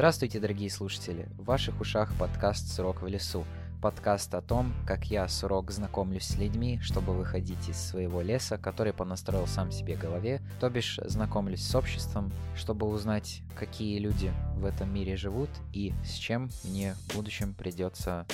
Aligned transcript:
Здравствуйте, 0.00 0.40
дорогие 0.40 0.70
слушатели! 0.70 1.28
В 1.36 1.44
ваших 1.44 1.78
ушах 1.78 2.16
подкаст 2.18 2.72
«Сурок 2.72 3.02
в 3.02 3.06
лесу». 3.06 3.44
Подкаст 3.82 4.34
о 4.34 4.40
том, 4.40 4.72
как 4.86 5.10
я, 5.10 5.28
Сурок, 5.28 5.70
знакомлюсь 5.70 6.24
с 6.24 6.36
людьми, 6.38 6.80
чтобы 6.80 7.12
выходить 7.12 7.68
из 7.68 7.76
своего 7.76 8.22
леса, 8.22 8.56
который 8.56 8.94
понастроил 8.94 9.46
сам 9.46 9.70
себе 9.70 9.96
голове, 9.96 10.40
то 10.58 10.70
бишь 10.70 10.98
знакомлюсь 11.04 11.62
с 11.62 11.74
обществом, 11.74 12.32
чтобы 12.56 12.86
узнать, 12.86 13.42
какие 13.54 13.98
люди 13.98 14.32
в 14.56 14.64
этом 14.64 14.90
мире 14.90 15.16
живут 15.16 15.50
и 15.74 15.92
с 16.02 16.14
чем 16.14 16.48
мне 16.64 16.94
в 16.94 17.16
будущем 17.16 17.52
придется 17.52 18.24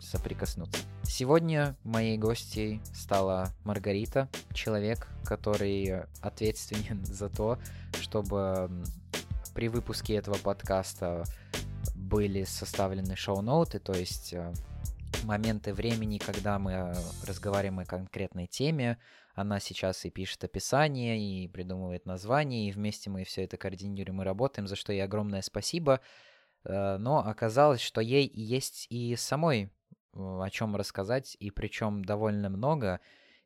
соприкоснуться. 0.00 0.82
Сегодня 1.04 1.74
моей 1.84 2.18
гостьей 2.18 2.82
стала 2.92 3.48
Маргарита, 3.64 4.28
человек, 4.52 5.08
который 5.24 6.02
ответственен 6.20 7.02
за 7.06 7.30
то, 7.30 7.58
чтобы 7.98 8.68
при 9.54 9.68
выпуске 9.68 10.14
этого 10.14 10.36
подкаста 10.36 11.24
были 11.94 12.44
составлены 12.44 13.16
шоу-ноуты, 13.16 13.78
то 13.78 13.92
есть 13.92 14.32
э, 14.32 14.52
моменты 15.24 15.72
времени, 15.72 16.18
когда 16.18 16.58
мы 16.58 16.72
э, 16.72 16.94
разговариваем 17.26 17.78
о 17.78 17.84
конкретной 17.84 18.46
теме. 18.46 18.98
Она 19.34 19.60
сейчас 19.60 20.04
и 20.04 20.10
пишет 20.10 20.44
описание, 20.44 21.18
и 21.18 21.48
придумывает 21.48 22.06
название, 22.06 22.68
и 22.68 22.72
вместе 22.72 23.10
мы 23.10 23.24
все 23.24 23.44
это 23.44 23.56
координируем 23.56 24.22
и 24.22 24.24
работаем, 24.24 24.66
за 24.66 24.76
что 24.76 24.92
ей 24.92 25.02
огромное 25.02 25.42
спасибо. 25.42 26.00
Э, 26.64 26.96
но 26.98 27.18
оказалось, 27.18 27.80
что 27.80 28.00
ей 28.00 28.30
есть 28.32 28.86
и 28.90 29.14
самой 29.16 29.70
о 30.16 30.48
чем 30.50 30.76
рассказать, 30.76 31.36
и 31.40 31.50
причем 31.50 32.04
довольно 32.04 32.48
много. 32.48 33.00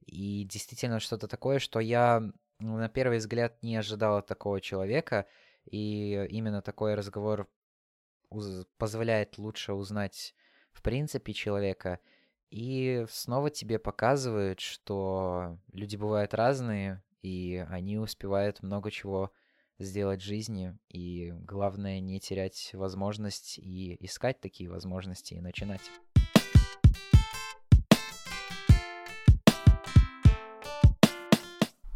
И 0.07 0.45
действительно 0.45 1.01
что-то 1.01 1.27
такое, 1.29 1.59
что 1.59 1.81
я 1.81 2.23
на 2.61 2.89
первый 2.89 3.19
взгляд 3.19 3.63
не 3.63 3.77
ожидал 3.77 4.19
от 4.19 4.27
такого 4.27 4.61
человека. 4.61 5.27
И 5.71 6.27
именно 6.31 6.63
такой 6.63 6.95
разговор 6.95 7.49
позволяет 8.79 9.39
лучше 9.39 9.73
узнать 9.73 10.35
в 10.73 10.83
принципе 10.83 11.33
человека. 11.33 12.01
И 12.51 13.05
снова 13.11 13.51
тебе 13.51 13.79
показывают, 13.79 14.61
что 14.61 15.59
люди 15.73 15.97
бывают 15.97 16.33
разные, 16.35 17.03
и 17.21 17.67
они 17.69 17.99
успевают 17.99 18.63
много 18.63 18.91
чего 18.91 19.31
сделать 19.79 20.23
в 20.23 20.25
жизни. 20.25 20.77
И 20.89 21.33
главное 21.33 22.01
не 22.01 22.21
терять 22.21 22.71
возможность 22.73 23.59
и 23.59 23.97
искать 24.05 24.41
такие 24.41 24.71
возможности 24.71 25.35
и 25.35 25.41
начинать. 25.41 25.83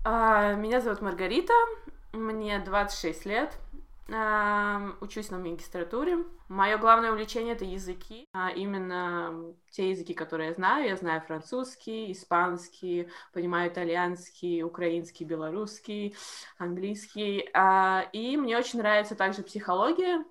А, 0.05 0.55
меня 0.55 0.80
зовут 0.80 1.00
Маргарита, 1.00 1.55
мне 2.12 2.58
26 2.58 3.27
лет, 3.27 3.58
учусь 5.00 5.30
на 5.30 5.38
магистратуре. 5.38 6.18
Мое 6.48 6.77
главное 6.77 7.10
увлечение 7.10 7.55
это 7.55 7.64
языки, 7.64 8.28
а 8.32 8.50
именно 8.50 9.55
те 9.70 9.91
языки, 9.91 10.12
которые 10.12 10.48
я 10.48 10.55
знаю. 10.55 10.88
Я 10.88 10.96
знаю 10.96 11.22
французский, 11.22 12.12
испанский, 12.12 13.08
понимаю 13.33 13.70
итальянский, 13.70 14.62
украинский, 14.62 15.24
белорусский, 15.24 16.14
английский. 16.58 17.48
А, 17.55 18.06
и 18.12 18.36
мне 18.36 18.58
очень 18.58 18.80
нравится 18.80 19.14
также 19.14 19.42
психология. 19.42 20.24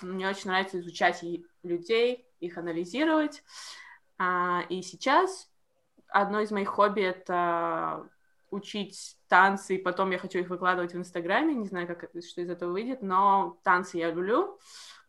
Мне 0.00 0.28
очень 0.28 0.48
нравится 0.50 0.78
изучать 0.78 1.22
людей, 1.62 2.26
их 2.40 2.56
анализировать. 2.56 3.42
И 4.68 4.82
сейчас 4.82 5.50
одно 6.08 6.40
из 6.40 6.50
моих 6.50 6.68
хобби 6.68 7.02
это 7.02 8.08
учить 8.50 9.16
танцы, 9.28 9.76
и 9.76 9.82
потом 9.82 10.10
я 10.10 10.18
хочу 10.18 10.38
их 10.38 10.48
выкладывать 10.48 10.92
в 10.92 10.98
Инстаграме, 10.98 11.54
не 11.54 11.66
знаю, 11.66 11.86
как 11.86 12.10
что 12.22 12.40
из 12.40 12.50
этого 12.50 12.72
выйдет, 12.72 13.02
но 13.02 13.58
танцы 13.62 13.98
я 13.98 14.10
люблю, 14.10 14.58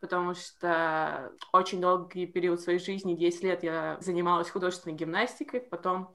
потому 0.02 0.34
что 0.34 1.32
очень 1.54 1.82
долгий 1.82 2.26
период 2.26 2.62
своей 2.62 2.80
жизни, 2.80 3.16
10 3.16 3.44
лет, 3.44 3.64
я 3.64 3.98
занималась 4.02 4.50
художественной 4.50 4.96
гимнастикой, 4.96 5.62
потом 5.62 6.14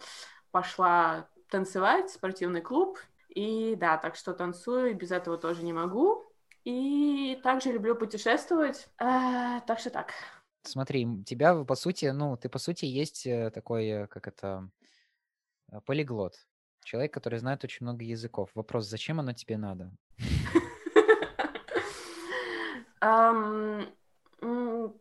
пошла 0.50 1.28
танцевать, 1.50 2.10
спортивный 2.10 2.60
клуб, 2.60 2.98
и 3.28 3.75
да, 3.77 3.98
так 3.98 4.16
что 4.16 4.32
танцую, 4.32 4.91
и 4.91 4.94
без 4.94 5.10
этого 5.10 5.37
тоже 5.37 5.62
не 5.62 5.72
могу. 5.72 6.25
И 6.65 7.38
также 7.43 7.72
люблю 7.72 7.94
путешествовать, 7.94 8.88
э, 8.98 9.60
так 9.66 9.78
что 9.78 9.91
так. 9.91 10.12
Смотри, 10.62 11.06
тебя, 11.25 11.62
по 11.65 11.75
сути, 11.75 12.06
ну, 12.06 12.38
ты, 12.38 12.48
по 12.48 12.59
сути, 12.59 12.87
есть 12.87 13.27
э, 13.27 13.50
такой, 13.50 13.87
э, 13.87 14.06
как 14.06 14.27
это, 14.28 14.71
э, 15.71 15.81
полиглот. 15.84 16.47
Человек, 16.84 17.12
который 17.12 17.39
знает 17.39 17.65
очень 17.65 17.84
много 17.84 18.05
языков. 18.05 18.50
Вопрос, 18.55 18.87
зачем 18.87 19.19
оно 19.19 19.33
тебе 19.33 19.56
надо? 19.56 19.91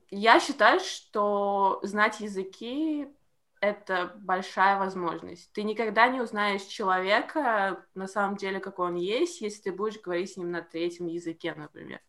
Я 0.10 0.40
считаю, 0.40 0.80
что 0.80 1.80
знать 1.84 2.22
языки— 2.22 3.08
это 3.62 4.14
большая 4.22 4.78
возможность. 4.78 5.52
Ты 5.54 5.64
никогда 5.64 6.08
не 6.08 6.22
узнаешь 6.22 6.64
человека, 6.64 7.86
на 7.96 8.08
самом 8.08 8.38
деле, 8.38 8.60
какой 8.60 8.88
он 8.88 8.96
есть, 8.96 9.42
если 9.42 9.64
ты 9.64 9.72
будешь 9.72 10.02
говорить 10.02 10.32
с 10.32 10.38
ним 10.38 10.52
на 10.52 10.62
третьем 10.62 11.08
языке, 11.08 11.54
например. 11.54 12.00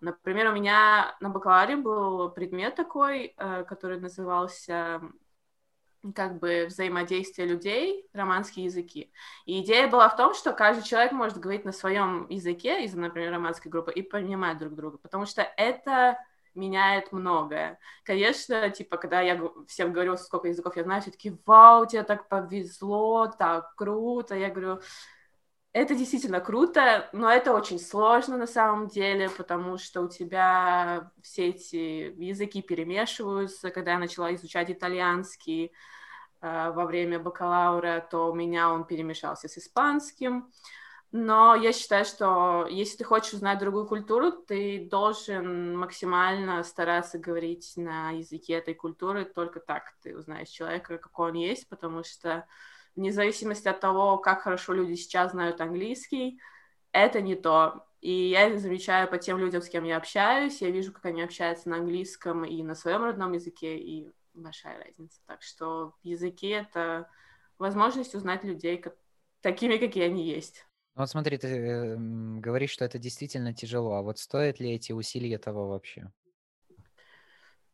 Например, 0.00 0.50
у 0.50 0.54
меня 0.54 1.16
на 1.20 1.28
бакалавре 1.28 1.76
был 1.76 2.30
предмет 2.30 2.74
такой, 2.76 3.34
э, 3.36 3.64
который 3.64 4.00
назывался 4.00 5.02
как 6.14 6.38
бы 6.38 6.66
взаимодействия 6.68 7.44
людей, 7.44 8.06
романские 8.12 8.66
языки. 8.66 9.12
И 9.46 9.60
идея 9.60 9.88
была 9.88 10.08
в 10.08 10.16
том, 10.16 10.34
что 10.34 10.52
каждый 10.52 10.84
человек 10.84 11.12
может 11.12 11.38
говорить 11.38 11.64
на 11.64 11.72
своем 11.72 12.26
языке 12.28 12.84
из, 12.84 12.94
например, 12.94 13.32
романской 13.32 13.70
группы 13.70 13.92
и 13.92 14.02
понимать 14.02 14.58
друг 14.58 14.74
друга, 14.74 14.98
потому 14.98 15.26
что 15.26 15.42
это 15.56 16.18
меняет 16.54 17.12
многое. 17.12 17.78
Конечно, 18.04 18.68
типа, 18.70 18.96
когда 18.96 19.20
я 19.20 19.40
всем 19.66 19.92
говорю, 19.92 20.16
сколько 20.16 20.48
языков 20.48 20.76
я 20.76 20.84
знаю, 20.84 21.02
все 21.02 21.10
таки 21.10 21.36
вау, 21.46 21.86
тебе 21.86 22.02
так 22.02 22.28
повезло, 22.28 23.26
так 23.26 23.74
круто. 23.76 24.34
Я 24.34 24.50
говорю, 24.50 24.80
это 25.78 25.94
действительно 25.94 26.40
круто, 26.40 27.08
но 27.12 27.30
это 27.30 27.54
очень 27.54 27.78
сложно 27.78 28.36
на 28.36 28.46
самом 28.46 28.88
деле, 28.88 29.30
потому 29.30 29.78
что 29.78 30.02
у 30.02 30.08
тебя 30.08 31.10
все 31.22 31.48
эти 31.48 32.14
языки 32.22 32.62
перемешиваются. 32.62 33.70
Когда 33.70 33.92
я 33.92 33.98
начала 33.98 34.34
изучать 34.34 34.70
итальянский 34.70 35.72
э, 36.40 36.70
во 36.72 36.84
время 36.84 37.18
бакалавра, 37.18 38.06
то 38.10 38.30
у 38.30 38.34
меня 38.34 38.70
он 38.70 38.84
перемешался 38.84 39.48
с 39.48 39.58
испанским. 39.58 40.50
Но 41.10 41.54
я 41.54 41.72
считаю, 41.72 42.04
что 42.04 42.66
если 42.68 42.98
ты 42.98 43.04
хочешь 43.04 43.32
узнать 43.32 43.58
другую 43.58 43.86
культуру, 43.86 44.30
ты 44.32 44.86
должен 44.90 45.76
максимально 45.76 46.62
стараться 46.64 47.18
говорить 47.18 47.72
на 47.76 48.10
языке 48.10 48.54
этой 48.54 48.74
культуры. 48.74 49.24
Только 49.24 49.60
так 49.60 49.94
ты 50.02 50.16
узнаешь 50.16 50.48
человека, 50.48 50.98
какой 50.98 51.30
он 51.30 51.36
есть, 51.36 51.66
потому 51.68 52.04
что 52.04 52.46
вне 52.98 53.12
зависимости 53.12 53.68
от 53.68 53.80
того, 53.80 54.18
как 54.18 54.42
хорошо 54.42 54.74
люди 54.74 54.94
сейчас 54.94 55.30
знают 55.30 55.60
английский, 55.60 56.40
это 56.92 57.20
не 57.20 57.36
то. 57.36 57.86
И 58.00 58.12
я 58.30 58.48
это 58.48 58.58
замечаю 58.58 59.08
по 59.08 59.18
тем 59.18 59.38
людям, 59.38 59.62
с 59.62 59.68
кем 59.68 59.84
я 59.84 59.96
общаюсь. 59.96 60.60
Я 60.60 60.70
вижу, 60.70 60.92
как 60.92 61.06
они 61.06 61.22
общаются 61.22 61.68
на 61.68 61.76
английском 61.76 62.44
и 62.44 62.62
на 62.62 62.74
своем 62.74 63.04
родном 63.04 63.32
языке, 63.32 63.78
и 63.78 64.10
большая 64.34 64.84
разница. 64.84 65.20
Так 65.26 65.42
что 65.42 65.94
языки— 66.02 66.48
это 66.48 67.08
возможность 67.58 68.14
узнать 68.14 68.44
людей 68.44 68.78
как... 68.78 68.96
такими, 69.42 69.76
какие 69.76 70.04
они 70.04 70.24
есть. 70.24 70.66
Ну 70.96 71.02
вот 71.02 71.10
смотри, 71.10 71.38
ты 71.38 71.48
э, 71.48 71.96
говоришь, 71.96 72.70
что 72.70 72.84
это 72.84 72.98
действительно 72.98 73.54
тяжело, 73.54 73.94
а 73.94 74.02
вот 74.02 74.18
стоят 74.18 74.58
ли 74.58 74.72
эти 74.72 74.90
усилия 74.90 75.38
того 75.38 75.68
вообще? 75.68 76.10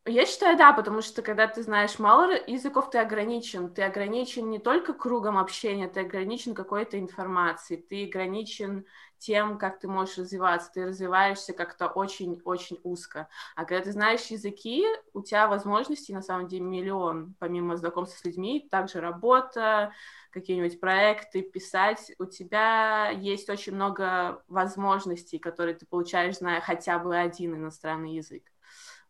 Я 0.07 0.27
считаю, 0.27 0.55
да, 0.55 0.71
потому 0.71 1.01
что 1.01 1.23
когда 1.23 1.47
ты 1.47 1.63
знаешь 1.63 1.97
мало 1.97 2.31
языков, 2.45 2.91
ты 2.91 2.99
ограничен. 2.99 3.73
Ты 3.73 3.81
ограничен 3.81 4.51
не 4.51 4.59
только 4.59 4.93
кругом 4.93 5.35
общения, 5.35 5.87
ты 5.87 6.01
ограничен 6.01 6.53
какой-то 6.53 6.99
информацией, 6.99 7.81
ты 7.81 8.07
ограничен 8.07 8.85
тем, 9.17 9.57
как 9.57 9.79
ты 9.79 9.87
можешь 9.87 10.19
развиваться. 10.19 10.69
Ты 10.71 10.85
развиваешься 10.85 11.53
как-то 11.53 11.87
очень-очень 11.87 12.79
узко. 12.83 13.29
А 13.55 13.65
когда 13.65 13.83
ты 13.83 13.91
знаешь 13.93 14.27
языки, 14.27 14.85
у 15.13 15.23
тебя 15.23 15.47
возможностей 15.47 16.13
на 16.13 16.21
самом 16.21 16.47
деле 16.47 16.65
миллион. 16.65 17.33
Помимо 17.39 17.75
знакомства 17.75 18.19
с 18.19 18.25
людьми, 18.25 18.67
также 18.69 19.01
работа, 19.01 19.91
какие-нибудь 20.29 20.79
проекты, 20.79 21.41
писать. 21.41 22.11
У 22.19 22.25
тебя 22.25 23.09
есть 23.09 23.49
очень 23.49 23.73
много 23.73 24.43
возможностей, 24.49 25.39
которые 25.39 25.73
ты 25.73 25.87
получаешь, 25.87 26.37
зная 26.37 26.61
хотя 26.61 26.99
бы 26.99 27.17
один 27.17 27.55
иностранный 27.55 28.13
язык. 28.17 28.54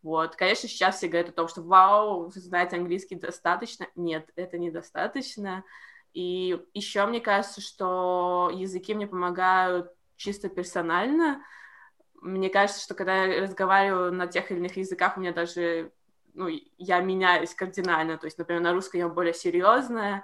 Вот, 0.05 0.35
конечно, 0.35 0.69
сейчас 0.69 0.97
все 0.97 1.07
говорят 1.07 1.29
о 1.29 1.33
том, 1.33 1.47
что 1.47 1.63
вау, 1.63 2.29
знать 2.29 2.73
английский 2.73 3.15
достаточно. 3.15 3.87
Нет, 3.95 4.29
это 4.35 4.59
недостаточно. 4.59 5.63
И 6.13 6.63
еще 6.75 7.07
мне 7.07 7.19
кажется, 7.19 7.59
что 7.59 8.51
языки 8.53 8.93
мне 8.93 9.07
помогают 9.07 9.91
чисто 10.15 10.47
персонально. 10.47 11.43
Мне 12.21 12.51
кажется, 12.51 12.83
что 12.83 12.93
когда 12.93 13.25
я 13.25 13.41
разговариваю 13.41 14.13
на 14.13 14.27
тех 14.27 14.51
или 14.51 14.59
иных 14.59 14.77
языках, 14.77 15.17
у 15.17 15.21
меня 15.21 15.33
даже, 15.33 15.91
ну, 16.35 16.49
я 16.77 16.99
меняюсь 16.99 17.55
кардинально. 17.55 18.19
То 18.19 18.25
есть, 18.27 18.37
например, 18.37 18.61
на 18.61 18.73
русском 18.73 18.99
я 18.99 19.09
более 19.09 19.33
серьезная, 19.33 20.23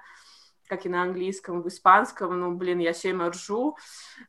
как 0.72 0.86
и 0.86 0.90
на 0.90 1.04
английском, 1.04 1.62
в 1.62 1.68
испанском, 1.68 2.40
ну, 2.40 2.52
блин, 2.52 2.80
я 2.80 2.94
все 2.94 3.10
время 3.10 3.30
ржу, 3.30 3.76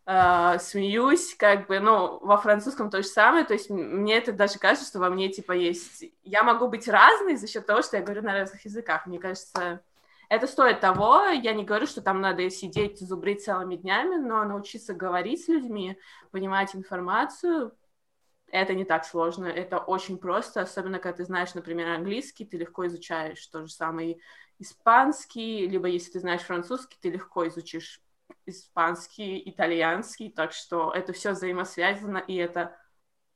э, 0.07 0.59
смеюсь, 0.59 1.37
как 1.37 1.69
бы, 1.69 1.79
ну, 1.79 2.19
во 2.19 2.37
французском 2.37 2.91
то 2.91 3.01
же 3.01 3.07
самое, 3.07 3.45
то 3.45 3.53
есть 3.53 3.71
мне 3.71 4.17
это 4.17 4.33
даже 4.33 4.59
кажется, 4.59 4.89
что 4.89 4.99
во 4.99 5.09
мне, 5.09 5.29
типа, 5.29 5.53
есть... 5.53 6.05
Я 6.25 6.43
могу 6.43 6.67
быть 6.67 6.89
разной 6.89 7.37
за 7.37 7.47
счет 7.47 7.65
того, 7.65 7.83
что 7.83 7.97
я 7.97 8.03
говорю 8.03 8.23
на 8.23 8.33
разных 8.33 8.65
языках, 8.65 9.07
мне 9.07 9.21
кажется, 9.21 9.83
это 10.29 10.49
стоит 10.49 10.81
того, 10.81 11.27
я 11.27 11.53
не 11.53 11.63
говорю, 11.63 11.87
что 11.87 12.03
там 12.03 12.21
надо 12.21 12.51
сидеть, 12.51 12.99
зубрить 12.99 13.45
целыми 13.45 13.77
днями, 13.77 14.17
но 14.17 14.43
научиться 14.43 14.95
говорить 14.95 15.45
с 15.45 15.49
людьми, 15.49 15.97
понимать 16.33 16.75
информацию, 16.75 17.73
это 18.53 18.75
не 18.75 18.85
так 18.85 19.05
сложно, 19.07 19.47
это 19.47 19.79
очень 19.79 20.19
просто, 20.19 20.61
особенно 20.61 20.99
когда 20.99 21.17
ты 21.17 21.25
знаешь, 21.25 21.55
например, 21.55 21.89
английский, 21.89 22.45
ты 22.45 22.59
легко 22.59 22.87
изучаешь 22.87 23.45
то 23.47 23.67
же 23.67 23.73
самое 23.73 24.19
испанский, 24.59 25.67
либо 25.67 25.89
если 25.89 26.13
ты 26.13 26.21
знаешь 26.21 26.43
французский, 26.43 26.99
ты 27.01 27.11
легко 27.11 27.49
изучишь 27.49 28.03
испанский, 28.45 29.43
итальянский, 29.47 30.31
так 30.31 30.53
что 30.53 30.93
это 30.93 31.15
все 31.15 31.33
взаимосвязано, 31.33 32.19
и 32.19 32.37
это 32.37 32.77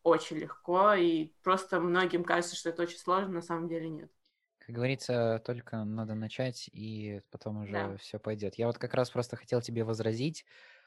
очень 0.03 0.37
легко, 0.37 0.93
и 0.93 1.33
просто 1.43 1.81
многим 1.81 2.23
кажется, 2.23 2.55
что 2.55 2.69
это 2.69 2.83
очень 2.83 2.99
сложно, 2.99 3.33
на 3.33 3.43
самом 3.43 3.69
деле 3.69 3.89
нет. 3.89 4.11
Как 4.59 4.75
говорится, 4.75 5.41
только 5.47 5.83
надо 5.85 6.15
начать, 6.15 6.69
и 6.73 7.23
потом 7.31 7.63
уже 7.63 7.73
да. 7.73 7.97
все 7.97 8.19
пойдет. 8.19 8.57
Я 8.57 8.67
вот 8.67 8.77
как 8.77 8.93
раз 8.93 9.11
просто 9.11 9.37
хотел 9.37 9.63
тебе 9.63 9.83
возразить 9.83 10.45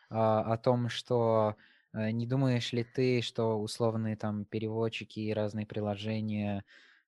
а, 0.09 0.53
о 0.53 0.57
том, 0.57 0.89
что 0.89 1.55
не 1.93 2.27
думаешь 2.27 2.71
ли 2.73 2.83
ты, 2.83 3.21
что 3.21 3.59
условные 3.59 4.15
там 4.15 4.45
переводчики 4.45 5.19
и 5.19 5.33
разные 5.33 5.65
приложения 5.65 6.63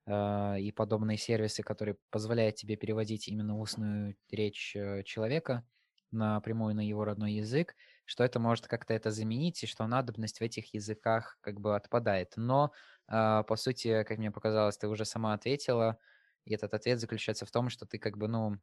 а, 0.07 0.55
и 0.57 0.71
подобные 0.71 1.17
сервисы, 1.17 1.63
которые 1.63 1.97
позволяют 2.09 2.55
тебе 2.55 2.75
переводить 2.75 3.27
именно 3.27 3.57
устную 3.59 4.15
речь 4.31 4.75
э, 4.75 5.03
человека 5.03 5.65
напрямую 6.11 6.75
на 6.75 6.85
его 6.85 7.05
родной 7.05 7.33
язык, 7.33 7.75
что 8.05 8.23
это 8.23 8.39
может 8.39 8.67
как-то 8.67 8.93
это 8.93 9.11
заменить, 9.11 9.63
и 9.63 9.67
что 9.67 9.87
надобность 9.87 10.39
в 10.39 10.41
этих 10.41 10.73
языках 10.73 11.37
как 11.41 11.61
бы 11.61 11.75
отпадает. 11.75 12.33
Но, 12.35 12.73
а, 13.07 13.43
по 13.43 13.55
сути, 13.55 14.03
как 14.03 14.17
мне 14.17 14.31
показалось, 14.31 14.77
ты 14.77 14.87
уже 14.87 15.05
сама 15.05 15.33
ответила, 15.33 15.99
и 16.45 16.53
этот 16.53 16.73
ответ 16.73 16.99
заключается 16.99 17.45
в 17.45 17.51
том, 17.51 17.69
что 17.69 17.85
ты 17.85 17.97
как 17.99 18.17
бы, 18.17 18.27
ну, 18.27 18.57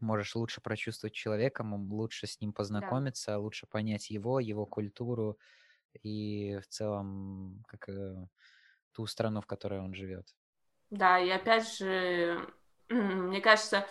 можешь 0.00 0.34
лучше 0.34 0.60
прочувствовать 0.60 1.14
человека, 1.14 1.64
лучше 1.64 2.26
с 2.26 2.40
ним 2.40 2.52
познакомиться, 2.52 3.32
да. 3.32 3.38
лучше 3.38 3.66
понять 3.66 4.10
его, 4.10 4.40
его 4.40 4.66
культуру 4.66 5.38
и 6.02 6.58
в 6.62 6.68
целом 6.68 7.64
как 7.68 7.88
э, 7.88 8.26
ту 8.92 9.06
страну, 9.06 9.40
в 9.40 9.46
которой 9.46 9.80
он 9.80 9.94
живет. 9.94 10.26
Да, 10.90 11.18
и 11.18 11.28
опять 11.30 11.76
же, 11.76 12.48
мне 12.88 13.40
кажется, 13.40 13.86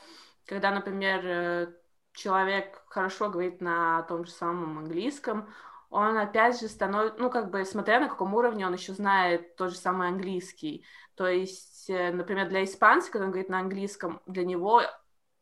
когда, 0.46 0.72
например, 0.72 1.26
э, 1.26 1.74
человек 2.14 2.84
хорошо 2.88 3.30
говорит 3.30 3.62
на 3.62 4.04
том 4.04 4.26
же 4.26 4.32
самом 4.32 4.80
английском, 4.80 5.50
он 5.90 6.18
опять 6.18 6.60
же 6.60 6.68
становится, 6.68 7.22
ну, 7.22 7.30
как 7.30 7.52
бы, 7.52 7.64
смотря 7.66 8.00
на 8.00 8.10
каком 8.10 8.34
уровне 8.34 8.66
он 8.66 8.74
еще 8.74 8.94
знает 8.94 9.56
тот 9.56 9.72
же 9.72 9.78
самый 9.78 10.08
английский. 10.08 10.86
То 11.16 11.28
есть, 11.28 11.88
э, 11.90 12.12
например, 12.12 12.50
для 12.50 12.64
испанца, 12.64 13.12
когда 13.12 13.26
он 13.26 13.32
говорит 13.32 13.50
на 13.50 13.60
английском, 13.60 14.22
для 14.26 14.44
него, 14.44 14.82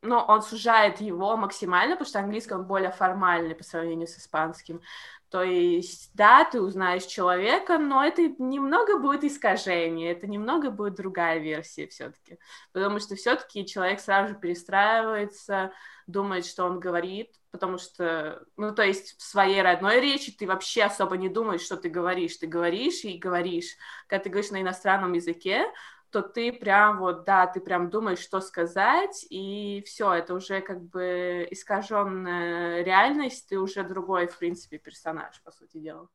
ну, 0.01 0.17
он 0.17 0.41
сужает 0.41 0.99
его 0.99 1.37
максимально, 1.37 1.95
потому 1.95 2.07
что 2.07 2.19
английский 2.19 2.53
он 2.53 2.65
более 2.65 2.91
формальный 2.91 3.55
по 3.55 3.63
сравнению 3.63 4.07
с 4.07 4.17
испанским. 4.17 4.81
То 5.29 5.43
есть, 5.43 6.11
да, 6.13 6.43
ты 6.43 6.61
узнаешь 6.61 7.05
человека, 7.05 7.77
но 7.77 8.03
это 8.03 8.21
немного 8.37 8.97
будет 8.97 9.23
искажение, 9.23 10.11
это 10.11 10.27
немного 10.27 10.71
будет 10.71 10.95
другая 10.95 11.39
версия 11.39 11.87
все-таки, 11.87 12.37
потому 12.73 12.99
что 12.99 13.15
все-таки 13.15 13.65
человек 13.65 14.01
сразу 14.01 14.33
же 14.33 14.39
перестраивается, 14.39 15.71
думает, 16.05 16.45
что 16.45 16.65
он 16.65 16.81
говорит, 16.81 17.29
потому 17.51 17.77
что, 17.77 18.43
ну, 18.57 18.75
то 18.75 18.83
есть 18.83 19.17
в 19.17 19.21
своей 19.21 19.61
родной 19.61 20.01
речи 20.01 20.33
ты 20.33 20.45
вообще 20.45 20.83
особо 20.83 21.15
не 21.15 21.29
думаешь, 21.29 21.61
что 21.61 21.77
ты 21.77 21.89
говоришь, 21.89 22.35
ты 22.35 22.47
говоришь 22.47 23.05
и 23.05 23.17
говоришь. 23.17 23.77
Когда 24.07 24.23
ты 24.23 24.29
говоришь 24.29 24.51
на 24.51 24.61
иностранном 24.61 25.13
языке, 25.13 25.65
то 26.11 26.21
ты 26.21 26.51
прям 26.51 26.99
вот, 26.99 27.23
да, 27.25 27.47
ты 27.47 27.61
прям 27.61 27.89
думаешь, 27.89 28.19
что 28.19 28.41
сказать, 28.41 29.25
и 29.29 29.81
все, 29.85 30.13
это 30.13 30.33
уже 30.33 30.61
как 30.61 30.83
бы 30.83 31.47
искаженная 31.49 32.83
реальность, 32.83 33.47
ты 33.49 33.57
уже 33.57 33.83
другой, 33.83 34.27
в 34.27 34.37
принципе, 34.37 34.77
персонаж, 34.77 35.41
по 35.43 35.51
сути 35.51 35.79
дела. 35.79 36.09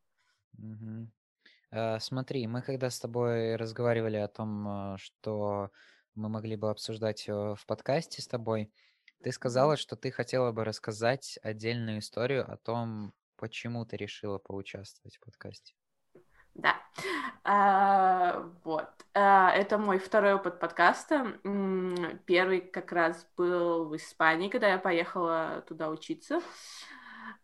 Угу. 0.59 1.09
Uh, 1.73 1.99
смотри, 1.99 2.47
мы 2.47 2.63
когда 2.63 2.91
с 2.91 3.01
тобой 3.01 3.57
разговаривали 3.57 4.17
о 4.17 4.29
том, 4.29 4.69
а, 4.69 4.99
что 4.99 5.71
мы 6.15 6.29
могли 6.29 6.57
бы 6.57 6.71
обсуждать 6.71 7.27
в 7.27 7.59
подкасте 7.67 8.23
с 8.23 8.29
тобой, 8.29 8.71
ты 9.23 9.33
сказала, 9.33 9.77
что 9.77 9.97
ты 9.97 10.11
хотела 10.11 10.53
бы 10.53 10.65
рассказать 10.65 11.39
отдельную 11.43 11.99
историю 11.99 12.51
о 12.51 12.57
том, 12.57 13.13
почему 13.37 13.85
ты 13.85 13.97
решила 13.97 14.39
поучаствовать 14.39 15.17
в 15.17 15.21
подкасте. 15.21 15.75
Да. 16.57 16.75
А, 17.45 18.49
вот. 18.65 18.89
А, 19.13 19.51
это 19.51 19.77
мой 19.77 19.99
второй 19.99 20.35
опыт 20.35 20.59
подкаста. 20.59 21.39
Первый 22.25 22.61
как 22.63 22.93
раз 22.93 23.27
был 23.37 23.85
в 23.85 23.97
Испании, 23.97 24.49
когда 24.49 24.69
я 24.69 24.79
поехала 24.79 25.63
туда 25.69 25.91
учиться 25.91 26.41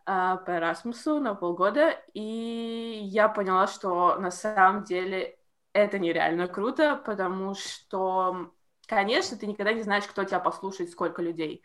а, 0.05 0.37
по 0.37 0.51
Erasmusу 0.51 1.19
на 1.19 1.35
полгода, 1.35 1.91
и 2.13 3.01
я 3.03 3.29
поняла, 3.29 3.67
что 3.67 4.15
на 4.15 4.31
самом 4.31 4.83
деле 4.83 5.37
это 5.73 5.99
нереально 5.99 6.47
круто, 6.47 6.95
потому 7.05 7.53
что, 7.53 8.51
конечно, 8.87 9.37
ты 9.37 9.45
никогда 9.45 9.73
не 9.73 9.83
знаешь, 9.83 10.05
кто 10.05 10.23
тебя 10.23 10.39
послушает, 10.39 10.89
сколько 10.89 11.21
людей, 11.21 11.63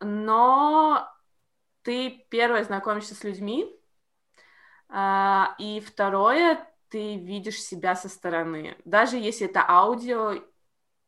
но 0.00 1.10
ты 1.82 2.26
первое 2.28 2.62
знакомишься 2.64 3.14
с 3.14 3.24
людьми, 3.24 3.74
и 5.58 5.82
второе, 5.84 6.73
ты 6.94 7.16
видишь 7.16 7.60
себя 7.60 7.96
со 7.96 8.08
стороны. 8.08 8.76
Даже 8.84 9.16
если 9.16 9.48
это 9.48 9.68
аудио, 9.68 10.44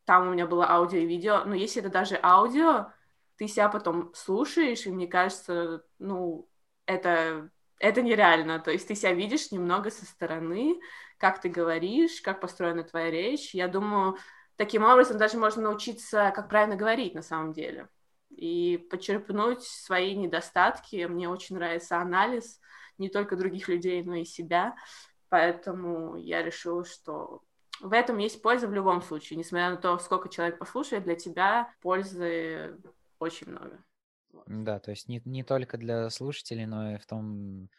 там 0.03 0.27
у 0.27 0.31
меня 0.33 0.45
было 0.45 0.69
аудио 0.69 0.97
и 0.99 1.05
видео, 1.05 1.45
но 1.45 1.55
если 1.55 1.81
это 1.81 1.89
даже 1.89 2.19
аудио, 2.21 2.91
ты 3.37 3.47
себя 3.47 3.69
потом 3.69 4.11
слушаешь, 4.13 4.85
и 4.85 4.91
мне 4.91 5.07
кажется, 5.07 5.85
ну, 5.97 6.49
это, 6.85 7.49
это 7.79 8.01
нереально. 8.01 8.59
То 8.59 8.69
есть 8.69 8.89
ты 8.89 8.95
себя 8.95 9.13
видишь 9.13 9.49
немного 9.53 9.89
со 9.89 10.05
стороны, 10.05 10.77
как 11.17 11.39
ты 11.39 11.47
говоришь, 11.47 12.19
как 12.19 12.41
построена 12.41 12.83
твоя 12.83 13.09
речь. 13.09 13.55
Я 13.55 13.69
думаю, 13.69 14.17
таким 14.57 14.83
образом 14.83 15.17
даже 15.17 15.37
можно 15.37 15.61
научиться, 15.61 16.33
как 16.35 16.49
правильно 16.49 16.75
говорить 16.75 17.15
на 17.15 17.21
самом 17.21 17.53
деле. 17.53 17.87
И 18.29 18.85
почерпнуть 18.91 19.63
свои 19.63 20.17
недостатки. 20.17 21.05
Мне 21.05 21.29
очень 21.29 21.55
нравится 21.55 22.01
анализ 22.01 22.59
не 22.97 23.07
только 23.07 23.37
других 23.37 23.69
людей, 23.69 24.03
но 24.03 24.15
и 24.15 24.25
себя. 24.25 24.75
Поэтому 25.29 26.15
я 26.15 26.41
решила, 26.41 26.85
что 26.85 27.41
в 27.81 27.93
этом 27.93 28.17
есть 28.17 28.41
польза 28.41 28.67
в 28.67 28.73
любом 28.73 29.01
случае. 29.01 29.37
Несмотря 29.37 29.71
на 29.71 29.77
то, 29.77 29.97
сколько 29.99 30.29
человек 30.29 30.57
послушает, 30.57 31.03
для 31.03 31.15
тебя 31.15 31.73
пользы 31.81 32.77
очень 33.19 33.51
много. 33.51 33.83
Да, 34.45 34.79
то 34.79 34.91
есть 34.91 35.07
не, 35.07 35.21
не 35.25 35.43
только 35.43 35.77
для 35.77 36.09
слушателей, 36.09 36.65
но 36.65 36.93
и 36.93 36.97
в 36.97 37.05
том, 37.05 37.69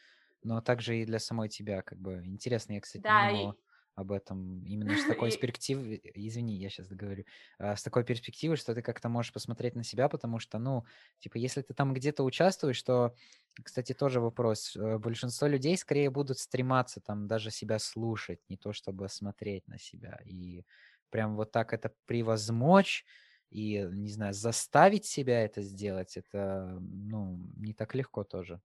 но 0.43 0.61
также 0.61 0.99
и 0.99 1.07
для 1.07 1.19
самой 1.19 1.49
тебя, 1.49 1.83
как 1.83 1.99
бы. 1.99 2.23
Интересно, 2.25 2.73
я, 2.73 2.81
кстати, 2.81 3.03
да, 3.03 3.31
не. 3.31 3.51
И 3.51 3.53
об 3.99 4.13
этом 4.13 4.65
именно 4.65 4.97
с 4.97 5.05
такой 5.05 5.31
перспективы, 5.31 6.01
извини, 6.15 6.57
я 6.57 6.71
сейчас 6.71 6.87
договорю, 6.89 7.25
а, 7.59 7.77
с 7.77 7.83
такой 7.83 8.05
перспективы, 8.05 8.57
что 8.57 8.75
ты 8.75 8.83
как-то 8.83 9.09
можешь 9.09 9.33
посмотреть 9.33 9.75
на 9.75 9.85
себя, 9.85 10.09
потому 10.09 10.39
что, 10.39 10.59
ну, 10.59 10.85
типа, 11.19 11.37
если 11.39 11.63
ты 11.63 11.75
там 11.75 11.93
где-то 11.95 12.23
участвуешь, 12.25 12.83
то, 12.83 13.15
кстати, 13.63 13.93
тоже 13.93 14.21
вопрос, 14.21 14.77
э, 14.77 14.99
большинство 14.99 15.49
людей 15.49 15.77
скорее 15.77 16.11
будут 16.11 16.39
стрематься 16.39 17.01
там 17.01 17.27
даже 17.27 17.51
себя 17.51 17.79
слушать, 17.79 18.41
не 18.49 18.57
то 18.57 18.73
чтобы 18.73 19.09
смотреть 19.09 19.67
на 19.67 19.79
себя, 19.79 20.21
и 20.25 20.65
прям 21.11 21.37
вот 21.37 21.51
так 21.53 21.73
это 21.73 21.93
превозмочь, 22.07 23.05
и, 23.51 23.89
не 23.93 24.11
знаю, 24.11 24.35
заставить 24.35 25.07
себя 25.07 25.43
это 25.45 25.63
сделать, 25.63 26.17
это, 26.17 26.79
ну, 26.81 27.41
не 27.57 27.75
так 27.75 27.95
легко 27.95 28.25
тоже. 28.25 28.61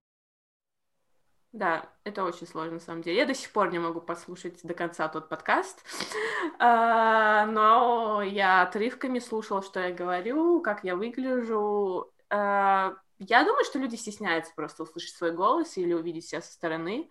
Да, 1.54 1.88
это 2.02 2.24
очень 2.24 2.48
сложно, 2.48 2.74
на 2.74 2.80
самом 2.80 3.02
деле. 3.02 3.18
Я 3.18 3.26
до 3.26 3.34
сих 3.34 3.52
пор 3.52 3.70
не 3.70 3.78
могу 3.78 4.00
послушать 4.00 4.58
до 4.64 4.74
конца 4.74 5.06
тот 5.06 5.28
подкаст, 5.28 5.84
а, 6.58 7.46
но 7.46 8.22
я 8.22 8.62
отрывками 8.62 9.20
слушала, 9.20 9.62
что 9.62 9.78
я 9.78 9.94
говорю, 9.94 10.60
как 10.62 10.82
я 10.82 10.96
выгляжу. 10.96 12.10
А, 12.28 12.94
я 13.20 13.44
думаю, 13.44 13.64
что 13.64 13.78
люди 13.78 13.94
стесняются 13.94 14.52
просто 14.56 14.82
услышать 14.82 15.14
свой 15.14 15.30
голос 15.30 15.76
или 15.76 15.92
увидеть 15.92 16.26
себя 16.26 16.42
со 16.42 16.52
стороны, 16.52 17.08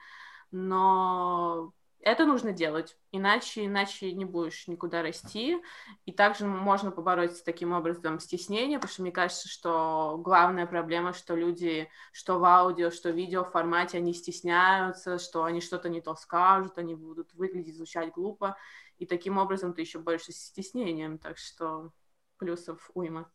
но 0.51 1.71
это 2.03 2.25
нужно 2.25 2.51
делать, 2.51 2.98
иначе, 3.12 3.65
иначе 3.65 4.12
не 4.12 4.25
будешь 4.25 4.67
никуда 4.67 5.01
расти. 5.01 5.57
И 6.05 6.12
также 6.12 6.45
можно 6.45 6.91
побороть 6.91 7.43
таким 7.43 7.72
образом 7.72 8.19
стеснение, 8.19 8.77
потому 8.77 8.91
что 8.91 9.01
мне 9.01 9.12
кажется, 9.12 9.48
что 9.48 10.19
главная 10.24 10.65
проблема, 10.67 11.13
что 11.13 11.36
люди, 11.36 11.89
что 12.12 12.39
в 12.39 12.45
аудио, 12.45 12.91
что 12.91 13.12
в 13.12 13.15
видео 13.15 13.43
формате, 13.43 13.98
они 13.98 14.13
стесняются, 14.13 15.17
что 15.17 15.43
они 15.43 15.62
что-то 15.62 15.89
не 15.89 16.01
то 16.01 16.15
скажут, 16.15 16.77
они 16.77 16.95
будут 16.95 17.33
выглядеть, 17.33 17.77
звучать 17.77 18.12
глупо. 18.12 18.57
И 18.98 19.05
таким 19.05 19.38
образом 19.38 19.74
ты 19.74 19.81
еще 19.81 20.00
больше 20.00 20.31
с 20.31 20.38
стеснением, 20.38 21.17
так 21.17 21.38
что 21.38 21.91
плюсов 22.38 22.91
уйма. 22.93 23.31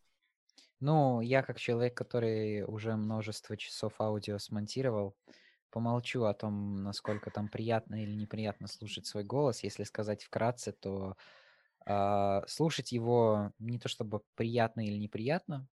Ну, 0.79 1.19
я 1.21 1.43
как 1.43 1.59
человек, 1.59 1.97
который 1.97 2.63
уже 2.63 2.95
множество 2.95 3.57
часов 3.57 3.99
аудио 3.99 4.37
смонтировал, 4.37 5.15
помолчу 5.71 6.23
о 6.25 6.33
том, 6.33 6.83
насколько 6.83 7.31
там 7.31 7.49
приятно 7.49 8.03
или 8.03 8.13
неприятно 8.15 8.67
слушать 8.67 9.05
свой 9.07 9.23
голос. 9.23 9.63
Если 9.63 9.83
сказать 9.83 10.23
вкратце, 10.23 10.71
то 10.73 11.15
а, 11.85 12.43
слушать 12.47 12.91
его 12.93 13.53
не 13.59 13.79
то 13.79 13.89
чтобы 13.89 14.21
приятно 14.35 14.85
или 14.85 14.97
неприятно, 14.97 15.67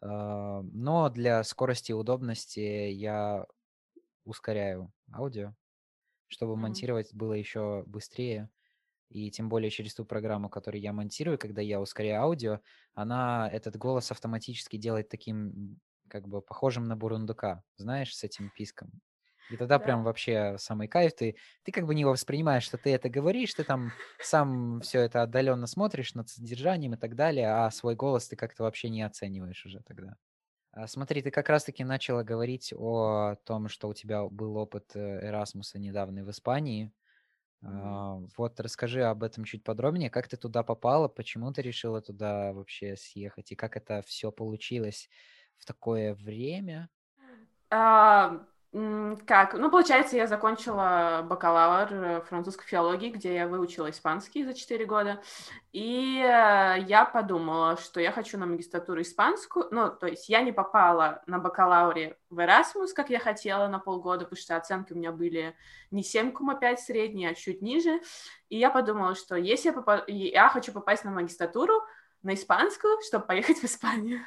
а, 0.00 0.62
но 0.62 1.08
для 1.08 1.42
скорости 1.44 1.90
и 1.92 1.94
удобности 1.94 2.60
я 2.60 3.46
ускоряю 4.24 4.92
аудио, 5.14 5.56
чтобы 6.28 6.56
Мгм. 6.56 6.58
монтировать 6.58 7.14
было 7.14 7.34
еще 7.34 7.84
быстрее. 7.86 8.50
И 9.10 9.30
тем 9.30 9.48
более 9.48 9.70
через 9.70 9.94
ту 9.94 10.04
программу, 10.06 10.50
которую 10.50 10.82
я 10.82 10.92
монтирую, 10.92 11.38
когда 11.38 11.62
я 11.62 11.80
ускоряю 11.80 12.22
аудио, 12.22 12.60
она 12.94 13.48
этот 13.52 13.76
голос 13.76 14.10
автоматически 14.12 14.76
делает 14.78 15.08
таким, 15.10 15.80
как 16.10 16.28
бы 16.28 16.42
похожим 16.42 16.84
на 16.86 16.96
бурундука, 16.96 17.64
знаешь, 17.76 18.16
с 18.16 18.24
этим 18.24 18.50
писком. 18.50 19.00
И 19.48 19.56
тогда 19.56 19.78
прям 19.80 20.04
Да. 20.04 20.04
вообще 20.04 20.56
самый 20.58 20.88
кайф. 20.88 21.14
Ты, 21.16 21.36
ты 21.64 21.72
как 21.72 21.86
бы 21.86 21.94
не 21.94 22.04
воспринимаешь, 22.04 22.64
что 22.64 22.78
ты 22.78 22.90
это 22.94 23.08
говоришь, 23.10 23.54
ты 23.54 23.64
там 23.64 23.94
сам 24.20 24.80
все 24.82 25.00
это 25.00 25.22
отдаленно 25.22 25.66
смотришь 25.66 26.14
над 26.14 26.28
содержанием 26.28 26.94
и 26.94 26.98
так 26.98 27.16
далее, 27.16 27.48
а 27.50 27.70
свой 27.72 27.96
голос 27.96 28.28
ты 28.28 28.36
как-то 28.36 28.62
вообще 28.64 28.90
не 28.90 29.02
оцениваешь 29.02 29.66
уже 29.66 29.80
тогда. 29.82 30.16
А, 30.72 30.86
Смотри, 30.86 31.22
ты 31.22 31.30
как 31.30 31.48
раз-таки 31.48 31.84
начала 31.84 32.22
говорить 32.22 32.72
о 32.76 33.34
том, 33.44 33.68
что 33.68 33.88
у 33.88 33.94
тебя 33.94 34.24
был 34.26 34.56
опыт 34.56 34.92
э, 34.94 35.26
Эрасмуса 35.26 35.78
недавний 35.78 36.22
в 36.22 36.30
Испании. 36.30 36.92
А, 37.64 38.16
Вот 38.38 38.60
расскажи 38.60 39.04
об 39.04 39.22
этом 39.24 39.44
чуть 39.44 39.64
подробнее. 39.64 40.10
Как 40.10 40.28
ты 40.28 40.36
туда 40.36 40.62
попала? 40.64 41.08
Почему 41.08 41.52
ты 41.52 41.62
решила 41.62 42.02
туда 42.02 42.52
вообще 42.54 42.96
съехать? 42.96 43.52
И 43.52 43.56
как 43.56 43.76
это 43.76 44.02
все 44.02 44.32
получилось 44.32 45.10
в 45.60 45.66
такое 45.66 46.14
время? 46.14 46.88
А, 47.70 48.40
как? 49.26 49.54
Ну, 49.54 49.68
получается, 49.68 50.16
я 50.16 50.28
закончила 50.28 51.26
бакалавр 51.28 51.92
э, 51.92 52.20
французской 52.22 52.66
филологии, 52.66 53.10
где 53.10 53.34
я 53.34 53.48
выучила 53.48 53.90
испанский 53.90 54.44
за 54.44 54.54
4 54.54 54.84
года. 54.86 55.20
И 55.72 56.20
э, 56.20 56.76
я 56.86 57.04
подумала, 57.04 57.76
что 57.76 58.00
я 58.00 58.12
хочу 58.12 58.38
на 58.38 58.46
магистратуру 58.46 59.02
испанскую. 59.02 59.66
Ну, 59.72 59.90
то 59.90 60.06
есть 60.06 60.28
я 60.28 60.42
не 60.42 60.52
попала 60.52 61.20
на 61.26 61.40
бакалавре 61.40 62.16
в 62.30 62.38
Erasmus, 62.38 62.92
как 62.94 63.10
я 63.10 63.18
хотела, 63.18 63.66
на 63.66 63.80
полгода, 63.80 64.24
потому 64.24 64.40
что 64.40 64.56
оценки 64.56 64.92
у 64.92 64.96
меня 64.96 65.10
были 65.10 65.56
не 65.90 66.02
7,5 66.02 66.76
средние, 66.76 67.30
а 67.30 67.34
чуть 67.34 67.62
ниже. 67.62 68.00
И 68.50 68.56
я 68.56 68.70
подумала, 68.70 69.16
что 69.16 69.34
если 69.34 69.70
я, 69.70 69.72
попа... 69.72 70.04
я 70.06 70.48
хочу 70.48 70.72
попасть 70.72 71.04
на 71.04 71.10
магистратуру, 71.10 71.82
на 72.22 72.34
испанскую, 72.34 73.00
чтобы 73.02 73.26
поехать 73.26 73.58
в 73.58 73.64
Испанию. 73.64 74.20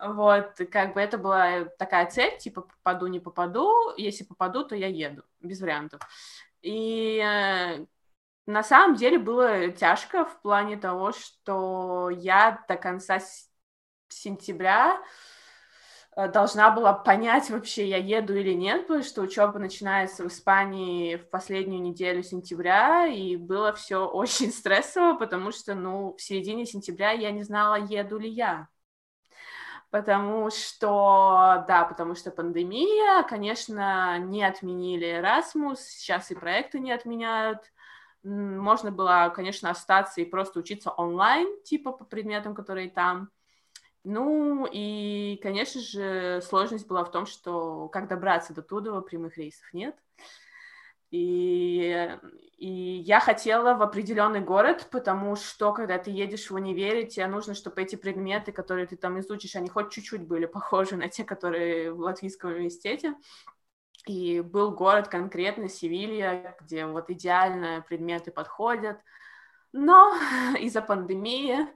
Вот, 0.00 0.60
как 0.70 0.94
бы 0.94 1.00
это 1.00 1.18
была 1.18 1.64
такая 1.78 2.06
цель, 2.10 2.36
типа 2.38 2.62
попаду, 2.62 3.06
не 3.06 3.20
попаду, 3.20 3.94
если 3.96 4.24
попаду, 4.24 4.64
то 4.64 4.74
я 4.74 4.88
еду, 4.88 5.22
без 5.40 5.60
вариантов. 5.60 6.00
И 6.62 7.18
э, 7.18 7.86
на 8.46 8.62
самом 8.62 8.96
деле 8.96 9.18
было 9.18 9.68
тяжко 9.68 10.24
в 10.24 10.40
плане 10.42 10.76
того, 10.76 11.12
что 11.12 12.10
я 12.10 12.64
до 12.68 12.76
конца 12.76 13.20
сентября 14.08 15.00
должна 16.16 16.70
была 16.70 16.94
понять 16.94 17.50
вообще, 17.50 17.86
я 17.88 17.98
еду 17.98 18.34
или 18.34 18.54
нет, 18.54 18.86
потому 18.86 19.04
что 19.04 19.20
учеба 19.20 19.58
начинается 19.58 20.24
в 20.24 20.28
Испании 20.28 21.16
в 21.16 21.28
последнюю 21.28 21.82
неделю 21.82 22.22
сентября, 22.22 23.06
и 23.06 23.36
было 23.36 23.74
все 23.74 24.08
очень 24.08 24.50
стрессово, 24.50 25.14
потому 25.18 25.52
что, 25.52 25.74
ну, 25.74 26.14
в 26.16 26.22
середине 26.22 26.64
сентября 26.64 27.10
я 27.10 27.30
не 27.32 27.42
знала, 27.42 27.76
еду 27.76 28.18
ли 28.18 28.30
я. 28.30 28.68
Потому 29.90 30.50
что, 30.50 31.64
да, 31.68 31.84
потому 31.84 32.14
что 32.14 32.30
пандемия, 32.30 33.22
конечно, 33.22 34.18
не 34.18 34.42
отменили 34.42 35.20
Erasmus, 35.20 35.76
сейчас 35.76 36.30
и 36.30 36.34
проекты 36.34 36.80
не 36.80 36.92
отменяют. 36.92 37.60
Можно 38.22 38.90
было, 38.90 39.32
конечно, 39.34 39.70
остаться 39.70 40.20
и 40.20 40.24
просто 40.24 40.58
учиться 40.58 40.90
онлайн, 40.90 41.46
типа 41.62 41.92
по 41.92 42.04
предметам, 42.04 42.54
которые 42.54 42.90
там. 42.90 43.30
Ну, 44.08 44.68
и, 44.70 45.36
конечно 45.42 45.80
же, 45.80 46.40
сложность 46.40 46.86
была 46.86 47.02
в 47.02 47.10
том, 47.10 47.26
что 47.26 47.88
как 47.88 48.06
добраться 48.06 48.54
до 48.54 48.62
Тудова, 48.62 49.00
прямых 49.00 49.36
рейсов 49.36 49.66
нет. 49.72 49.96
И, 51.10 52.16
и 52.56 52.70
я 53.04 53.18
хотела 53.18 53.74
в 53.74 53.82
определенный 53.82 54.38
город, 54.38 54.86
потому 54.92 55.34
что, 55.34 55.72
когда 55.72 55.98
ты 55.98 56.12
едешь 56.12 56.50
в 56.50 56.54
универе, 56.54 57.04
тебе 57.08 57.26
нужно, 57.26 57.54
чтобы 57.54 57.82
эти 57.82 57.96
предметы, 57.96 58.52
которые 58.52 58.86
ты 58.86 58.96
там 58.96 59.18
изучишь, 59.18 59.56
они 59.56 59.68
хоть 59.68 59.90
чуть-чуть 59.90 60.22
были 60.22 60.46
похожи 60.46 60.94
на 60.94 61.08
те, 61.08 61.24
которые 61.24 61.92
в 61.92 61.98
Латвийском 61.98 62.52
университете. 62.52 63.16
И 64.06 64.40
был 64.40 64.70
город 64.70 65.08
конкретно, 65.08 65.68
Севилья, 65.68 66.56
где 66.60 66.86
вот 66.86 67.10
идеально 67.10 67.84
предметы 67.88 68.30
подходят. 68.30 69.00
Но 69.72 70.14
из-за 70.60 70.80
пандемии 70.80 71.66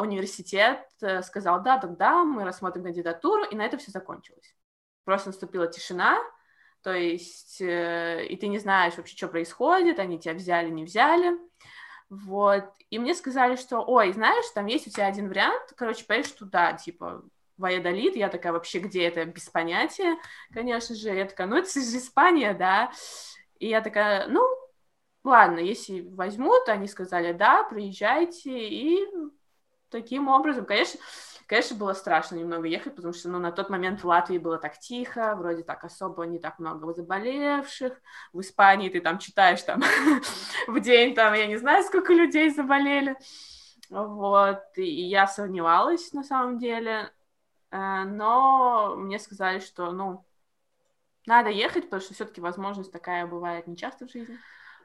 университет 0.00 0.80
э, 1.00 1.22
сказал, 1.22 1.62
да, 1.62 1.78
тогда 1.78 2.24
мы 2.24 2.44
рассмотрим 2.44 2.84
кандидатуру, 2.84 3.44
и 3.44 3.56
на 3.56 3.62
это 3.62 3.78
все 3.78 3.90
закончилось. 3.90 4.54
Просто 5.04 5.28
наступила 5.28 5.66
тишина, 5.66 6.18
то 6.82 6.92
есть, 6.92 7.60
э, 7.60 8.26
и 8.26 8.36
ты 8.36 8.48
не 8.48 8.58
знаешь 8.58 8.96
вообще, 8.96 9.16
что 9.16 9.28
происходит, 9.28 9.98
они 9.98 10.18
тебя 10.18 10.34
взяли, 10.34 10.70
не 10.70 10.84
взяли. 10.84 11.36
Вот. 12.08 12.64
И 12.90 12.98
мне 12.98 13.14
сказали, 13.14 13.56
что, 13.56 13.80
ой, 13.80 14.12
знаешь, 14.12 14.48
там 14.54 14.66
есть 14.66 14.86
у 14.86 14.90
тебя 14.90 15.06
один 15.06 15.28
вариант, 15.28 15.72
короче, 15.76 16.04
поедешь 16.06 16.32
туда, 16.32 16.72
типа, 16.72 17.22
Ваядолит, 17.58 18.16
я 18.16 18.28
такая, 18.28 18.52
вообще, 18.52 18.78
где 18.78 19.04
это, 19.08 19.24
без 19.24 19.48
понятия, 19.50 20.16
конечно 20.54 20.94
же, 20.94 21.10
я 21.10 21.26
такая, 21.26 21.48
ну, 21.48 21.56
это 21.56 21.68
же 21.68 21.80
Испания, 21.80 22.54
да, 22.54 22.92
и 23.58 23.68
я 23.68 23.80
такая, 23.80 24.28
ну, 24.28 24.42
ладно, 25.24 25.58
если 25.58 26.00
возьмут, 26.00 26.68
они 26.68 26.86
сказали, 26.86 27.32
да, 27.32 27.64
приезжайте, 27.64 28.68
и 28.68 29.04
таким 29.90 30.28
образом, 30.28 30.64
конечно, 30.64 31.00
конечно, 31.48 31.76
было 31.76 31.94
страшно 31.94 32.36
немного 32.36 32.66
ехать, 32.66 32.94
потому 32.94 33.14
что, 33.14 33.28
ну, 33.30 33.38
на 33.38 33.50
тот 33.50 33.70
момент 33.70 34.02
в 34.02 34.06
Латвии 34.06 34.38
было 34.38 34.58
так 34.58 34.78
тихо, 34.78 35.34
вроде 35.34 35.62
так 35.62 35.82
особо 35.82 36.24
не 36.26 36.38
так 36.38 36.58
много 36.58 36.92
заболевших. 36.92 38.00
В 38.32 38.40
Испании 38.40 38.90
ты 38.90 39.00
там 39.00 39.18
читаешь 39.18 39.62
там 39.62 39.82
в 40.68 40.80
день, 40.80 41.14
там, 41.14 41.32
я 41.34 41.46
не 41.46 41.56
знаю, 41.56 41.82
сколько 41.84 42.12
людей 42.12 42.50
заболели. 42.50 43.16
Вот, 43.88 44.60
и 44.76 44.84
я 44.84 45.26
сомневалась 45.26 46.12
на 46.12 46.22
самом 46.22 46.58
деле, 46.58 47.10
э, 47.70 48.04
но 48.04 48.94
мне 48.96 49.18
сказали, 49.18 49.60
что, 49.60 49.90
ну, 49.92 50.26
надо 51.26 51.48
ехать, 51.48 51.84
потому 51.84 52.02
что 52.02 52.12
все-таки 52.12 52.42
возможность 52.42 52.92
такая 52.92 53.26
бывает 53.26 53.66
не 53.66 53.76
часто 53.76 54.06
в 54.06 54.10
жизни. 54.10 54.38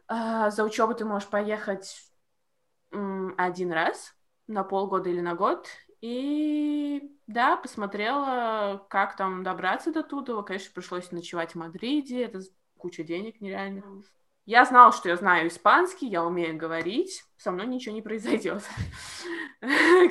Э, 0.07 0.50
за 0.50 0.63
учебу 0.63 0.93
ты 0.93 1.03
можешь 1.03 1.27
поехать 1.27 2.10
один 3.38 3.72
раз, 3.72 4.13
на 4.48 4.64
полгода 4.64 5.10
или 5.10 5.22
на 5.22 5.36
год. 5.36 5.68
И 6.02 7.02
да, 7.28 7.56
посмотрела, 7.56 8.86
как 8.90 9.16
там 9.16 9.44
добраться 9.44 9.92
до 9.94 10.04
туда. 10.04 10.42
Конечно, 10.44 10.72
пришлось 10.74 11.12
ночевать 11.12 11.54
в 11.54 11.56
Мадриде, 11.56 12.24
это 12.24 12.42
куча 12.78 13.04
денег 13.04 13.40
нереальных. 13.40 13.86
Я 14.46 14.66
знала, 14.66 14.92
что 14.92 15.08
я 15.08 15.16
знаю 15.16 15.48
испанский, 15.48 16.08
я 16.08 16.26
умею 16.26 16.58
говорить, 16.58 17.24
со 17.38 17.52
мной 17.52 17.66
ничего 17.66 17.96
не 17.96 18.02
произойдет. 18.02 18.62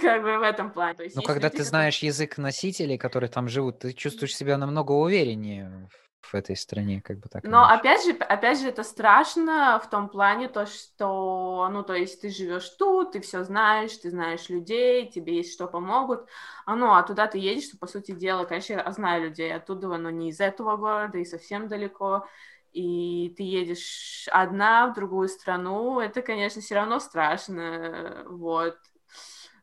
Как 0.00 0.22
бы 0.22 0.38
в 0.38 0.42
этом 0.42 0.72
плане. 0.72 1.10
Ну, 1.14 1.20
когда 1.20 1.50
ты 1.50 1.62
знаешь 1.62 1.98
язык 1.98 2.38
носителей, 2.38 2.96
которые 2.96 3.28
там 3.28 3.48
живут, 3.48 3.80
ты 3.80 3.92
чувствуешь 3.92 4.34
себя 4.34 4.56
намного 4.56 4.92
увереннее 4.92 5.88
в 6.22 6.34
этой 6.34 6.56
стране, 6.56 7.00
как 7.02 7.18
бы 7.18 7.28
так. 7.28 7.44
Но 7.44 7.64
опять 7.64 8.04
же, 8.04 8.12
опять 8.12 8.60
же, 8.60 8.68
это 8.68 8.82
страшно 8.84 9.80
в 9.82 9.90
том 9.90 10.08
плане, 10.08 10.48
то, 10.48 10.66
что, 10.66 11.68
ну, 11.70 11.82
то 11.82 11.94
есть 11.94 12.20
ты 12.20 12.30
живешь 12.30 12.68
тут, 12.70 13.12
ты 13.12 13.20
все 13.20 13.44
знаешь, 13.44 13.96
ты 13.96 14.10
знаешь 14.10 14.48
людей, 14.48 15.10
тебе 15.10 15.36
есть 15.36 15.52
что 15.52 15.66
помогут, 15.66 16.28
а, 16.64 16.76
ну, 16.76 16.92
а 16.92 17.02
туда 17.02 17.26
ты 17.26 17.38
едешь, 17.38 17.64
что, 17.64 17.78
по 17.78 17.86
сути 17.86 18.12
дела, 18.12 18.44
конечно, 18.44 18.74
я 18.74 18.92
знаю 18.92 19.24
людей 19.24 19.52
оттуда, 19.54 19.88
но 19.96 20.10
не 20.10 20.30
из 20.30 20.40
этого 20.40 20.76
города 20.76 21.18
и 21.18 21.24
совсем 21.24 21.68
далеко, 21.68 22.26
и 22.72 23.34
ты 23.36 23.42
едешь 23.42 24.28
одна 24.30 24.86
в 24.86 24.94
другую 24.94 25.28
страну, 25.28 26.00
это, 26.00 26.22
конечно, 26.22 26.62
все 26.62 26.76
равно 26.76 27.00
страшно, 27.00 28.24
вот. 28.26 28.78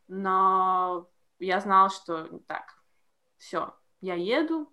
Но 0.06 1.08
я 1.38 1.60
знала, 1.60 1.88
что 1.90 2.40
так, 2.46 2.74
все, 3.38 3.74
я 4.00 4.14
еду, 4.14 4.70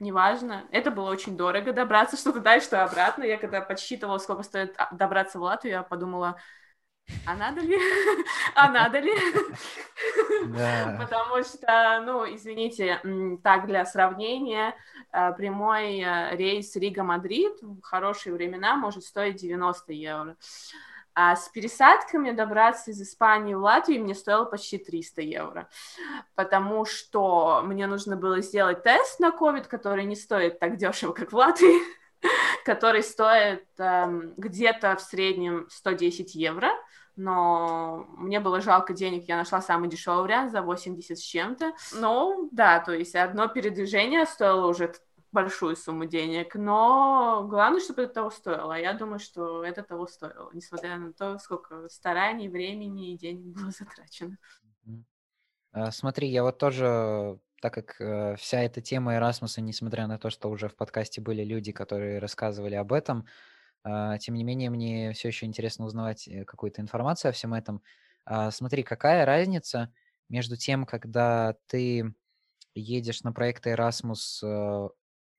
неважно. 0.00 0.64
Это 0.70 0.90
было 0.90 1.10
очень 1.10 1.36
дорого 1.36 1.72
добраться, 1.72 2.16
что 2.16 2.32
туда 2.32 2.56
и 2.56 2.60
что 2.60 2.84
обратно. 2.84 3.24
Я 3.24 3.38
когда 3.38 3.60
подсчитывала, 3.60 4.18
сколько 4.18 4.42
стоит 4.42 4.74
а, 4.78 4.88
добраться 4.92 5.38
в 5.38 5.42
Латвию, 5.42 5.74
я 5.74 5.82
подумала, 5.82 6.38
а 7.24 7.34
надо 7.36 7.60
ли? 7.60 7.78
а 8.54 8.70
надо 8.70 8.98
ли? 8.98 9.12
Потому 10.98 11.42
что, 11.44 12.02
ну, 12.04 12.34
извините, 12.34 13.00
так 13.42 13.66
для 13.66 13.86
сравнения, 13.86 14.74
а, 15.12 15.32
прямой 15.32 16.02
а, 16.02 16.34
рейс 16.34 16.74
Рига-Мадрид 16.74 17.62
в 17.62 17.80
хорошие 17.82 18.32
времена 18.32 18.76
может 18.76 19.04
стоить 19.04 19.36
90 19.36 19.92
евро. 19.92 20.36
А 21.18 21.34
с 21.34 21.48
пересадками 21.48 22.30
добраться 22.30 22.90
из 22.90 23.00
Испании 23.00 23.54
в 23.54 23.60
Латвию 23.60 24.02
мне 24.02 24.14
стоило 24.14 24.44
почти 24.44 24.76
300 24.76 25.22
евро, 25.22 25.66
потому 26.34 26.84
что 26.84 27.62
мне 27.64 27.86
нужно 27.86 28.16
было 28.16 28.42
сделать 28.42 28.82
тест 28.82 29.18
на 29.18 29.30
COVID, 29.30 29.66
который 29.66 30.04
не 30.04 30.14
стоит 30.14 30.58
так 30.58 30.76
дешево, 30.76 31.14
как 31.14 31.32
в 31.32 31.36
Латвии, 31.36 31.80
который 32.66 33.02
стоит 33.02 33.64
эм, 33.78 34.34
где-то 34.36 34.94
в 34.96 35.00
среднем 35.00 35.66
110 35.70 36.34
евро, 36.34 36.68
но 37.16 38.04
мне 38.18 38.38
было 38.38 38.60
жалко 38.60 38.92
денег, 38.92 39.26
я 39.26 39.38
нашла 39.38 39.62
самый 39.62 39.88
дешевый 39.88 40.22
вариант 40.22 40.52
за 40.52 40.60
80 40.60 41.18
с 41.18 41.22
чем-то. 41.22 41.72
Ну, 41.94 42.50
да, 42.52 42.80
то 42.80 42.92
есть 42.92 43.14
одно 43.14 43.48
передвижение 43.48 44.26
стоило 44.26 44.66
уже 44.66 44.92
большую 45.36 45.76
сумму 45.76 46.06
денег, 46.06 46.54
но 46.54 47.46
главное, 47.46 47.80
чтобы 47.80 48.02
это 48.02 48.14
того 48.14 48.30
стоило. 48.30 48.74
А 48.74 48.78
я 48.78 48.94
думаю, 48.94 49.18
что 49.18 49.62
это 49.62 49.82
того 49.82 50.06
стоило, 50.06 50.50
несмотря 50.54 50.96
на 50.96 51.12
то, 51.12 51.38
сколько 51.38 51.88
стараний, 51.90 52.48
времени 52.48 53.12
и 53.12 53.18
денег 53.18 53.54
было 53.54 53.70
затрачено. 53.78 54.38
А, 55.72 55.90
смотри, 55.90 56.28
я 56.28 56.42
вот 56.42 56.56
тоже, 56.56 57.38
так 57.60 57.74
как 57.74 58.00
э, 58.00 58.36
вся 58.36 58.62
эта 58.62 58.80
тема 58.80 59.16
Эрасмуса, 59.16 59.60
несмотря 59.60 60.06
на 60.06 60.18
то, 60.18 60.30
что 60.30 60.48
уже 60.48 60.68
в 60.68 60.74
подкасте 60.74 61.20
были 61.20 61.44
люди, 61.44 61.70
которые 61.70 62.18
рассказывали 62.18 62.74
об 62.74 62.94
этом, 62.94 63.26
а, 63.84 64.16
тем 64.16 64.36
не 64.36 64.44
менее, 64.44 64.70
мне 64.70 65.12
все 65.12 65.28
еще 65.28 65.44
интересно 65.44 65.84
узнавать 65.84 66.26
э, 66.28 66.46
какую-то 66.46 66.80
информацию 66.80 67.28
о 67.28 67.32
всем 67.32 67.52
этом. 67.52 67.82
Смотри, 68.50 68.82
какая 68.82 69.24
разница 69.24 69.92
между 70.28 70.56
тем, 70.56 70.84
когда 70.84 71.54
ты 71.68 72.12
едешь 72.74 73.22
на 73.22 73.32
проект 73.32 73.66
Erasmus 73.66 74.42
э, 74.42 74.88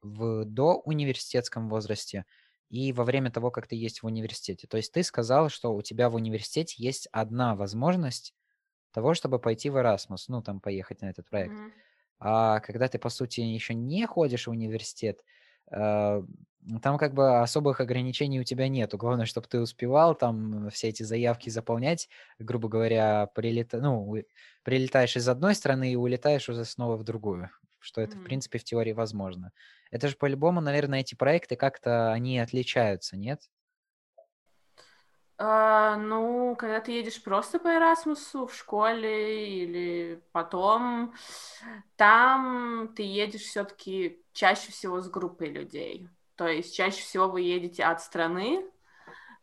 в 0.01 0.45
до 0.45 0.75
университетском 0.75 1.69
возрасте 1.69 2.25
и 2.69 2.91
во 2.91 3.03
время 3.03 3.31
того, 3.31 3.51
как 3.51 3.67
ты 3.67 3.75
есть 3.75 4.01
в 4.01 4.05
университете. 4.05 4.67
То 4.67 4.77
есть 4.77 4.91
ты 4.91 5.03
сказал, 5.03 5.49
что 5.49 5.73
у 5.73 5.81
тебя 5.81 6.09
в 6.09 6.15
университете 6.15 6.75
есть 6.77 7.07
одна 7.11 7.55
возможность 7.55 8.33
того, 8.91 9.13
чтобы 9.13 9.39
пойти 9.39 9.69
в 9.69 9.77
Erasmus, 9.77 10.25
ну, 10.27 10.41
там, 10.41 10.59
поехать 10.59 11.01
на 11.01 11.09
этот 11.09 11.29
проект. 11.29 11.53
Mm-hmm. 11.53 11.71
А 12.19 12.59
когда 12.61 12.87
ты, 12.87 12.97
по 12.99 13.09
сути, 13.09 13.41
еще 13.41 13.73
не 13.73 14.05
ходишь 14.05 14.47
в 14.47 14.51
университет, 14.51 15.23
э, 15.71 16.23
там 16.81 16.97
как 16.97 17.13
бы 17.13 17.39
особых 17.39 17.79
ограничений 17.79 18.39
у 18.39 18.43
тебя 18.43 18.67
нету. 18.67 18.97
Главное, 18.97 19.25
чтобы 19.25 19.47
ты 19.47 19.59
успевал 19.59 20.15
там 20.15 20.69
все 20.71 20.89
эти 20.89 21.03
заявки 21.03 21.49
заполнять, 21.49 22.09
грубо 22.39 22.67
говоря, 22.67 23.27
прилет... 23.27 23.73
ну, 23.73 24.15
прилетаешь 24.63 25.15
из 25.15 25.27
одной 25.29 25.55
страны 25.55 25.93
и 25.93 25.95
улетаешь 25.95 26.49
уже 26.49 26.65
снова 26.65 26.97
в 26.97 27.03
другую, 27.03 27.49
что 27.79 28.01
это, 28.01 28.15
mm-hmm. 28.15 28.21
в 28.21 28.23
принципе, 28.23 28.59
в 28.59 28.63
теории 28.63 28.93
возможно. 28.93 29.51
Это 29.91 30.07
же 30.07 30.15
по-любому, 30.15 30.61
наверное, 30.61 31.01
эти 31.01 31.15
проекты 31.15 31.55
как-то, 31.55 32.11
они 32.11 32.39
отличаются, 32.39 33.17
нет? 33.17 33.41
Uh, 35.39 35.95
ну, 35.97 36.55
когда 36.55 36.81
ты 36.81 36.93
едешь 36.93 37.21
просто 37.21 37.59
по 37.59 37.67
Эрасмусу 37.67 38.47
в 38.47 38.55
школе 38.55 39.47
или 39.47 40.19
потом, 40.31 41.13
там 41.95 42.91
ты 42.95 43.03
едешь 43.03 43.43
все-таки 43.43 44.19
чаще 44.33 44.71
всего 44.71 44.99
с 44.99 45.09
группой 45.09 45.49
людей. 45.49 46.09
То 46.37 46.47
есть 46.47 46.75
чаще 46.75 47.01
всего 47.01 47.27
вы 47.27 47.41
едете 47.41 47.83
от 47.83 48.01
страны, 48.01 48.65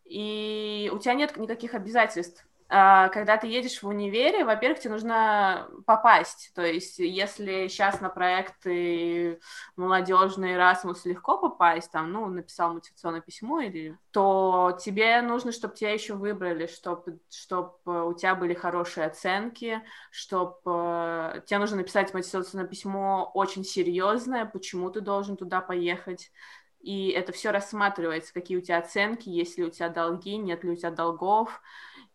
и 0.05 0.91
у 0.93 0.99
тебя 0.99 1.15
нет 1.15 1.37
никаких 1.37 1.75
обязательств. 1.75 2.45
А, 2.77 3.09
когда 3.11 3.37
ты 3.37 3.47
едешь 3.47 3.85
в 3.85 3.87
универе, 3.87 4.45
во-первых, 4.45 4.81
тебе 4.81 4.95
нужно 4.95 5.69
попасть. 5.87 6.51
То 6.57 6.63
есть, 6.63 6.99
если 6.99 7.69
сейчас 7.69 8.01
на 8.01 8.09
проекты 8.09 9.39
молодежный 9.77 10.57
Erasmus 10.57 11.03
легко 11.05 11.39
попасть, 11.39 11.93
там, 11.93 12.11
ну, 12.11 12.27
написал 12.27 12.75
мотивационное 12.75 13.21
письмо, 13.21 13.61
или, 13.61 13.97
то 14.11 14.77
тебе 14.85 15.23
нужно, 15.23 15.53
чтобы 15.53 15.77
тебя 15.77 15.93
еще 15.93 16.15
выбрали, 16.15 16.67
чтобы 16.67 17.21
чтоб 17.31 17.79
у 17.87 18.13
тебя 18.15 18.35
были 18.35 18.55
хорошие 18.55 19.07
оценки, 19.07 19.81
чтобы 20.11 20.57
э, 20.67 21.43
тебе 21.47 21.59
нужно 21.59 21.77
написать 21.77 22.13
мотивационное 22.13 22.67
письмо 22.67 23.31
очень 23.35 23.63
серьезное, 23.63 24.47
почему 24.47 24.91
ты 24.91 25.01
должен 25.01 25.37
туда 25.37 25.61
поехать 25.61 26.33
и 26.85 27.09
это 27.09 27.33
все 27.33 27.51
рассматривается, 27.51 28.35
какие 28.35 28.59
у 28.59 28.61
тебя 28.61 28.79
оценки, 28.79 29.31
есть 29.31 29.57
ли 29.57 29.65
у 29.65 29.71
тебя 29.71 29.89
долги, 29.89 30.37
нет 30.37 30.65
ли 30.65 30.71
у 30.71 30.77
тебя 30.77 30.91
долгов, 30.91 31.63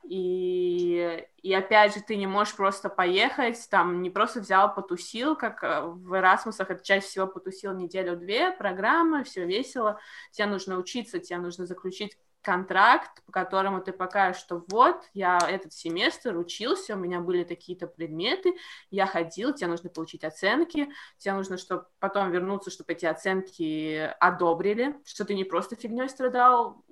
и, 0.03 1.25
и 1.41 1.53
опять 1.53 1.93
же, 1.93 2.01
ты 2.01 2.15
не 2.15 2.27
можешь 2.27 2.55
просто 2.55 2.89
поехать, 2.89 3.67
там, 3.69 4.01
не 4.01 4.09
просто 4.09 4.39
взял, 4.39 4.73
потусил, 4.73 5.35
как 5.35 5.63
э, 5.63 5.81
в 5.81 6.15
Эрасмусах, 6.15 6.71
это 6.71 6.83
чаще 6.83 7.05
всего 7.05 7.27
потусил 7.27 7.73
неделю-две, 7.73 8.51
программа, 8.51 9.23
все 9.23 9.45
весело, 9.45 9.99
тебе 10.31 10.47
нужно 10.47 10.77
учиться, 10.77 11.19
тебе 11.19 11.39
нужно 11.39 11.65
заключить 11.65 12.17
контракт, 12.41 13.23
по 13.25 13.31
которому 13.31 13.81
ты 13.81 13.91
покажешь, 13.91 14.41
что 14.41 14.63
вот, 14.69 15.03
я 15.13 15.37
этот 15.37 15.73
семестр 15.73 16.37
учился, 16.37 16.95
у 16.95 16.97
меня 16.97 17.19
были 17.19 17.43
такие-то 17.43 17.85
предметы, 17.85 18.53
я 18.89 19.05
ходил, 19.05 19.53
тебе 19.53 19.67
нужно 19.67 19.89
получить 19.89 20.23
оценки, 20.23 20.89
тебе 21.17 21.33
нужно 21.33 21.57
чтобы 21.57 21.85
потом 21.99 22.31
вернуться, 22.31 22.71
чтобы 22.71 22.93
эти 22.93 23.05
оценки 23.05 24.11
одобрили, 24.19 24.95
что 25.05 25.25
ты 25.25 25.35
не 25.35 25.43
просто 25.43 25.75
фигней 25.75 26.07
страдал 26.07 26.83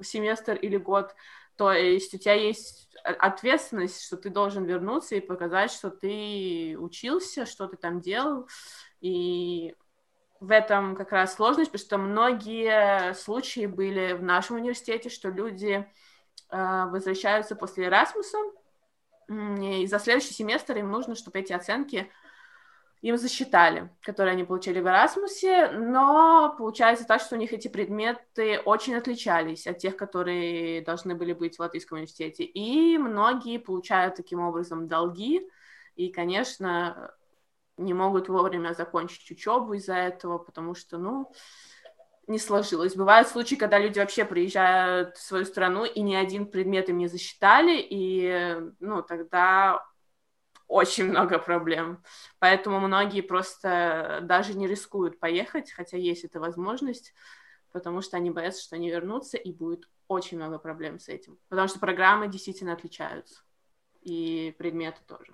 семестр 0.00 0.54
или 0.54 0.76
год, 0.76 1.14
то 1.58 1.72
есть 1.72 2.14
у 2.14 2.18
тебя 2.18 2.34
есть 2.34 2.88
ответственность, 3.02 4.04
что 4.04 4.16
ты 4.16 4.30
должен 4.30 4.64
вернуться 4.64 5.16
и 5.16 5.20
показать, 5.20 5.72
что 5.72 5.90
ты 5.90 6.76
учился, 6.78 7.46
что 7.46 7.66
ты 7.66 7.76
там 7.76 8.00
делал, 8.00 8.48
и 9.00 9.74
в 10.40 10.52
этом 10.52 10.94
как 10.94 11.10
раз 11.10 11.34
сложность, 11.34 11.72
потому 11.72 11.86
что 11.86 11.98
многие 11.98 13.12
случаи 13.14 13.66
были 13.66 14.12
в 14.12 14.22
нашем 14.22 14.56
университете, 14.56 15.08
что 15.10 15.30
люди 15.30 15.84
э, 16.50 16.84
возвращаются 16.90 17.56
после 17.56 17.86
Эрасмуса, 17.86 18.38
и 19.28 19.86
за 19.86 19.98
следующий 19.98 20.34
семестр 20.34 20.76
им 20.76 20.90
нужно, 20.90 21.16
чтобы 21.16 21.40
эти 21.40 21.52
оценки 21.52 22.08
им 23.00 23.16
засчитали, 23.16 23.90
которые 24.02 24.32
они 24.32 24.44
получили 24.44 24.80
в 24.80 24.86
Эрасмусе, 24.86 25.70
но 25.70 26.54
получается 26.58 27.06
так, 27.06 27.20
что 27.20 27.36
у 27.36 27.38
них 27.38 27.52
эти 27.52 27.68
предметы 27.68 28.60
очень 28.64 28.96
отличались 28.96 29.66
от 29.66 29.78
тех, 29.78 29.96
которые 29.96 30.82
должны 30.82 31.14
были 31.14 31.32
быть 31.32 31.56
в 31.56 31.60
Латвийском 31.60 31.96
университете, 31.96 32.44
и 32.44 32.98
многие 32.98 33.58
получают 33.58 34.16
таким 34.16 34.40
образом 34.40 34.88
долги, 34.88 35.48
и, 35.94 36.10
конечно, 36.10 37.14
не 37.76 37.94
могут 37.94 38.28
вовремя 38.28 38.74
закончить 38.74 39.30
учебу 39.30 39.74
из-за 39.74 39.94
этого, 39.94 40.38
потому 40.38 40.74
что, 40.74 40.98
ну, 40.98 41.30
не 42.26 42.38
сложилось. 42.38 42.94
Бывают 42.94 43.28
случаи, 43.28 43.54
когда 43.54 43.78
люди 43.78 43.98
вообще 43.98 44.24
приезжают 44.24 45.16
в 45.16 45.22
свою 45.22 45.44
страну, 45.44 45.84
и 45.84 46.00
ни 46.00 46.14
один 46.14 46.46
предмет 46.46 46.88
им 46.88 46.98
не 46.98 47.06
засчитали, 47.06 47.78
и, 47.78 48.56
ну, 48.80 49.02
тогда 49.02 49.84
очень 50.68 51.06
много 51.06 51.38
проблем. 51.38 52.04
Поэтому 52.38 52.78
многие 52.78 53.22
просто 53.22 54.20
даже 54.22 54.54
не 54.54 54.68
рискуют 54.68 55.18
поехать, 55.18 55.72
хотя 55.72 55.96
есть 55.96 56.24
эта 56.24 56.38
возможность, 56.38 57.14
потому 57.72 58.02
что 58.02 58.16
они 58.16 58.30
боятся, 58.30 58.62
что 58.62 58.76
они 58.76 58.90
вернутся, 58.90 59.38
и 59.38 59.52
будет 59.52 59.88
очень 60.06 60.36
много 60.36 60.58
проблем 60.58 61.00
с 61.00 61.08
этим. 61.08 61.38
Потому 61.48 61.68
что 61.68 61.80
программы 61.80 62.28
действительно 62.28 62.74
отличаются, 62.74 63.42
и 64.02 64.54
предметы 64.58 65.00
тоже. 65.06 65.32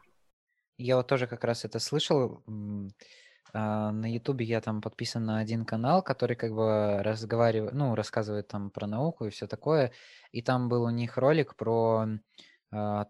Я 0.79 0.97
вот 0.97 1.07
тоже 1.07 1.27
как 1.27 1.44
раз 1.44 1.64
это 1.64 1.79
слышал. 1.79 2.42
А, 3.53 3.92
на 3.92 4.12
Ютубе 4.12 4.44
я 4.44 4.61
там 4.61 4.81
подписан 4.81 5.25
на 5.25 5.38
один 5.38 5.64
канал, 5.64 6.03
который 6.03 6.35
как 6.35 6.53
бы 6.53 7.01
разговаривает, 7.03 7.73
ну, 7.73 7.94
рассказывает 7.94 8.49
там 8.49 8.70
про 8.70 8.88
науку 8.88 9.27
и 9.27 9.31
все 9.31 9.47
такое. 9.47 9.92
И 10.33 10.42
там 10.42 10.68
был 10.68 10.83
у 10.83 10.90
них 10.90 11.16
ролик 11.16 11.55
про 11.55 12.07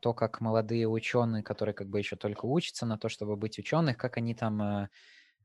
то, 0.01 0.15
как 0.15 0.41
молодые 0.41 0.89
ученые, 0.89 1.43
которые 1.43 1.75
как 1.75 1.89
бы 1.89 1.99
еще 1.99 2.17
только 2.17 2.45
учатся 2.45 2.87
на 2.87 2.99
то, 2.99 3.09
чтобы 3.09 3.37
быть 3.37 3.59
ученых, 3.59 3.97
как 3.97 4.17
они 4.17 4.35
там 4.35 4.61
а, 4.63 4.89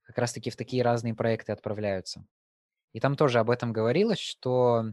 как 0.03 0.17
раз-таки 0.17 0.49
в 0.49 0.55
такие 0.55 0.83
разные 0.83 1.13
проекты 1.13 1.51
отправляются. 1.51 2.25
И 2.93 2.99
там 2.99 3.15
тоже 3.15 3.39
об 3.39 3.49
этом 3.49 3.71
говорилось, 3.71 4.19
что 4.19 4.85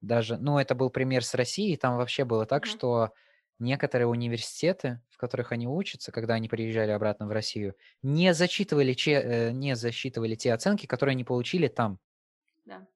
даже, 0.00 0.38
ну, 0.38 0.58
это 0.58 0.74
был 0.74 0.90
пример 0.90 1.24
с 1.24 1.34
Россией, 1.34 1.76
там 1.76 1.96
вообще 1.96 2.24
было 2.24 2.46
так, 2.46 2.64
mm-hmm. 2.64 2.70
что 2.70 3.12
некоторые 3.58 4.06
университеты, 4.06 5.00
в 5.10 5.16
которых 5.16 5.52
они 5.52 5.68
учатся, 5.68 6.12
когда 6.12 6.34
они 6.34 6.48
приезжали 6.48 6.90
обратно 6.90 7.26
в 7.26 7.30
Россию, 7.30 7.74
не 8.02 8.34
зачитывали, 8.34 8.92
че, 8.94 9.12
э, 9.12 9.50
не 9.52 9.76
засчитывали 9.76 10.34
те 10.34 10.52
оценки, 10.52 10.86
которые 10.86 11.12
они 11.12 11.24
получили 11.24 11.68
там. 11.68 11.98
Да. 12.64 12.86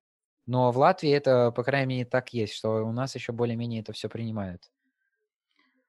Но 0.46 0.72
в 0.72 0.78
Латвии 0.78 1.10
это, 1.10 1.50
по 1.50 1.62
крайней 1.62 1.94
мере, 1.94 2.04
так 2.06 2.32
есть, 2.32 2.54
что 2.54 2.86
у 2.86 2.92
нас 2.92 3.14
еще 3.14 3.32
более-менее 3.32 3.82
это 3.82 3.92
все 3.92 4.08
принимают. 4.08 4.70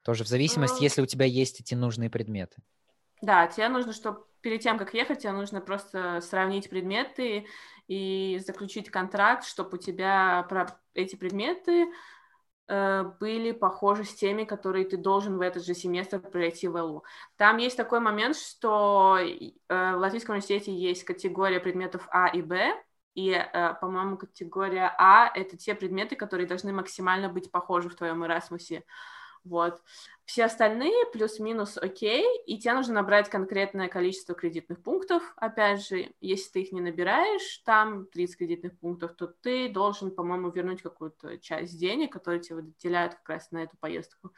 Тоже 0.03 0.23
в 0.23 0.27
зависимости, 0.27 0.83
если 0.83 1.01
у 1.01 1.05
тебя 1.05 1.25
есть 1.25 1.59
эти 1.59 1.75
нужные 1.75 2.09
предметы. 2.09 2.61
Да, 3.21 3.47
тебе 3.47 3.69
нужно, 3.69 3.93
чтобы 3.93 4.23
перед 4.41 4.61
тем, 4.61 4.77
как 4.77 4.93
ехать, 4.93 5.19
тебе 5.19 5.33
нужно 5.33 5.59
просто 5.59 6.21
сравнить 6.21 6.69
предметы 6.69 7.45
и 7.87 8.39
заключить 8.45 8.89
контракт, 8.89 9.45
чтобы 9.45 9.77
у 9.77 9.77
тебя 9.77 10.47
эти 10.93 11.15
предметы 11.15 11.87
Э, 12.69 13.03
были 13.19 13.51
похожи 13.51 14.03
с 14.03 14.13
теми, 14.13 14.43
которые 14.43 14.85
ты 14.85 14.95
должен 14.95 15.37
в 15.37 15.41
этот 15.41 15.65
же 15.65 15.73
семестр 15.73 16.19
пройти 16.19 16.67
в 16.67 16.79
ЛУ. 16.79 17.03
Там 17.35 17.57
есть 17.57 17.75
такой 17.75 17.99
момент, 17.99 18.35
что 18.35 19.17
э, 19.17 19.51
в 19.67 19.97
Латвийском 19.97 20.33
университете 20.33 20.71
есть 20.71 21.03
категория 21.03 21.59
предметов 21.59 22.07
А 22.11 22.27
и 22.27 22.43
Б, 22.43 22.71
И, 23.15 23.31
э, 23.31 23.73
по-моему, 23.81 24.17
категория 24.17 24.93
А— 24.99 25.31
это 25.35 25.57
те 25.57 25.73
предметы, 25.73 26.15
которые 26.15 26.45
должны 26.45 26.71
максимально 26.71 27.27
быть 27.27 27.49
похожи 27.49 27.89
в 27.89 27.95
твоем 27.95 28.23
Эрасмусе. 28.23 28.83
Вот. 29.43 29.81
Все 30.25 30.45
остальные 30.45 31.05
плюс-минус 31.11 31.77
окей, 31.77 32.25
и 32.45 32.59
тебе 32.59 32.73
нужно 32.73 32.95
набрать 32.95 33.29
конкретное 33.29 33.87
количество 33.87 34.35
кредитных 34.35 34.81
пунктов. 34.83 35.33
Опять 35.37 35.87
же, 35.87 36.13
если 36.21 36.51
ты 36.51 36.61
их 36.61 36.71
не 36.71 36.81
набираешь, 36.81 37.59
там 37.65 38.05
30 38.07 38.37
кредитных 38.37 38.77
пунктов, 38.77 39.15
то 39.15 39.27
ты 39.27 39.69
должен, 39.69 40.11
по-моему, 40.11 40.51
вернуть 40.51 40.81
какую-то 40.81 41.37
часть 41.39 41.79
денег, 41.79 42.13
которые 42.13 42.41
тебе 42.41 42.57
выделяют 42.57 43.15
как 43.15 43.29
раз 43.29 43.51
на 43.51 43.63
эту 43.63 43.77
поездку. 43.77 44.31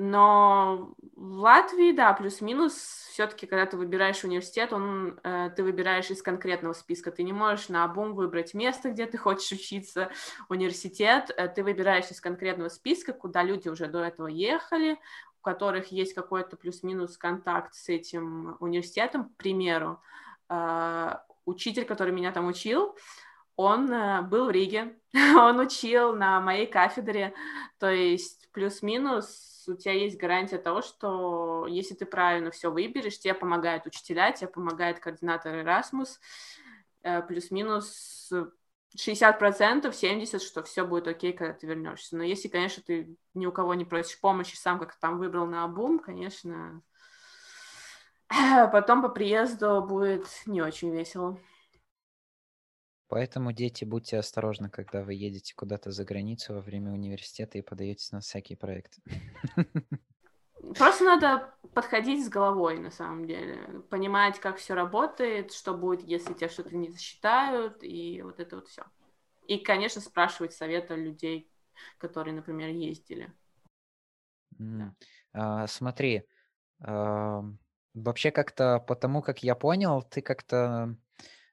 Но 0.00 0.94
в 1.16 1.40
Латвии, 1.40 1.90
да, 1.90 2.12
плюс-минус, 2.12 2.72
все-таки, 3.10 3.48
когда 3.48 3.66
ты 3.66 3.76
выбираешь 3.76 4.22
университет, 4.22 4.72
он, 4.72 5.18
э, 5.24 5.50
ты 5.56 5.64
выбираешь 5.64 6.08
из 6.12 6.22
конкретного 6.22 6.72
списка. 6.72 7.10
Ты 7.10 7.24
не 7.24 7.32
можешь 7.32 7.68
на 7.68 7.82
обум 7.82 8.14
выбрать 8.14 8.54
место, 8.54 8.90
где 8.90 9.06
ты 9.06 9.18
хочешь 9.18 9.50
учиться, 9.50 10.12
университет. 10.48 11.34
Э, 11.36 11.48
ты 11.48 11.64
выбираешь 11.64 12.08
из 12.12 12.20
конкретного 12.20 12.68
списка, 12.68 13.12
куда 13.12 13.42
люди 13.42 13.68
уже 13.68 13.88
до 13.88 13.98
этого 14.04 14.28
ехали, 14.28 15.00
у 15.40 15.42
которых 15.42 15.90
есть 15.90 16.14
какой-то 16.14 16.56
плюс-минус 16.56 17.18
контакт 17.18 17.74
с 17.74 17.88
этим 17.88 18.56
университетом. 18.60 19.30
К 19.30 19.36
примеру, 19.36 20.00
э, 20.48 21.16
учитель, 21.44 21.84
который 21.84 22.12
меня 22.12 22.30
там 22.30 22.46
учил, 22.46 22.96
он 23.56 23.92
э, 23.92 24.22
был 24.22 24.46
в 24.46 24.50
Риге, 24.52 24.96
он 25.36 25.58
учил 25.58 26.14
на 26.14 26.40
моей 26.40 26.68
кафедре, 26.68 27.34
то 27.80 27.90
есть 27.90 28.48
плюс-минус 28.52 29.47
у 29.68 29.76
тебя 29.76 29.92
есть 29.92 30.18
гарантия 30.18 30.58
того, 30.58 30.82
что 30.82 31.66
если 31.68 31.94
ты 31.94 32.06
правильно 32.06 32.50
все 32.50 32.70
выберешь, 32.70 33.18
тебе 33.18 33.34
помогают 33.34 33.86
учителя, 33.86 34.32
тебе 34.32 34.48
помогает 34.48 35.00
координатор 35.00 35.54
Erasmus, 35.54 36.18
э, 37.02 37.22
плюс-минус 37.22 38.30
60%, 38.96 39.94
70%, 39.94 40.42
что 40.42 40.62
все 40.62 40.84
будет 40.84 41.08
окей, 41.08 41.32
когда 41.32 41.52
ты 41.52 41.66
вернешься. 41.66 42.16
Но 42.16 42.22
если, 42.22 42.48
конечно, 42.48 42.82
ты 42.82 43.16
ни 43.34 43.46
у 43.46 43.52
кого 43.52 43.74
не 43.74 43.84
просишь 43.84 44.20
помощи, 44.20 44.56
сам 44.56 44.78
как 44.78 44.94
там 44.96 45.18
выбрал 45.18 45.46
на 45.46 45.64
обум, 45.64 45.98
конечно, 45.98 46.82
потом 48.72 49.02
по 49.02 49.08
приезду 49.08 49.84
будет 49.86 50.26
не 50.46 50.62
очень 50.62 50.90
весело. 50.90 51.38
Поэтому, 53.08 53.52
дети, 53.52 53.84
будьте 53.84 54.18
осторожны, 54.18 54.68
когда 54.68 55.02
вы 55.02 55.14
едете 55.14 55.54
куда-то 55.54 55.90
за 55.90 56.04
границу 56.04 56.54
во 56.54 56.60
время 56.60 56.92
университета 56.92 57.56
и 57.56 57.62
подаетесь 57.62 58.12
на 58.12 58.20
всякие 58.20 58.58
проекты. 58.58 59.02
Просто 60.76 61.04
надо 61.04 61.54
подходить 61.72 62.26
с 62.26 62.28
головой, 62.28 62.78
на 62.78 62.90
самом 62.90 63.26
деле. 63.26 63.80
Понимать, 63.88 64.38
как 64.40 64.58
все 64.58 64.74
работает, 64.74 65.52
что 65.52 65.72
будет, 65.72 66.02
если 66.02 66.34
тебя 66.34 66.48
что-то 66.48 66.76
не 66.76 66.90
засчитают, 66.90 67.78
и 67.82 68.20
вот 68.22 68.40
это 68.40 68.56
вот 68.56 68.68
все. 68.68 68.84
И, 69.46 69.58
конечно, 69.58 70.00
спрашивать 70.02 70.52
совета 70.52 70.94
людей, 70.94 71.50
которые, 71.96 72.34
например, 72.34 72.68
ездили. 72.68 73.32
Mm. 74.58 74.78
Да. 74.78 74.94
А, 75.32 75.66
смотри, 75.66 76.24
а, 76.82 77.42
вообще 77.94 78.30
как-то 78.30 78.80
потому, 78.80 79.22
как 79.22 79.42
я 79.42 79.54
понял, 79.54 80.02
ты 80.02 80.20
как-то 80.20 80.96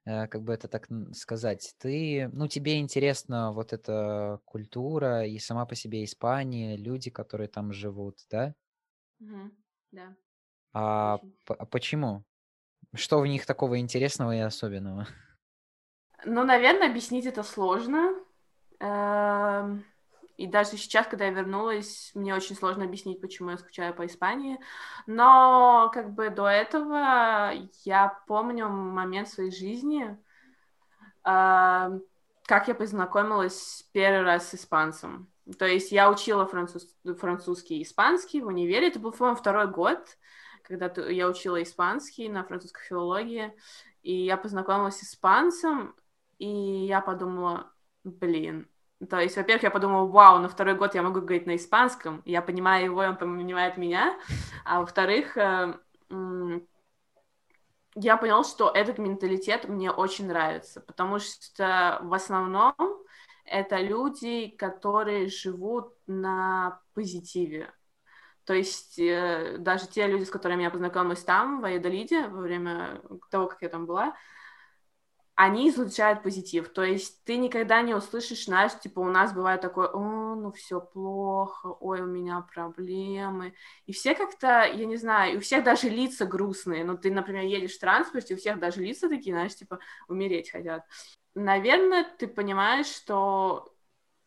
как 0.05 0.43
бы 0.43 0.53
это 0.53 0.67
так 0.67 0.87
сказать, 1.13 1.73
ты, 1.79 2.29
ну, 2.31 2.47
тебе 2.47 2.79
интересна 2.79 3.51
вот 3.51 3.73
эта 3.73 4.39
культура 4.45 5.25
и 5.25 5.39
сама 5.39 5.65
по 5.65 5.75
себе 5.75 6.03
Испания, 6.03 6.77
люди, 6.77 7.09
которые 7.09 7.47
там 7.47 7.73
живут, 7.73 8.19
да? 8.29 8.53
Угу, 9.19 9.51
да. 9.91 10.15
А, 10.73 11.19
а 11.47 11.65
почему? 11.65 12.23
Что 12.93 13.19
в 13.19 13.27
них 13.27 13.45
такого 13.45 13.79
интересного 13.79 14.35
и 14.35 14.39
особенного? 14.39 15.07
Ну, 16.23 16.43
наверное, 16.43 16.89
объяснить 16.89 17.25
это 17.25 17.43
сложно. 17.43 18.13
Эм, 18.79 19.85
и 20.37 20.47
даже 20.47 20.71
сейчас, 20.71 21.07
когда 21.07 21.25
я 21.25 21.31
вернулась, 21.31 22.11
мне 22.13 22.35
очень 22.35 22.55
сложно 22.55 22.83
объяснить, 22.83 23.21
почему 23.21 23.51
я 23.51 23.57
скучаю 23.57 23.93
по 23.93 24.05
Испании. 24.05 24.59
Но 25.07 25.89
как 25.93 26.13
бы 26.13 26.29
до 26.29 26.47
этого 26.47 27.53
я 27.83 28.19
помню 28.27 28.67
момент 28.67 29.29
своей 29.29 29.51
жизни, 29.51 30.17
э, 31.23 31.99
как 32.43 32.67
я 32.67 32.75
познакомилась 32.75 33.87
первый 33.93 34.23
раз 34.23 34.49
с 34.49 34.55
испанцем. 34.55 35.31
То 35.57 35.65
есть 35.65 35.91
я 35.91 36.11
учила 36.11 36.45
француз... 36.45 36.93
французский 37.17 37.79
и 37.79 37.83
испанский 37.83 38.41
в 38.41 38.47
универе. 38.47 38.89
Это 38.89 38.99
был, 38.99 39.11
по-моему, 39.11 39.37
второй 39.37 39.67
год, 39.67 40.17
когда 40.63 40.91
я 41.09 41.29
учила 41.29 41.61
испанский 41.63 42.27
на 42.27 42.43
французской 42.43 42.83
филологии. 42.83 43.53
И 44.01 44.25
я 44.25 44.37
познакомилась 44.37 44.97
с 44.97 45.03
испанцем, 45.03 45.95
и 46.39 46.47
я 46.47 47.01
подумала, 47.01 47.71
блин, 48.03 48.67
то 49.10 49.19
есть, 49.19 49.36
во-первых, 49.36 49.63
я 49.63 49.71
подумала, 49.71 50.08
вау, 50.08 50.39
на 50.39 50.47
второй 50.47 50.75
год 50.75 50.95
я 50.95 51.03
могу 51.03 51.19
говорить 51.19 51.45
на 51.45 51.58
испанском, 51.58 52.21
я 52.25 52.41
понимаю 52.41 52.86
его, 52.86 53.03
и 53.03 53.08
он 53.08 53.17
понимает 53.17 53.77
меня. 53.77 54.17
А 54.63 54.79
во-вторых, 54.79 55.38
э, 55.38 55.73
я 57.95 58.17
поняла, 58.17 58.43
что 58.43 58.69
этот 58.69 58.97
менталитет 58.97 59.67
мне 59.67 59.91
очень 59.91 60.27
нравится, 60.27 60.81
потому 60.81 61.19
что 61.19 61.99
в 62.03 62.13
основном 62.13 62.73
это 63.43 63.77
люди, 63.81 64.47
которые 64.47 65.27
живут 65.27 65.93
на 66.08 66.81
позитиве. 66.93 67.71
То 68.45 68.53
есть 68.53 68.97
э, 68.99 69.58
даже 69.60 69.88
те 69.88 70.08
люди, 70.08 70.23
с 70.23 70.29
которыми 70.29 70.63
я 70.63 70.69
познакомилась 70.69 71.23
там, 71.23 71.62
в 71.62 71.65
Айдолиде, 71.65 72.27
во 72.27 72.41
время 72.41 73.01
того, 73.29 73.47
как 73.47 73.62
я 73.62 73.69
там 73.69 73.86
была, 73.86 74.15
они 75.35 75.69
излучают 75.69 76.23
позитив. 76.23 76.69
То 76.69 76.83
есть 76.83 77.23
ты 77.25 77.37
никогда 77.37 77.81
не 77.81 77.93
услышишь, 77.93 78.45
знаешь, 78.45 78.79
типа 78.79 78.99
у 79.01 79.09
нас 79.09 79.33
бывает 79.33 79.61
такое, 79.61 79.87
о, 79.87 80.35
ну 80.35 80.51
все 80.51 80.79
плохо, 80.79 81.67
ой, 81.67 82.01
у 82.01 82.05
меня 82.05 82.41
проблемы. 82.53 83.53
И 83.85 83.91
все 83.91 84.15
как-то, 84.15 84.63
я 84.65 84.85
не 84.85 84.95
знаю, 84.95 85.37
у 85.37 85.41
всех 85.41 85.63
даже 85.65 85.89
лица 85.89 86.25
грустные. 86.25 86.85
Ну 86.85 86.97
ты, 86.97 87.11
например, 87.11 87.43
едешь 87.43 87.75
в 87.75 87.79
транспорте, 87.79 88.35
у 88.35 88.37
всех 88.37 88.59
даже 88.59 88.81
лица 88.81 89.09
такие, 89.09 89.35
знаешь, 89.35 89.55
типа 89.55 89.79
умереть 90.07 90.51
хотят. 90.51 90.85
Наверное, 91.35 92.05
ты 92.17 92.27
понимаешь, 92.27 92.87
что 92.87 93.74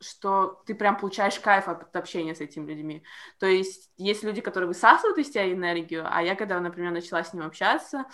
что 0.00 0.62
ты 0.66 0.74
прям 0.74 0.96
получаешь 0.96 1.38
кайф 1.40 1.68
от 1.68 1.94
общения 1.96 2.34
с 2.34 2.40
этими 2.40 2.70
людьми. 2.70 3.04
То 3.38 3.46
есть 3.46 3.90
есть 3.96 4.22
люди, 4.22 4.40
которые 4.40 4.68
высасывают 4.68 5.18
из 5.18 5.30
тебя 5.30 5.52
энергию, 5.52 6.06
а 6.08 6.22
я, 6.22 6.36
когда, 6.36 6.60
например, 6.60 6.92
начала 6.92 7.22
с 7.22 7.32
ним 7.32 7.44
общаться, 7.44 8.04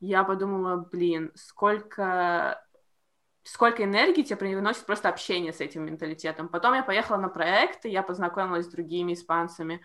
я 0.00 0.24
подумала, 0.24 0.76
блин, 0.76 1.32
сколько 1.34 2.62
сколько 3.42 3.84
энергии 3.84 4.22
тебе 4.22 4.36
приносит 4.36 4.84
просто 4.84 5.08
общение 5.08 5.52
с 5.52 5.60
этим 5.60 5.84
менталитетом. 5.86 6.48
Потом 6.48 6.74
я 6.74 6.82
поехала 6.82 7.16
на 7.16 7.28
проекты, 7.28 7.88
я 7.88 8.02
познакомилась 8.02 8.66
с 8.66 8.70
другими 8.70 9.14
испанцами 9.14 9.82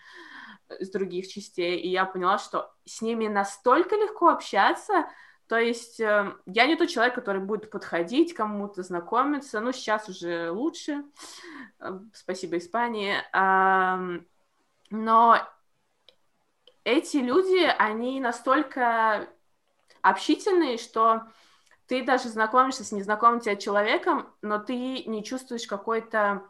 с 0.67 0.89
других 0.89 1.27
частей, 1.27 1.79
и 1.79 1.89
я 1.89 2.05
поняла, 2.05 2.37
что 2.37 2.73
с 2.85 3.01
ними 3.01 3.27
настолько 3.27 3.95
легко 3.95 4.29
общаться, 4.29 5.07
то 5.47 5.57
есть 5.57 5.99
э, 5.99 6.33
я 6.45 6.65
не 6.65 6.75
тот 6.75 6.89
человек, 6.89 7.15
который 7.15 7.41
будет 7.41 7.69
подходить 7.69 8.33
кому-то, 8.33 8.81
знакомиться. 8.83 9.59
Ну, 9.59 9.71
сейчас 9.71 10.09
уже 10.09 10.49
лучше. 10.51 11.03
Э, 11.79 11.99
спасибо 12.13 12.57
Испании. 12.57 13.15
Но 14.91 15.37
эти 16.83 17.17
люди, 17.17 17.65
они 17.77 18.19
настолько 18.19 19.27
общительные, 20.01 20.77
что 20.77 21.23
ты 21.87 22.03
даже 22.03 22.29
знакомишься 22.29 22.83
с 22.83 22.91
незнакомым 22.91 23.39
тебе 23.39 23.57
человеком, 23.57 24.33
но 24.41 24.59
ты 24.59 25.03
не 25.03 25.23
чувствуешь 25.23 25.67
какой-то 25.67 26.43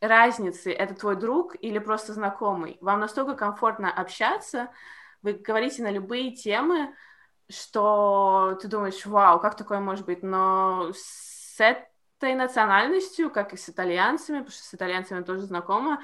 разницы, 0.00 0.72
это 0.72 0.94
твой 0.94 1.16
друг 1.16 1.56
или 1.60 1.78
просто 1.78 2.12
знакомый. 2.12 2.78
Вам 2.80 3.00
настолько 3.00 3.34
комфортно 3.34 3.90
общаться, 3.90 4.70
вы 5.22 5.32
говорите 5.32 5.82
на 5.82 5.90
любые 5.90 6.32
темы, 6.32 6.94
что 7.50 8.58
ты 8.60 8.68
думаешь, 8.68 9.04
вау, 9.06 9.40
как 9.40 9.56
такое 9.56 9.80
может 9.80 10.06
быть, 10.06 10.22
но 10.22 10.90
с 10.94 11.58
этой 11.58 12.34
национальностью, 12.34 13.30
как 13.30 13.52
и 13.52 13.56
с 13.56 13.68
итальянцами, 13.68 14.38
потому 14.38 14.52
что 14.52 14.64
с 14.64 14.74
итальянцами 14.74 15.22
тоже 15.22 15.42
знакома, 15.42 16.02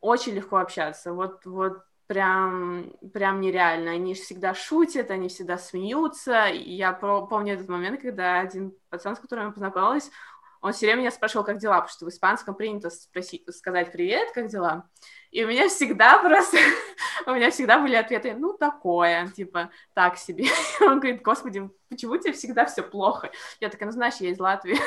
очень 0.00 0.32
легко 0.34 0.56
общаться. 0.58 1.12
Вот, 1.12 1.44
вот 1.46 1.82
прям, 2.06 2.92
прям 3.12 3.40
нереально. 3.40 3.92
Они 3.92 4.14
всегда 4.14 4.54
шутят, 4.54 5.10
они 5.10 5.28
всегда 5.28 5.58
смеются. 5.58 6.46
Я 6.52 6.92
помню 6.92 7.54
этот 7.54 7.68
момент, 7.68 8.00
когда 8.00 8.40
один 8.40 8.74
пацан, 8.88 9.16
с 9.16 9.20
которым 9.20 9.46
я 9.46 9.52
познакомилась, 9.52 10.10
он 10.60 10.72
все 10.72 10.86
время 10.86 11.00
меня 11.00 11.10
спрашивал, 11.10 11.44
как 11.44 11.58
дела, 11.58 11.80
потому 11.80 11.90
что 11.90 12.06
в 12.06 12.08
испанском 12.08 12.54
принято 12.54 12.90
спросить, 12.90 13.44
сказать 13.54 13.92
привет, 13.92 14.32
как 14.32 14.48
дела. 14.48 14.88
И 15.30 15.44
у 15.44 15.48
меня 15.48 15.68
всегда 15.68 16.18
просто, 16.18 16.58
у 17.26 17.32
меня 17.32 17.50
всегда 17.50 17.78
были 17.78 17.94
ответы, 17.94 18.34
ну, 18.34 18.52
такое, 18.52 19.28
типа, 19.28 19.70
так 19.94 20.16
себе. 20.16 20.46
Он 20.80 21.00
говорит, 21.00 21.22
господи, 21.22 21.68
почему 21.88 22.16
тебе 22.16 22.32
всегда 22.32 22.66
все 22.66 22.82
плохо? 22.82 23.30
Я 23.60 23.68
такая, 23.68 23.86
ну, 23.86 23.92
знаешь, 23.92 24.16
я 24.16 24.30
из 24.30 24.38
Латвии. 24.38 24.78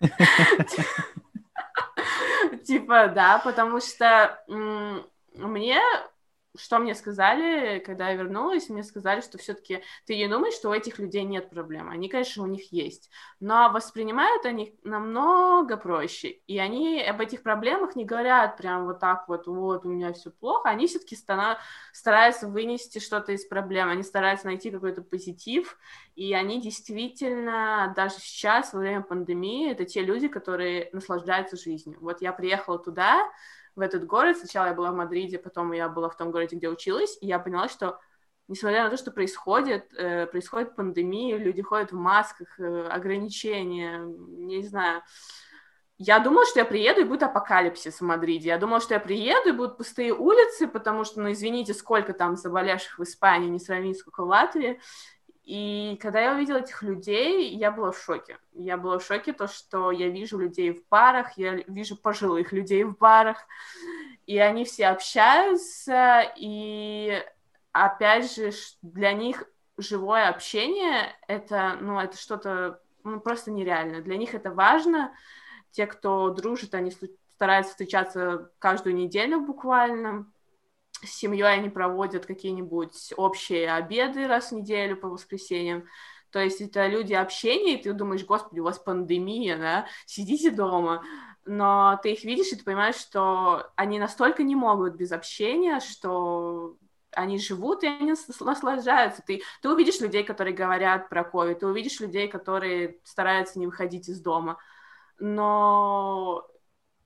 Типа, 2.64 3.08
да, 3.08 3.38
потому 3.38 3.80
что 3.80 4.42
мне 5.34 5.80
что 6.56 6.78
мне 6.78 6.94
сказали, 6.94 7.78
когда 7.80 8.10
я 8.10 8.16
вернулась, 8.16 8.68
мне 8.68 8.82
сказали, 8.82 9.20
что 9.20 9.38
все-таки 9.38 9.82
ты 10.06 10.16
не 10.16 10.28
думаешь, 10.28 10.54
что 10.54 10.70
у 10.70 10.72
этих 10.72 10.98
людей 10.98 11.24
нет 11.24 11.50
проблем. 11.50 11.88
Они, 11.88 12.08
конечно, 12.08 12.42
у 12.42 12.46
них 12.46 12.72
есть, 12.72 13.10
но 13.40 13.70
воспринимают 13.70 14.44
они 14.46 14.78
намного 14.84 15.76
проще. 15.76 16.28
И 16.46 16.58
они 16.58 17.02
об 17.02 17.20
этих 17.20 17.42
проблемах 17.42 17.96
не 17.96 18.04
говорят 18.04 18.56
прям 18.56 18.86
вот 18.86 19.00
так 19.00 19.28
вот, 19.28 19.46
вот, 19.46 19.84
у 19.84 19.88
меня 19.88 20.12
все 20.12 20.30
плохо. 20.30 20.68
Они 20.68 20.86
все-таки 20.86 21.16
стараются 21.92 22.48
вынести 22.48 22.98
что-то 22.98 23.32
из 23.32 23.44
проблем, 23.44 23.88
они 23.88 24.02
стараются 24.02 24.46
найти 24.46 24.70
какой-то 24.70 25.02
позитив, 25.02 25.76
и 26.14 26.32
они 26.34 26.60
действительно, 26.60 27.92
даже 27.96 28.14
сейчас, 28.16 28.72
во 28.72 28.80
время 28.80 29.02
пандемии, 29.02 29.72
это 29.72 29.84
те 29.84 30.02
люди, 30.02 30.28
которые 30.28 30.88
наслаждаются 30.92 31.56
жизнью. 31.56 31.98
Вот 32.00 32.22
я 32.22 32.32
приехала 32.32 32.78
туда, 32.78 33.28
в 33.76 33.80
этот 33.80 34.06
город. 34.06 34.38
Сначала 34.38 34.66
я 34.66 34.74
была 34.74 34.90
в 34.90 34.96
Мадриде, 34.96 35.38
потом 35.38 35.72
я 35.72 35.88
была 35.88 36.08
в 36.08 36.16
том 36.16 36.30
городе, 36.30 36.56
где 36.56 36.68
училась, 36.68 37.18
и 37.20 37.26
я 37.26 37.38
поняла, 37.38 37.68
что 37.68 37.98
несмотря 38.48 38.84
на 38.84 38.90
то, 38.90 38.96
что 38.96 39.10
происходит, 39.10 39.92
э, 39.94 40.26
происходит 40.26 40.76
пандемия, 40.76 41.36
люди 41.36 41.62
ходят 41.62 41.92
в 41.92 41.96
масках, 41.96 42.58
э, 42.58 42.86
ограничения, 42.88 43.98
не 44.00 44.62
знаю. 44.62 45.02
Я 45.96 46.18
думала, 46.18 46.44
что 46.44 46.58
я 46.58 46.64
приеду 46.64 47.02
и 47.02 47.04
будет 47.04 47.22
апокалипсис 47.22 48.00
в 48.00 48.04
Мадриде. 48.04 48.48
Я 48.48 48.58
думала, 48.58 48.80
что 48.80 48.94
я 48.94 49.00
приеду 49.00 49.50
и 49.50 49.52
будут 49.52 49.76
пустые 49.76 50.12
улицы, 50.12 50.66
потому 50.66 51.04
что, 51.04 51.20
ну, 51.20 51.30
извините, 51.30 51.72
сколько 51.72 52.12
там 52.12 52.36
заболевших 52.36 52.98
в 52.98 53.02
Испании, 53.04 53.48
не 53.48 53.60
сравнить, 53.60 53.98
сколько 53.98 54.24
в 54.24 54.28
Латвии. 54.28 54.80
И 55.44 55.98
когда 56.00 56.20
я 56.20 56.34
увидела 56.34 56.58
этих 56.58 56.82
людей, 56.82 57.54
я 57.54 57.70
была 57.70 57.92
в 57.92 57.98
шоке. 57.98 58.38
Я 58.54 58.78
была 58.78 58.98
в 58.98 59.04
шоке 59.04 59.34
то, 59.34 59.46
что 59.46 59.90
я 59.90 60.08
вижу 60.08 60.38
людей 60.38 60.70
в 60.72 60.88
барах, 60.88 61.36
я 61.36 61.54
вижу 61.66 61.96
пожилых 61.96 62.52
людей 62.52 62.84
в 62.84 62.96
барах, 62.96 63.46
и 64.26 64.38
они 64.38 64.64
все 64.64 64.86
общаются, 64.86 66.32
и 66.36 67.22
опять 67.72 68.34
же, 68.34 68.52
для 68.80 69.12
них 69.12 69.44
живое 69.76 70.28
общение 70.28 71.14
это, 71.28 71.76
ну, 71.80 72.00
это 72.00 72.16
что-то 72.16 72.80
ну, 73.02 73.20
просто 73.20 73.50
нереально. 73.50 74.00
Для 74.00 74.16
них 74.16 74.34
это 74.34 74.50
важно. 74.50 75.14
Те, 75.72 75.86
кто 75.86 76.30
дружит, 76.30 76.74
они 76.74 76.90
стараются 77.34 77.72
встречаться 77.72 78.50
каждую 78.58 78.94
неделю 78.94 79.40
буквально 79.40 80.26
с 81.06 81.10
семьей 81.10 81.52
они 81.52 81.68
проводят 81.68 82.26
какие-нибудь 82.26 83.12
общие 83.16 83.72
обеды 83.72 84.26
раз 84.26 84.50
в 84.50 84.56
неделю 84.56 84.96
по 84.96 85.08
воскресеньям. 85.08 85.84
То 86.30 86.40
есть 86.40 86.60
это 86.60 86.86
люди 86.88 87.12
общения, 87.12 87.74
и 87.74 87.82
ты 87.82 87.92
думаешь, 87.92 88.24
господи, 88.24 88.58
у 88.58 88.64
вас 88.64 88.78
пандемия, 88.78 89.56
да, 89.56 89.86
сидите 90.04 90.50
дома. 90.50 91.04
Но 91.46 91.98
ты 92.02 92.12
их 92.12 92.24
видишь, 92.24 92.52
и 92.52 92.56
ты 92.56 92.64
понимаешь, 92.64 92.96
что 92.96 93.70
они 93.76 93.98
настолько 93.98 94.42
не 94.42 94.56
могут 94.56 94.94
без 94.94 95.12
общения, 95.12 95.78
что 95.78 96.76
они 97.12 97.38
живут 97.38 97.84
и 97.84 97.86
они 97.86 98.14
наслаждаются. 98.40 99.22
Ты, 99.24 99.42
ты 99.62 99.70
увидишь 99.70 100.00
людей, 100.00 100.24
которые 100.24 100.54
говорят 100.54 101.08
про 101.08 101.22
COVID, 101.22 101.54
ты 101.54 101.66
увидишь 101.66 102.00
людей, 102.00 102.28
которые 102.28 102.98
стараются 103.04 103.58
не 103.58 103.66
выходить 103.66 104.08
из 104.08 104.20
дома. 104.20 104.58
Но 105.18 106.46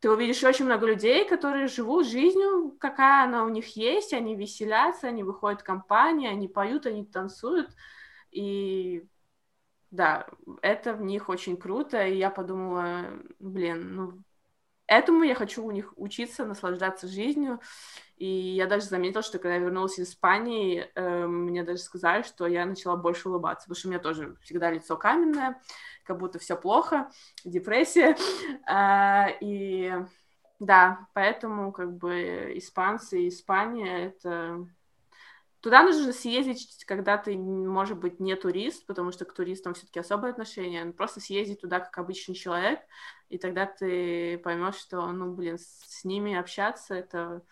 ты 0.00 0.10
увидишь 0.10 0.44
очень 0.44 0.64
много 0.64 0.86
людей, 0.86 1.28
которые 1.28 1.66
живут 1.66 2.06
жизнью, 2.06 2.76
какая 2.78 3.24
она 3.24 3.44
у 3.44 3.48
них 3.48 3.76
есть, 3.76 4.12
они 4.12 4.36
веселятся, 4.36 5.08
они 5.08 5.24
выходят 5.24 5.60
в 5.62 5.64
компании, 5.64 6.28
они 6.28 6.46
поют, 6.46 6.86
они 6.86 7.04
танцуют, 7.04 7.70
и 8.30 9.04
да, 9.90 10.26
это 10.62 10.92
в 10.94 11.02
них 11.02 11.28
очень 11.28 11.56
круто, 11.56 12.06
и 12.06 12.16
я 12.16 12.30
подумала, 12.30 13.06
блин, 13.38 13.96
ну, 13.96 14.22
этому 14.86 15.22
я 15.22 15.34
хочу 15.34 15.64
у 15.64 15.70
них 15.70 15.92
учиться, 15.96 16.44
наслаждаться 16.44 17.08
жизнью, 17.08 17.60
и 18.16 18.26
я 18.26 18.66
даже 18.66 18.86
заметила, 18.86 19.22
что 19.22 19.38
когда 19.38 19.54
я 19.54 19.60
вернулась 19.60 19.98
из 19.98 20.10
Испании, 20.10 20.90
э, 20.94 21.26
мне 21.26 21.62
даже 21.62 21.80
сказали, 21.80 22.22
что 22.22 22.46
я 22.46 22.66
начала 22.66 22.96
больше 22.96 23.28
улыбаться, 23.28 23.64
потому 23.66 23.78
что 23.78 23.88
у 23.88 23.90
меня 23.90 24.00
тоже 24.00 24.36
всегда 24.42 24.70
лицо 24.70 24.96
каменное, 24.96 25.60
как 26.08 26.18
будто 26.18 26.38
все 26.40 26.56
плохо, 26.56 27.10
депрессия. 27.44 28.16
А, 28.66 29.28
и 29.40 29.92
да, 30.58 31.06
поэтому 31.14 31.72
как 31.72 31.96
бы 31.96 32.52
испанцы 32.56 33.22
и 33.22 33.28
Испания 33.28 34.06
это 34.06 34.66
Туда 35.60 35.82
нужно 35.82 36.12
съездить, 36.12 36.84
когда 36.84 37.18
ты, 37.18 37.36
может 37.36 37.98
быть, 37.98 38.20
не 38.20 38.36
турист, 38.36 38.86
потому 38.86 39.10
что 39.10 39.24
к 39.24 39.34
туристам 39.34 39.74
все-таки 39.74 39.98
особое 39.98 40.30
отношение. 40.30 40.86
Просто 40.92 41.20
съездить 41.20 41.60
туда 41.60 41.80
как 41.80 41.98
обычный 41.98 42.36
человек, 42.36 42.78
и 43.28 43.38
тогда 43.38 43.66
ты 43.66 44.38
поймешь, 44.38 44.76
что, 44.76 45.04
ну, 45.10 45.32
блин, 45.34 45.58
с 45.58 46.04
ними 46.04 46.36
общаться 46.36 46.94
это 46.94 47.42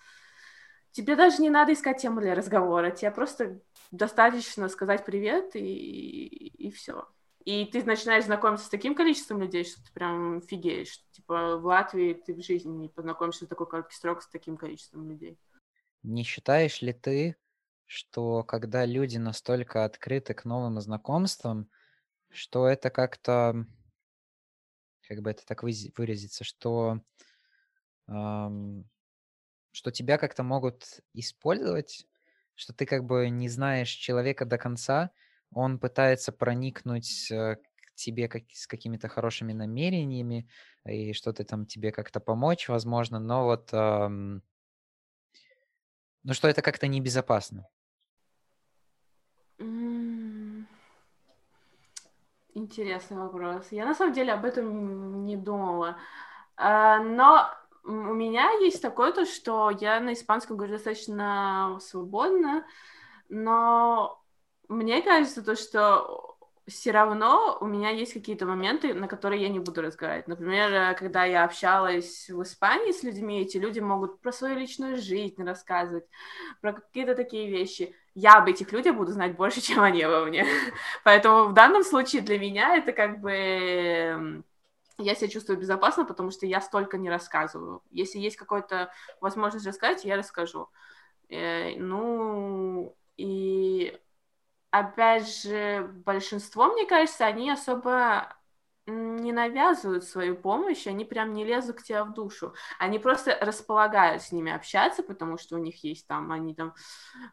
тебе 0.93 1.17
даже 1.17 1.43
не 1.43 1.51
надо 1.51 1.73
искать 1.73 2.01
тему 2.01 2.21
для 2.21 2.37
разговора, 2.37 2.91
тебе 2.91 3.11
просто 3.11 3.61
достаточно 3.91 4.69
сказать 4.69 5.05
привет 5.05 5.57
и, 5.57 5.61
и 5.61 6.71
все. 6.71 7.09
И 7.47 7.65
ты 7.65 7.85
начинаешь 7.85 8.25
знакомиться 8.25 8.67
с 8.67 8.69
таким 8.69 8.97
количеством 8.97 9.41
людей, 9.41 9.65
что 9.65 9.81
ты 9.81 9.93
прям 9.93 10.43
фигеешь. 10.43 11.01
Типа 11.13 11.57
в 11.57 11.65
Латвии 11.65 12.13
ты 12.13 12.35
в 12.35 12.43
жизни 12.43 12.73
не 12.73 12.89
познакомишься 12.89 13.45
с 13.45 13.49
такой 13.49 13.69
короткий 13.69 13.95
срок 13.95 14.21
с 14.21 14.29
таким 14.29 14.57
количеством 14.57 15.09
людей. 15.09 15.39
Не 16.03 16.25
считаешь 16.25 16.83
ли 16.83 16.93
ты, 16.93 17.37
что 17.87 18.43
когда 18.43 18.85
люди 18.85 19.19
настолько 19.19 19.85
открыты 19.85 20.35
к 20.35 20.45
новым 20.45 20.81
знакомствам, 20.81 21.71
что 22.31 22.67
это 22.67 22.91
как-то, 22.91 23.65
как 25.07 25.23
бы 25.23 25.31
это 25.31 25.47
так 25.47 25.63
выразиться, 25.63 26.43
что, 26.43 27.01
эм, 28.09 28.91
что 29.71 29.93
тебя 29.93 30.19
как-то 30.19 30.43
могут 30.43 31.01
использовать, 31.15 32.09
что 32.57 32.73
ты 32.73 32.87
как 32.87 33.05
бы 33.05 33.31
не 33.31 33.49
знаешь 33.49 33.91
человека 33.91 34.45
до 34.45 34.59
конца, 34.59 35.13
он 35.57 35.79
пытается 35.79 36.33
проникнуть 36.33 37.31
э, 37.31 37.57
к 37.57 37.95
тебе 37.95 38.29
как, 38.29 38.43
с 38.53 38.67
какими-то 38.67 39.09
хорошими 39.09 39.55
намерениями 39.55 40.49
и 40.85 41.15
что-то 41.15 41.45
там 41.45 41.65
тебе 41.65 41.93
как-то 41.93 42.21
помочь, 42.21 42.69
возможно, 42.69 43.19
но 43.19 43.45
вот, 43.45 43.71
эм, 43.73 44.43
ну 46.25 46.35
что 46.35 46.49
это 46.49 46.61
как-то 46.61 46.87
небезопасно. 46.89 47.67
Интересный 52.53 53.17
вопрос. 53.17 53.69
Я 53.71 53.87
на 53.87 53.95
самом 53.95 54.13
деле 54.13 54.35
об 54.35 54.45
этом 54.45 55.25
не 55.25 55.37
думала. 55.37 55.97
А, 56.57 56.99
но 56.99 57.51
у 57.85 57.91
меня 57.91 58.51
есть 58.61 58.83
такое 58.83 59.13
то, 59.13 59.25
что 59.25 59.71
я 59.71 60.01
на 60.01 60.13
испанском 60.13 60.57
говорю 60.59 60.75
достаточно 60.75 61.79
свободно, 61.81 62.67
но 63.31 64.23
мне 64.69 65.03
кажется, 65.03 65.43
то, 65.43 65.57
что 65.57 66.37
все 66.67 66.91
равно 66.91 67.59
у 67.61 67.67
меня 67.67 67.91
есть 67.91 68.13
какие-то 68.13 68.45
моменты, 68.45 68.93
на 68.93 69.07
которые 69.07 69.43
я 69.43 69.49
не 69.49 69.61
буду 69.61 69.83
разговаривать. 69.83 70.27
Например, 70.27 70.73
э, 70.73 70.95
когда 70.95 71.25
я 71.25 71.45
общалась 71.45 72.29
в 72.29 72.43
Испании 72.43 72.91
с 72.91 73.05
людьми, 73.05 73.41
эти 73.41 73.57
люди 73.57 73.79
могут 73.79 74.21
про 74.21 74.33
свою 74.33 74.57
личную 74.57 74.97
жизнь 74.97 75.43
рассказывать, 75.45 76.07
про 76.61 76.73
какие-то 76.73 77.15
такие 77.15 77.49
вещи. 77.49 77.95
Я 78.15 78.39
об 78.39 78.49
этих 78.49 78.73
людях 78.73 78.97
буду 78.97 79.13
знать 79.13 79.37
больше, 79.37 79.61
чем 79.63 79.83
они 79.83 80.03
обо 80.03 80.25
мне. 80.25 80.45
Поэтому 81.05 81.45
в 81.45 81.55
данном 81.55 81.85
случае 81.85 82.23
для 82.23 82.39
меня 82.39 82.77
это 82.77 82.93
как 82.93 83.21
бы 83.21 83.31
эм, 83.31 84.45
я 84.99 85.15
себя 85.15 85.29
чувствую 85.29 85.59
безопасно, 85.59 86.05
потому 86.05 86.33
что 86.33 86.47
я 86.47 86.61
столько 86.61 86.99
не 86.99 87.11
рассказываю. 87.11 87.83
Если 87.93 88.19
есть 88.19 88.37
какая-то 88.37 88.91
возможность 89.21 89.67
рассказать, 89.67 90.05
я 90.05 90.17
расскажу. 90.17 90.69
Э, 91.29 91.77
ну, 91.77 92.97
и 93.17 93.97
опять 94.79 95.29
же, 95.43 95.91
большинство, 96.05 96.67
мне 96.73 96.87
кажется, 96.87 97.27
они 97.27 97.51
особо 97.51 98.37
не 98.87 99.33
навязывают 99.33 100.05
свою 100.05 100.37
помощь, 100.37 100.87
они 100.87 101.05
прям 101.05 101.33
не 101.35 101.45
лезут 101.45 101.79
к 101.79 101.83
тебе 101.83 102.05
в 102.05 102.13
душу. 102.13 102.55
Они 102.79 102.99
просто 103.01 103.37
располагают 103.41 104.23
с 104.23 104.31
ними 104.31 104.53
общаться, 104.53 105.03
потому 105.03 105.39
что 105.39 105.57
у 105.57 105.59
них 105.59 105.83
есть 105.83 106.07
там, 106.07 106.31
они 106.31 106.55
там 106.55 106.73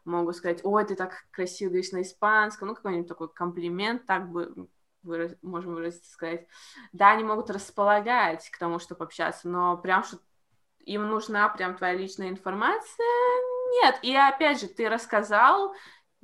могут 0.04 0.36
сказать, 0.36 0.64
ой, 0.64 0.84
ты 0.84 0.96
так 0.96 1.26
красиво 1.30 1.70
говоришь 1.70 1.92
на 1.92 2.02
испанском, 2.02 2.68
ну, 2.68 2.74
какой-нибудь 2.74 3.08
такой 3.08 3.32
комплимент, 3.32 4.04
так 4.06 4.30
бы 4.30 4.68
выраз... 5.02 5.36
можем 5.42 5.74
выразить, 5.74 6.06
сказать. 6.06 6.48
Да, 6.92 7.12
они 7.12 7.22
могут 7.22 7.50
располагать 7.50 8.50
к 8.50 8.58
тому, 8.58 8.80
чтобы 8.80 9.04
общаться, 9.04 9.48
но 9.48 9.76
прям 9.76 10.02
что 10.02 10.18
им 10.80 11.08
нужна 11.08 11.48
прям 11.48 11.76
твоя 11.76 11.94
личная 11.94 12.30
информация, 12.30 13.06
нет. 13.82 13.98
И 14.02 14.14
опять 14.14 14.60
же, 14.60 14.66
ты 14.68 14.88
рассказал, 14.88 15.74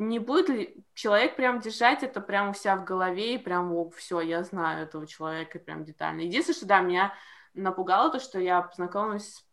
не 0.01 0.19
будет 0.19 0.49
ли 0.49 0.85
человек 0.95 1.37
прям 1.37 1.61
держать 1.61 2.03
это 2.03 2.21
прямо 2.21 2.51
у 2.51 2.55
себя 2.55 2.77
в 2.77 2.85
голове 2.85 3.35
и 3.35 3.39
прям, 3.39 3.91
все, 3.91 4.21
я 4.21 4.43
знаю 4.43 4.85
этого 4.85 5.07
человека 5.07 5.59
прям 5.59 5.85
детально. 5.85 6.23
Единственное, 6.23 6.57
что, 6.57 6.67
да, 6.67 6.81
меня 6.81 7.15
напугало 7.53 8.11
то, 8.11 8.19
что 8.19 8.41
я 8.41 8.63
познакомилась 8.63 9.45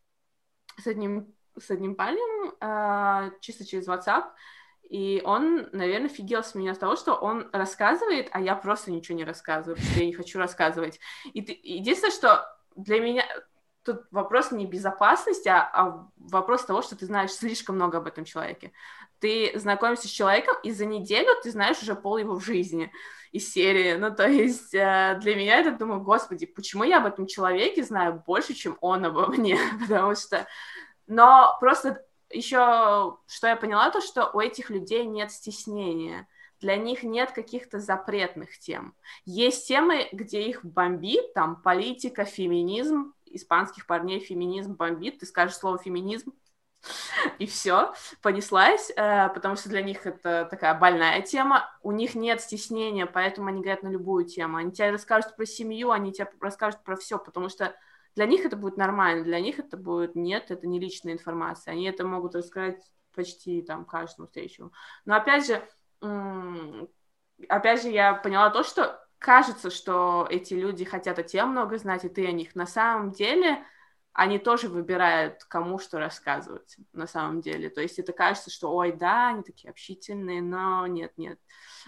с 0.80 0.88
одним, 0.88 1.36
с 1.60 1.70
одним 1.70 1.96
парнем 1.96 2.56
э, 2.62 3.32
чисто 3.42 3.66
через 3.66 3.90
WhatsApp, 3.90 4.32
и 4.90 5.22
он, 5.26 5.68
наверное, 5.74 6.08
фигел 6.08 6.44
с 6.44 6.56
меня 6.56 6.74
с 6.74 6.78
того, 6.78 6.96
что 6.96 7.16
он 7.16 7.50
рассказывает, 7.52 8.30
а 8.32 8.40
я 8.40 8.56
просто 8.56 8.90
ничего 8.90 9.18
не 9.18 9.26
рассказываю, 9.26 9.76
потому 9.76 9.92
что 9.92 10.00
я 10.00 10.06
не 10.06 10.14
хочу 10.14 10.40
рассказывать. 10.40 11.00
И 11.34 11.42
ты, 11.42 11.60
единственное, 11.62 12.14
что 12.14 12.58
для 12.78 13.02
меня 13.02 13.26
тут 13.88 14.06
вопрос 14.12 14.52
не 14.52 14.66
безопасности, 14.66 15.48
а, 15.48 15.70
а 15.74 16.08
вопрос 16.18 16.66
того, 16.66 16.82
что 16.82 16.96
ты 16.96 17.06
знаешь 17.06 17.32
слишком 17.32 17.76
много 17.76 17.98
об 17.98 18.08
этом 18.08 18.26
человеке. 18.26 18.74
Ты 19.20 19.52
знакомишься 19.56 20.08
с 20.08 20.12
человеком, 20.12 20.56
и 20.62 20.72
за 20.72 20.86
неделю 20.86 21.30
ты 21.42 21.52
знаешь 21.52 21.82
уже 21.82 21.96
пол 21.96 22.18
его 22.18 22.38
жизни 22.40 22.92
из 23.32 23.52
серии. 23.52 23.96
Ну, 23.96 24.14
то 24.14 24.28
есть 24.28 24.74
э, 24.74 25.18
для 25.22 25.36
меня 25.36 25.60
это, 25.60 25.72
думаю, 25.72 26.02
господи, 26.02 26.46
почему 26.46 26.84
я 26.84 26.98
об 26.98 27.06
этом 27.06 27.28
человеке 27.28 27.84
знаю 27.84 28.22
больше, 28.28 28.54
чем 28.54 28.78
он 28.82 29.06
обо 29.06 29.28
мне? 29.28 29.58
Потому 29.82 30.16
что... 30.16 30.46
Но 31.08 31.56
просто 31.62 32.04
еще, 32.30 33.18
что 33.26 33.48
я 33.48 33.56
поняла, 33.56 33.90
то, 33.90 34.02
что 34.02 34.30
у 34.34 34.40
этих 34.42 34.70
людей 34.70 35.06
нет 35.06 35.32
стеснения. 35.32 36.28
Для 36.60 36.76
них 36.76 37.04
нет 37.04 37.32
каких-то 37.32 37.80
запретных 37.80 38.60
тем. 38.60 38.96
Есть 39.24 39.68
темы, 39.68 40.10
где 40.12 40.42
их 40.42 40.66
бомбит, 40.66 41.34
там, 41.34 41.62
политика, 41.62 42.26
феминизм, 42.26 43.14
испанских 43.38 43.88
парней 43.88 44.20
феминизм 44.20 44.76
бомбит, 44.76 45.20
ты 45.20 45.26
скажешь 45.26 45.58
слово 45.58 45.78
феминизм, 45.78 46.34
и 47.40 47.46
все, 47.46 47.94
понеслась, 48.22 48.92
э, 48.96 49.30
потому 49.30 49.56
что 49.56 49.70
для 49.70 49.82
них 49.82 50.06
это 50.06 50.48
такая 50.50 50.78
больная 50.78 51.22
тема, 51.22 51.70
у 51.82 51.92
них 51.92 52.16
нет 52.16 52.42
стеснения, 52.42 53.06
поэтому 53.06 53.48
они 53.48 53.62
говорят 53.62 53.84
на 53.84 53.90
любую 53.90 54.26
тему, 54.26 54.58
они 54.58 54.72
тебе 54.72 54.92
расскажут 54.92 55.36
про 55.36 55.46
семью, 55.46 55.92
они 55.92 56.12
тебе 56.12 56.30
расскажут 56.42 56.84
про 56.84 56.96
все, 56.96 57.18
потому 57.18 57.50
что 57.50 57.76
для 58.16 58.26
них 58.26 58.46
это 58.46 58.58
будет 58.58 58.78
нормально, 58.78 59.24
для 59.24 59.40
них 59.40 59.60
это 59.60 59.78
будет 59.78 60.16
нет, 60.16 60.52
это 60.52 60.68
не 60.68 60.80
личная 60.80 61.14
информация, 61.14 61.74
они 61.74 61.86
это 61.86 62.06
могут 62.06 62.36
рассказать 62.36 62.82
почти 63.14 63.62
там 63.62 63.86
каждому 63.86 64.28
встречу. 64.28 64.72
Но 65.06 65.16
опять 65.16 65.48
же, 65.48 65.68
опять 67.48 67.82
же, 67.82 67.90
я 67.90 68.14
поняла 68.14 68.50
то, 68.50 68.64
что 68.64 69.07
кажется, 69.20 69.70
что 69.70 70.28
эти 70.30 70.54
люди 70.54 70.86
хотят 70.86 71.20
о 71.20 71.24
тебе 71.24 71.46
много 71.46 71.78
знать, 71.78 72.06
и 72.06 72.10
ты 72.10 72.28
о 72.28 72.32
них. 72.32 72.56
На 72.56 72.66
самом 72.66 73.12
деле, 73.12 73.64
они 74.14 74.40
тоже 74.40 74.68
выбирают, 74.68 75.44
кому 75.44 75.78
что 75.78 76.00
рассказывать, 76.00 76.78
на 76.92 77.06
самом 77.06 77.42
деле. 77.42 77.70
То 77.70 77.82
есть 77.82 78.00
это 78.00 78.14
кажется, 78.14 78.50
что, 78.50 78.74
ой, 78.74 78.92
да, 78.92 79.30
они 79.30 79.44
такие 79.44 79.70
общительные, 79.70 80.42
но 80.42 80.88
нет, 80.88 81.14
нет. 81.18 81.40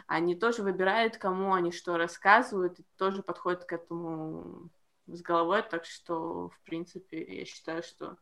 Они 0.06 0.36
тоже 0.36 0.62
выбирают, 0.62 1.18
кому 1.18 1.54
они 1.54 1.72
что 1.72 1.98
рассказывают, 1.98 2.80
и 2.80 2.86
тоже 2.98 3.24
подходят 3.24 3.66
к 3.66 3.74
этому 3.74 4.70
с 5.08 5.22
головой, 5.22 5.64
так 5.64 5.86
что, 5.86 6.50
в 6.50 6.62
принципе, 6.64 7.40
я 7.40 7.46
считаю, 7.46 7.82
что 7.82 8.18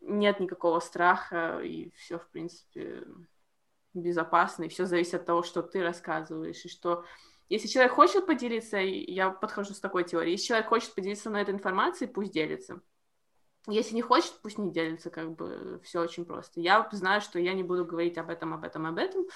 нет 0.00 0.40
никакого 0.40 0.80
страха, 0.80 1.60
и 1.60 1.90
все, 1.96 2.18
в 2.18 2.28
принципе, 2.28 3.04
безопасно, 3.94 4.64
и 4.64 4.68
все 4.68 4.86
зависит 4.86 5.14
от 5.14 5.26
того, 5.26 5.42
что 5.42 5.62
ты 5.62 5.82
рассказываешь, 5.82 6.64
и 6.64 6.68
что 6.68 7.04
если 7.48 7.68
человек 7.68 7.92
хочет 7.92 8.26
поделиться, 8.26 8.78
я 8.78 9.30
подхожу 9.30 9.74
с 9.74 9.80
такой 9.80 10.04
теорией, 10.04 10.32
если 10.32 10.46
человек 10.46 10.68
хочет 10.68 10.94
поделиться 10.94 11.30
на 11.30 11.40
этой 11.40 11.54
информацией, 11.54 12.10
пусть 12.10 12.32
делится. 12.32 12.80
Если 13.68 13.94
не 13.94 14.02
хочет, 14.02 14.32
пусть 14.42 14.58
не 14.58 14.72
делится, 14.72 15.10
как 15.10 15.34
бы 15.34 15.80
все 15.82 16.00
очень 16.00 16.24
просто. 16.24 16.60
Я 16.60 16.88
знаю, 16.92 17.20
что 17.20 17.38
я 17.38 17.52
не 17.52 17.64
буду 17.64 17.84
говорить 17.84 18.16
об 18.16 18.30
этом, 18.30 18.54
об 18.54 18.64
этом, 18.64 18.86
об 18.86 18.98
этом, 18.98 19.26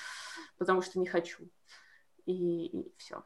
потому 0.57 0.83
что 0.83 1.01
не 1.01 1.07
хочу. 1.07 1.51
И, 2.27 2.67
и 2.67 2.95
все. 2.97 3.25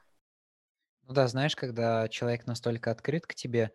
Ну 1.02 1.12
да, 1.12 1.26
знаешь, 1.28 1.56
когда 1.56 2.08
человек 2.08 2.46
настолько 2.46 2.90
открыт 2.90 3.26
к 3.26 3.34
тебе, 3.34 3.72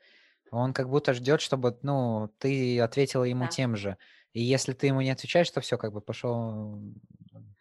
он 0.52 0.74
как 0.74 0.90
будто 0.90 1.14
ждет, 1.14 1.42
чтобы, 1.42 1.78
ну, 1.84 2.34
ты 2.40 2.80
ответила 2.80 3.24
ему 3.24 3.44
да. 3.44 3.50
тем 3.50 3.76
же. 3.76 3.98
И 4.34 4.42
если 4.42 4.74
ты 4.74 4.88
ему 4.88 5.02
не 5.02 5.12
отвечаешь, 5.12 5.50
то 5.52 5.62
все, 5.62 5.78
как 5.78 5.94
бы 5.94 6.02
пошел 6.02 6.82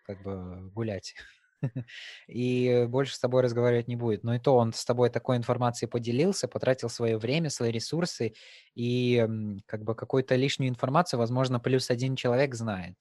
как 0.04 0.22
бы 0.22 0.70
гулять. 0.70 1.14
И 2.28 2.86
больше 2.88 3.14
с 3.14 3.18
тобой 3.18 3.42
разговаривать 3.42 3.88
не 3.88 3.96
будет. 3.96 4.24
Но 4.24 4.34
и 4.34 4.38
то 4.38 4.56
он 4.56 4.72
с 4.72 4.84
тобой 4.84 5.10
такой 5.10 5.36
информацией 5.36 5.90
поделился, 5.90 6.48
потратил 6.48 6.88
свое 6.88 7.18
время, 7.18 7.50
свои 7.50 7.70
ресурсы, 7.70 8.34
и 8.74 9.26
как 9.66 9.82
бы 9.82 9.94
какую-то 9.94 10.36
лишнюю 10.36 10.70
информацию, 10.70 11.18
возможно, 11.18 11.60
плюс 11.60 11.90
один 11.90 12.16
человек 12.16 12.54
знает. 12.54 12.96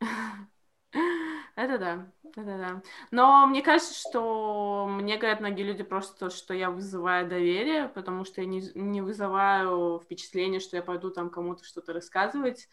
Это 1.56 1.78
да, 1.78 2.12
это 2.36 2.58
да. 2.58 2.82
Но 3.10 3.46
мне 3.46 3.62
кажется, 3.62 3.94
что 3.94 4.86
мне 4.90 5.16
говорят 5.16 5.40
многие 5.40 5.62
люди 5.62 5.82
просто, 5.82 6.28
что 6.28 6.52
я 6.52 6.70
вызываю 6.70 7.26
доверие, 7.26 7.88
потому 7.88 8.26
что 8.26 8.42
я 8.42 8.46
не, 8.46 8.60
не 8.74 9.00
вызываю 9.00 9.98
впечатление, 10.04 10.60
что 10.60 10.76
я 10.76 10.82
пойду 10.82 11.08
там 11.10 11.30
кому-то 11.30 11.64
что-то 11.64 11.94
рассказывать, 11.94 12.68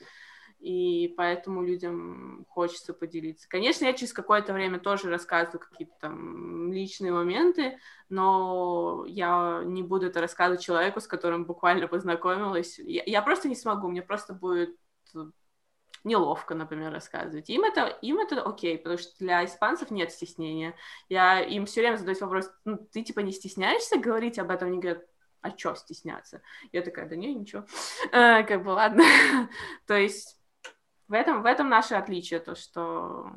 и 0.64 1.14
поэтому 1.18 1.62
людям 1.62 2.46
хочется 2.48 2.94
поделиться. 2.94 3.50
Конечно, 3.50 3.84
я 3.84 3.92
через 3.92 4.14
какое-то 4.14 4.54
время 4.54 4.80
тоже 4.80 5.10
рассказываю 5.10 5.60
какие-то 5.60 5.94
там 6.00 6.72
личные 6.72 7.12
моменты, 7.12 7.78
но 8.08 9.04
я 9.06 9.62
не 9.66 9.84
буду 9.84 10.06
это 10.06 10.22
рассказывать 10.22 10.64
человеку, 10.64 11.02
с 11.02 11.08
которым 11.08 11.44
буквально 11.44 11.90
познакомилась. 11.90 12.80
Я, 12.80 13.04
я 13.06 13.22
просто 13.22 13.50
не 13.50 13.56
смогу, 13.56 13.90
мне 13.90 14.02
просто 14.02 14.34
будет 14.34 14.78
неловко, 16.06 16.56
например, 16.56 16.94
рассказывать. 16.94 17.50
Им 17.50 17.66
это, 17.66 17.88
им 18.02 18.20
это 18.20 18.42
окей, 18.42 18.78
потому 18.78 18.98
что 18.98 19.12
для 19.20 19.44
испанцев 19.44 19.92
нет 19.92 20.14
стеснения. 20.14 20.76
Я 21.10 21.42
им 21.42 21.66
все 21.66 21.82
время 21.82 21.98
задаю 21.98 22.18
вопрос, 22.22 22.50
ну, 22.64 22.78
ты 22.78 23.04
типа 23.04 23.20
не 23.20 23.34
стесняешься 23.34 24.00
говорить 24.00 24.40
об 24.40 24.50
этом? 24.50 24.70
Они 24.70 24.80
говорят, 24.80 25.04
а 25.42 25.50
что 25.58 25.76
стесняться? 25.76 26.42
Я 26.72 26.84
такая, 26.84 27.10
да 27.10 27.18
не, 27.18 27.36
ничего. 27.36 27.66
А, 28.14 28.44
как 28.44 28.64
бы, 28.64 28.70
ладно. 28.70 29.04
то 29.88 29.96
есть 29.98 30.40
в 31.08 31.14
этом, 31.14 31.42
в 31.42 31.46
этом 31.46 31.70
наше 31.70 31.96
отличие, 31.96 32.40
то, 32.40 32.56
что, 32.56 33.32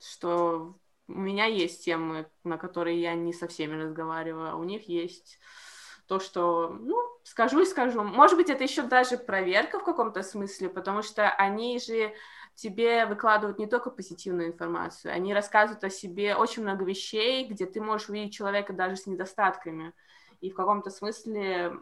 что 0.00 0.76
у 1.08 1.12
меня 1.12 1.46
есть 1.46 1.84
темы, 1.84 2.30
на 2.44 2.58
которые 2.58 3.00
я 3.00 3.14
не 3.14 3.32
со 3.32 3.48
всеми 3.48 3.80
разговариваю, 3.80 4.50
а 4.50 4.56
у 4.56 4.64
них 4.64 4.88
есть 4.88 5.38
то, 6.06 6.18
что, 6.18 6.68
ну, 6.70 6.96
скажу 7.24 7.60
и 7.60 7.66
скажу. 7.66 8.02
Может 8.02 8.36
быть, 8.36 8.50
это 8.50 8.64
еще 8.64 8.82
даже 8.82 9.16
проверка 9.16 9.78
в 9.78 9.84
каком-то 9.84 10.22
смысле, 10.22 10.68
потому 10.68 11.02
что 11.02 11.30
они 11.30 11.78
же 11.78 12.12
тебе 12.54 13.06
выкладывают 13.06 13.58
не 13.58 13.66
только 13.66 13.90
позитивную 13.90 14.48
информацию, 14.48 15.14
они 15.14 15.32
рассказывают 15.32 15.82
о 15.84 15.90
себе 15.90 16.34
очень 16.34 16.62
много 16.62 16.84
вещей, 16.84 17.46
где 17.46 17.64
ты 17.64 17.80
можешь 17.80 18.08
увидеть 18.08 18.34
человека 18.34 18.72
даже 18.72 18.96
с 18.96 19.06
недостатками. 19.06 19.92
И 20.40 20.50
в 20.50 20.54
каком-то 20.54 20.90
смысле 20.90 21.78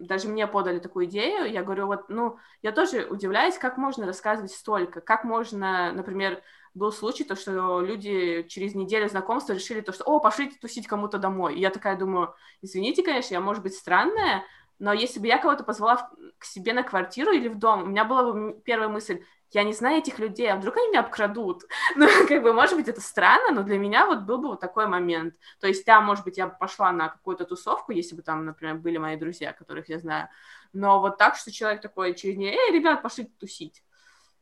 даже 0.00 0.28
мне 0.28 0.46
подали 0.46 0.78
такую 0.78 1.06
идею, 1.06 1.50
я 1.50 1.62
говорю, 1.62 1.86
вот, 1.86 2.08
ну, 2.08 2.38
я 2.62 2.72
тоже 2.72 3.06
удивляюсь, 3.08 3.58
как 3.58 3.76
можно 3.76 4.06
рассказывать 4.06 4.52
столько, 4.52 5.00
как 5.00 5.24
можно, 5.24 5.92
например, 5.92 6.42
был 6.74 6.92
случай, 6.92 7.24
то, 7.24 7.34
что 7.34 7.80
люди 7.80 8.44
через 8.48 8.74
неделю 8.74 9.08
знакомства 9.08 9.52
решили 9.52 9.80
то, 9.80 9.92
что, 9.92 10.04
о, 10.04 10.20
пошлите 10.20 10.58
тусить 10.60 10.86
кому-то 10.86 11.18
домой. 11.18 11.56
И 11.56 11.60
я 11.60 11.70
такая 11.70 11.96
думаю, 11.96 12.34
извините, 12.62 13.02
конечно, 13.02 13.34
я, 13.34 13.40
может 13.40 13.62
быть, 13.62 13.74
странная, 13.74 14.44
но 14.78 14.92
если 14.92 15.18
бы 15.18 15.26
я 15.26 15.38
кого-то 15.38 15.64
позвала 15.64 16.10
к 16.38 16.44
себе 16.44 16.72
на 16.72 16.82
квартиру 16.82 17.32
или 17.32 17.48
в 17.48 17.58
дом, 17.58 17.82
у 17.82 17.86
меня 17.86 18.04
была 18.04 18.32
бы 18.32 18.60
первая 18.64 18.88
мысль, 18.88 19.24
я 19.50 19.64
не 19.64 19.72
знаю 19.72 19.98
этих 19.98 20.18
людей, 20.18 20.50
а 20.50 20.56
вдруг 20.56 20.76
они 20.76 20.88
меня 20.88 21.00
обкрадут? 21.00 21.64
Ну, 21.96 22.06
как 22.28 22.42
бы, 22.42 22.52
может 22.52 22.76
быть, 22.76 22.88
это 22.88 23.00
странно, 23.00 23.52
но 23.52 23.62
для 23.62 23.78
меня 23.78 24.06
вот 24.06 24.20
был 24.20 24.38
бы 24.38 24.48
вот 24.48 24.60
такой 24.60 24.86
момент. 24.86 25.34
То 25.60 25.66
есть, 25.66 25.84
да, 25.86 26.00
может 26.00 26.24
быть, 26.24 26.38
я 26.38 26.46
бы 26.46 26.56
пошла 26.58 26.92
на 26.92 27.08
какую-то 27.08 27.44
тусовку, 27.44 27.92
если 27.92 28.14
бы 28.14 28.22
там, 28.22 28.44
например, 28.44 28.76
были 28.76 28.98
мои 28.98 29.16
друзья, 29.16 29.52
которых 29.52 29.88
я 29.88 29.98
знаю, 29.98 30.28
но 30.72 31.00
вот 31.00 31.18
так, 31.18 31.36
что 31.36 31.50
человек 31.50 31.80
такой 31.80 32.14
через 32.14 32.36
нее, 32.36 32.52
эй, 32.52 32.72
ребят, 32.72 33.02
пошли 33.02 33.24
тусить. 33.38 33.82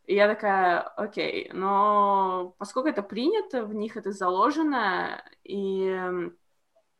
И 0.06 0.14
я 0.14 0.28
такая, 0.28 0.80
окей, 0.80 1.50
но 1.52 2.54
поскольку 2.58 2.88
это 2.88 3.02
принято, 3.02 3.64
в 3.64 3.74
них 3.74 3.96
это 3.96 4.12
заложено, 4.12 5.22
и 5.42 6.30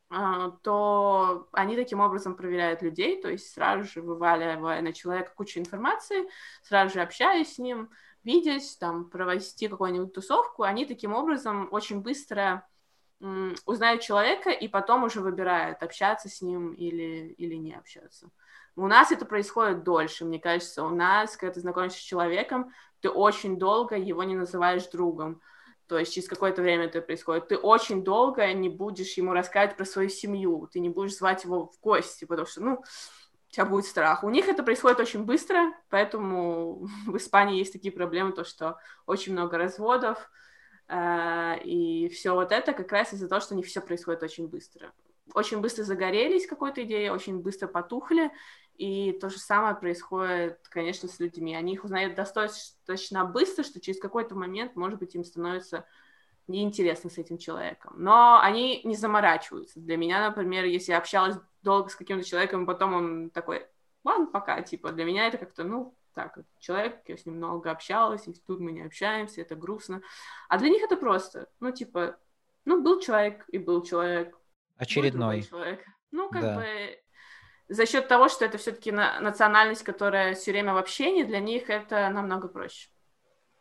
то 0.08 1.48
они 1.52 1.76
таким 1.76 2.00
образом 2.00 2.36
проверяют 2.36 2.82
людей, 2.82 3.20
то 3.20 3.28
есть 3.28 3.52
сразу 3.52 3.84
же 3.84 4.02
вываливая 4.02 4.80
на 4.80 4.92
человека 4.92 5.32
кучу 5.34 5.58
информации, 5.58 6.28
сразу 6.62 6.94
же 6.94 7.00
общаясь 7.00 7.54
с 7.54 7.58
ним, 7.58 7.90
видясь, 8.22 8.76
там, 8.76 9.10
провести 9.10 9.68
какую-нибудь 9.68 10.12
тусовку, 10.12 10.62
они 10.62 10.86
таким 10.86 11.12
образом 11.12 11.68
очень 11.72 12.02
быстро 12.02 12.66
узнают 13.64 14.02
человека 14.02 14.50
и 14.50 14.68
потом 14.68 15.04
уже 15.04 15.20
выбирают, 15.20 15.82
общаться 15.82 16.28
с 16.28 16.42
ним 16.42 16.72
или, 16.72 17.34
или 17.38 17.54
не 17.54 17.74
общаться. 17.74 18.30
У 18.76 18.86
нас 18.88 19.10
это 19.10 19.24
происходит 19.24 19.84
дольше, 19.84 20.26
мне 20.26 20.38
кажется. 20.38 20.84
У 20.84 20.90
нас, 20.90 21.36
когда 21.36 21.54
ты 21.54 21.60
знакомишься 21.60 21.98
с 21.98 22.02
человеком, 22.02 22.72
ты 23.00 23.08
очень 23.08 23.58
долго 23.58 23.96
его 23.96 24.22
не 24.22 24.36
называешь 24.36 24.86
другом. 24.88 25.40
То 25.88 25.98
есть 25.98 26.12
через 26.12 26.28
какое-то 26.28 26.62
время 26.62 26.86
это 26.86 27.00
происходит. 27.00 27.48
Ты 27.48 27.56
очень 27.56 28.02
долго 28.02 28.52
не 28.52 28.68
будешь 28.68 29.16
ему 29.16 29.32
рассказывать 29.32 29.76
про 29.76 29.84
свою 29.84 30.08
семью, 30.08 30.68
ты 30.72 30.80
не 30.80 30.88
будешь 30.88 31.16
звать 31.16 31.44
его 31.44 31.66
в 31.66 31.80
гости, 31.80 32.24
потому 32.24 32.46
что, 32.46 32.60
ну, 32.60 32.72
у 33.48 33.52
тебя 33.52 33.64
будет 33.64 33.84
страх. 33.84 34.24
У 34.24 34.30
них 34.30 34.48
это 34.48 34.62
происходит 34.62 34.98
очень 34.98 35.24
быстро, 35.24 35.72
поэтому 35.88 36.88
в 37.06 37.16
Испании 37.16 37.58
есть 37.58 37.72
такие 37.72 37.92
проблемы, 37.92 38.32
то 38.32 38.44
что 38.44 38.78
очень 39.06 39.32
много 39.32 39.58
разводов, 39.58 40.30
э, 40.88 41.58
и 41.62 42.08
все 42.08 42.34
вот 42.34 42.50
это 42.50 42.72
как 42.72 42.90
раз 42.90 43.12
из-за 43.12 43.28
того, 43.28 43.40
что 43.40 43.54
них 43.54 43.66
все 43.66 43.80
происходит 43.80 44.22
очень 44.22 44.48
быстро. 44.48 44.92
Очень 45.34 45.60
быстро 45.60 45.82
загорелись 45.82 46.46
какой-то 46.46 46.84
идеей, 46.84 47.10
очень 47.10 47.40
быстро 47.40 47.66
потухли, 47.66 48.30
и 48.78 49.12
то 49.12 49.30
же 49.30 49.38
самое 49.38 49.74
происходит, 49.74 50.60
конечно, 50.68 51.08
с 51.08 51.18
людьми. 51.18 51.54
Они 51.54 51.74
их 51.74 51.84
узнают 51.84 52.14
достаточно 52.14 53.24
быстро, 53.24 53.64
что 53.64 53.80
через 53.80 54.00
какой-то 54.00 54.34
момент, 54.34 54.76
может 54.76 54.98
быть, 54.98 55.14
им 55.14 55.24
становится 55.24 55.86
неинтересно 56.46 57.10
с 57.10 57.18
этим 57.18 57.38
человеком. 57.38 57.94
Но 57.96 58.38
они 58.40 58.80
не 58.84 58.94
заморачиваются. 58.94 59.80
Для 59.80 59.96
меня, 59.96 60.28
например, 60.28 60.64
если 60.64 60.92
я 60.92 60.98
общалась 60.98 61.36
долго 61.62 61.88
с 61.88 61.96
каким-то 61.96 62.24
человеком, 62.24 62.62
и 62.62 62.66
потом 62.66 62.94
он 62.94 63.30
такой, 63.30 63.66
ладно, 64.04 64.26
пока, 64.26 64.62
типа, 64.62 64.92
для 64.92 65.04
меня 65.04 65.26
это 65.26 65.38
как-то, 65.38 65.64
ну, 65.64 65.96
так, 66.14 66.38
человек, 66.58 67.02
я 67.06 67.16
с 67.16 67.26
ним 67.26 67.36
много 67.36 67.70
общалась, 67.70 68.26
и 68.26 68.32
тут 68.32 68.60
мы 68.60 68.72
не 68.72 68.82
общаемся, 68.82 69.40
это 69.40 69.54
грустно. 69.54 70.02
А 70.48 70.58
для 70.58 70.68
них 70.68 70.82
это 70.82 70.96
просто, 70.96 71.48
ну, 71.60 71.72
типа, 71.72 72.16
ну, 72.64 72.82
был 72.82 73.00
человек 73.00 73.44
и 73.48 73.58
был 73.58 73.82
человек. 73.82 74.38
Очередной. 74.76 75.42
человек. 75.42 75.84
Ну, 76.10 76.30
как 76.30 76.42
да. 76.42 76.56
бы 76.56 77.00
за 77.68 77.86
счет 77.86 78.08
того, 78.08 78.28
что 78.28 78.44
это 78.44 78.58
все-таки 78.58 78.92
на- 78.92 79.20
национальность, 79.20 79.82
которая 79.82 80.34
все 80.34 80.52
время 80.52 80.74
в 80.74 80.76
общении, 80.76 81.24
для 81.24 81.40
них 81.40 81.70
это 81.70 82.08
намного 82.10 82.48
проще, 82.48 82.88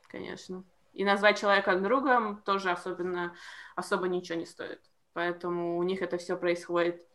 конечно. 0.08 0.64
И 0.94 1.04
назвать 1.04 1.40
человека 1.40 1.76
другом 1.76 2.42
тоже 2.44 2.72
особенно 2.72 3.36
особо 3.76 4.08
ничего 4.08 4.38
не 4.38 4.46
стоит. 4.46 4.82
Поэтому 5.14 5.78
у 5.78 5.84
них 5.84 6.02
это 6.02 6.18
все 6.18 6.38
происходит 6.38 7.06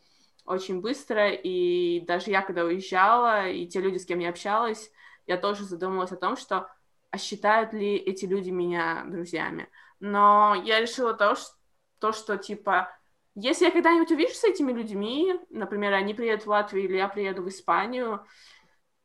очень 0.45 0.80
быстро, 0.80 1.30
и 1.30 2.01
даже 2.01 2.30
я, 2.30 2.43
когда 2.43 2.64
уезжала, 2.64 3.49
и 3.49 3.66
те 3.66 3.80
люди, 3.80 3.99
с 3.99 4.07
кем 4.07 4.18
я 4.18 4.30
общалась, 4.30 4.91
я 5.26 5.36
тоже 5.36 5.64
задумалась 5.64 6.12
о 6.12 6.16
том, 6.16 6.36
что 6.36 6.68
а 7.11 7.18
считают 7.18 7.72
ли 7.72 7.97
эти 7.97 8.24
люди 8.24 8.51
меня 8.51 9.05
друзьями. 9.07 9.68
Но 9.99 10.55
я 10.64 10.80
решила 10.80 11.12
то, 11.12 11.34
что, 11.34 11.55
то, 11.99 12.12
что 12.12 12.36
типа, 12.38 12.97
если 13.35 13.66
я 13.66 13.70
когда-нибудь 13.70 14.11
увижу 14.11 14.35
с 14.35 14.45
этими 14.45 14.72
людьми, 14.72 15.35
например, 15.51 15.93
они 15.95 16.14
приедут 16.14 16.47
в 16.47 16.51
Латвию 16.51 16.85
или 16.85 16.97
я 16.97 17.09
приеду 17.09 17.43
в 17.43 17.49
Испанию, 17.49 18.24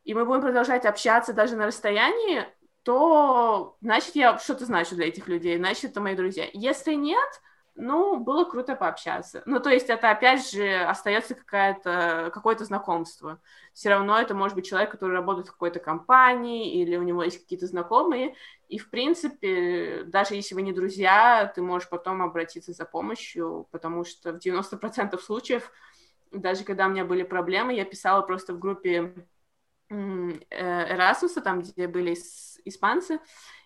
и 0.03 0.13
мы 0.13 0.25
будем 0.25 0.41
продолжать 0.41 0.85
общаться 0.85 1.33
даже 1.33 1.55
на 1.55 1.67
расстоянии, 1.67 2.45
то 2.83 3.77
значит 3.81 4.15
я 4.15 4.37
что-то 4.37 4.65
значу 4.65 4.95
для 4.95 5.07
этих 5.07 5.27
людей, 5.27 5.57
значит 5.57 5.91
это 5.91 6.01
мои 6.01 6.15
друзья. 6.15 6.47
Если 6.53 6.93
нет, 6.93 7.41
ну, 7.75 8.17
было 8.19 8.45
круто 8.45 8.75
пообщаться. 8.75 9.43
Ну, 9.45 9.59
то 9.59 9.69
есть 9.69 9.89
это, 9.89 10.09
опять 10.09 10.49
же, 10.49 10.83
остается 10.83 11.35
какая-то, 11.35 12.31
какое-то 12.33 12.63
знакомство. 12.63 13.41
Все 13.73 13.89
равно 13.89 14.17
это 14.17 14.33
может 14.33 14.55
быть 14.55 14.65
человек, 14.65 14.91
который 14.91 15.11
работает 15.11 15.49
в 15.49 15.51
какой-то 15.51 15.79
компании, 15.79 16.81
или 16.81 16.95
у 16.95 17.03
него 17.03 17.21
есть 17.23 17.41
какие-то 17.41 17.67
знакомые, 17.67 18.35
и, 18.69 18.77
в 18.77 18.89
принципе, 18.89 20.03
даже 20.05 20.35
если 20.35 20.55
вы 20.55 20.61
не 20.61 20.71
друзья, 20.71 21.51
ты 21.53 21.61
можешь 21.61 21.89
потом 21.89 22.21
обратиться 22.21 22.71
за 22.71 22.85
помощью, 22.85 23.67
потому 23.71 24.05
что 24.05 24.31
в 24.31 24.37
90% 24.37 25.19
случаев, 25.19 25.69
даже 26.31 26.63
когда 26.63 26.87
у 26.87 26.89
меня 26.89 27.03
были 27.03 27.23
проблемы, 27.23 27.73
я 27.73 27.85
писала 27.85 28.21
просто 28.21 28.53
в 28.53 28.59
группе 28.59 29.27
Эрасуса, 29.89 31.41
там, 31.41 31.61
где 31.61 31.87
были 31.87 32.13
испанцы, 32.63 33.19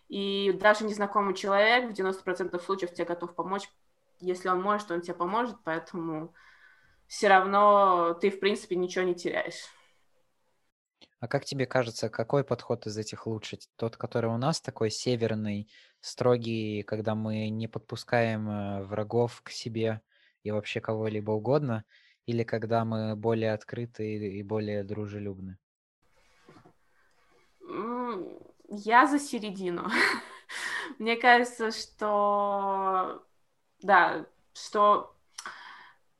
и 0.08 0.52
даже 0.60 0.84
незнакомый 0.84 1.36
человек 1.36 1.92
в 1.92 1.94
90% 1.94 2.60
случаев 2.60 2.94
тебе 2.94 3.06
готов 3.06 3.36
помочь, 3.36 3.70
если 4.20 4.50
он 4.50 4.62
может, 4.62 4.92
он 4.92 5.02
тебе 5.02 5.14
поможет, 5.14 5.58
поэтому 5.64 6.34
все 7.08 7.28
равно 7.28 8.14
ты, 8.14 8.30
в 8.30 8.40
принципе, 8.40 8.76
ничего 8.76 9.04
не 9.04 9.16
теряешь. 9.16 9.66
А 11.20 11.28
как 11.28 11.44
тебе 11.44 11.66
кажется, 11.66 12.10
какой 12.10 12.44
подход 12.44 12.88
из 12.88 12.98
этих 12.98 13.28
лучше? 13.28 13.60
Тот, 13.76 13.98
который 13.98 14.30
у 14.30 14.38
нас 14.38 14.62
такой 14.62 14.90
северный, 14.90 15.70
строгий, 16.00 16.84
когда 16.84 17.14
мы 17.14 17.50
не 17.50 17.68
подпускаем 17.68 18.50
э, 18.50 18.84
врагов 18.84 19.42
к 19.42 19.50
себе 19.50 20.02
и 20.44 20.52
вообще 20.52 20.80
кого-либо 20.80 21.32
угодно, 21.32 21.84
или 22.26 22.44
когда 22.44 22.86
мы 22.86 23.18
более 23.18 23.54
открыты 23.54 24.16
и 24.16 24.44
более 24.44 24.84
дружелюбны? 24.84 25.58
Я 28.70 29.08
за 29.08 29.20
середину. 29.20 29.90
Мне 31.00 31.18
кажется, 31.18 31.72
что 31.72 33.26
да, 33.82 34.26
что 34.54 35.16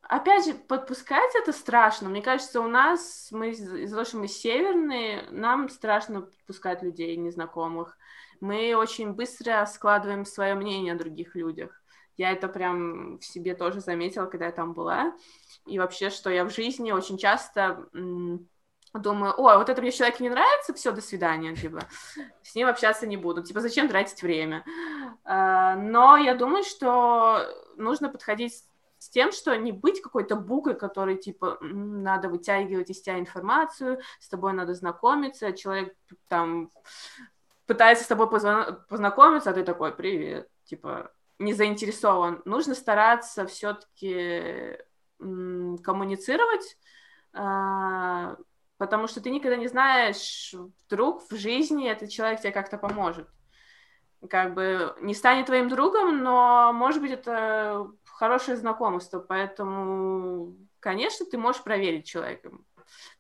Опять 0.10 0.46
же, 0.48 0.56
подпускать 0.56 1.36
это 1.36 1.54
страшно. 1.54 2.10
Мне 2.10 2.24
кажется, 2.24 2.62
у 2.62 2.68
нас, 2.68 3.28
мы 3.30 3.52
из-за 3.52 3.88
того, 3.92 4.06
что 4.06 4.18
мы 4.18 4.28
северные, 4.28 5.28
нам 5.30 5.70
страшно 5.70 6.22
подпускать 6.22 6.82
людей 6.82 7.16
незнакомых. 7.16 7.96
Мы 8.40 8.74
очень 8.76 9.14
быстро 9.14 9.64
складываем 9.68 10.26
свое 10.26 10.56
мнение 10.56 10.94
о 10.94 10.98
других 10.98 11.36
людях. 11.36 11.80
Я 12.18 12.32
это 12.32 12.48
прям 12.48 13.20
в 13.20 13.24
себе 13.24 13.54
тоже 13.54 13.82
заметила, 13.82 14.26
когда 14.26 14.48
я 14.48 14.52
там 14.52 14.74
была. 14.74 15.14
И 15.68 15.78
вообще, 15.78 16.10
что 16.10 16.32
я 16.32 16.44
в 16.44 16.50
жизни 16.50 16.92
очень 16.92 17.20
часто 17.20 17.88
думаю, 18.94 19.34
ой, 19.38 19.58
вот 19.58 19.70
это 19.70 19.82
мне 19.82 19.92
человек 19.92 20.20
не 20.20 20.30
нравится, 20.30 20.74
все, 20.74 20.92
до 20.92 21.02
свидания, 21.02 21.56
типа, 21.56 21.82
с 22.42 22.56
ним 22.56 22.68
общаться 22.68 23.06
не 23.06 23.18
буду, 23.18 23.44
типа, 23.44 23.62
зачем 23.62 23.88
тратить 23.88 24.22
время? 24.24 24.66
А, 25.24 25.76
но 25.76 26.18
я 26.18 26.36
думаю, 26.36 26.64
что 26.64 27.46
нужно 27.78 28.10
подходить 28.10 28.64
с 28.98 29.10
тем, 29.10 29.32
что 29.32 29.56
не 29.56 29.72
быть 29.72 30.02
какой-то 30.02 30.36
букой, 30.36 30.76
который, 30.76 31.18
типа, 31.18 31.58
надо 31.62 32.30
вытягивать 32.30 32.90
из 32.90 33.02
тебя 33.02 33.20
информацию, 33.20 34.00
с 34.20 34.28
тобой 34.28 34.54
надо 34.54 34.74
знакомиться, 34.74 35.54
человек 35.54 35.96
там 36.28 36.70
пытается 37.66 38.04
с 38.04 38.08
тобой 38.08 38.30
познакомиться, 38.30 39.52
а 39.52 39.54
ты 39.54 39.64
такой, 39.64 39.94
привет, 39.94 40.50
типа, 40.66 41.12
не 41.38 41.54
заинтересован. 41.54 42.42
Нужно 42.46 42.76
стараться 42.76 43.46
все-таки 43.46 44.78
коммуницировать, 45.20 46.78
а, 47.34 48.38
потому 48.80 49.08
что 49.08 49.22
ты 49.22 49.30
никогда 49.30 49.58
не 49.58 49.68
знаешь, 49.68 50.56
вдруг 50.86 51.30
в 51.30 51.36
жизни 51.36 51.88
этот 51.88 52.10
человек 52.10 52.40
тебе 52.40 52.52
как-то 52.52 52.78
поможет. 52.78 53.28
Как 54.30 54.54
бы 54.54 54.96
не 55.02 55.14
станет 55.14 55.46
твоим 55.46 55.70
другом, 55.70 56.24
но, 56.24 56.72
может 56.74 57.02
быть, 57.02 57.12
это 57.12 57.88
хорошее 58.06 58.58
знакомство, 58.58 59.20
поэтому, 59.20 60.56
конечно, 60.80 61.26
ты 61.26 61.38
можешь 61.38 61.62
проверить 61.62 62.08
человека. 62.08 62.52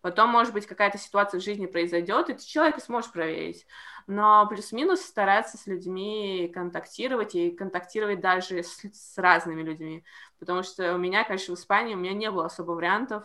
Потом, 0.02 0.30
может 0.30 0.54
быть, 0.54 0.66
какая-то 0.66 0.98
ситуация 0.98 1.40
в 1.40 1.44
жизни 1.44 1.68
произойдет, 1.68 2.30
и 2.30 2.34
ты 2.34 2.44
человека 2.44 2.80
сможешь 2.80 3.12
проверить. 3.12 3.68
Но 4.08 4.48
плюс-минус 4.48 5.02
стараться 5.02 5.58
с 5.58 5.68
людьми 5.68 6.50
контактировать 6.54 7.36
и 7.36 7.52
контактировать 7.52 8.22
даже 8.22 8.64
с, 8.64 8.82
с 8.92 9.18
разными 9.18 9.62
людьми. 9.62 10.04
Потому 10.40 10.64
что 10.64 10.96
у 10.96 10.98
меня, 10.98 11.24
конечно, 11.26 11.56
в 11.56 11.60
Испании 11.60 11.96
у 11.96 12.00
меня 12.00 12.14
не 12.14 12.32
было 12.32 12.46
особо 12.46 12.72
вариантов 12.72 13.24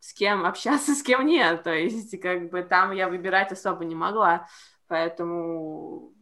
с 0.00 0.12
кем 0.12 0.44
общаться, 0.44 0.94
с 0.94 1.02
кем 1.02 1.26
нет. 1.26 1.62
То 1.62 1.72
есть, 1.72 2.20
как 2.20 2.50
бы 2.50 2.62
там 2.62 2.92
я 2.92 3.08
выбирать 3.08 3.52
особо 3.52 3.84
не 3.84 3.94
могла. 3.94 4.48
Поэтому, 4.88 6.12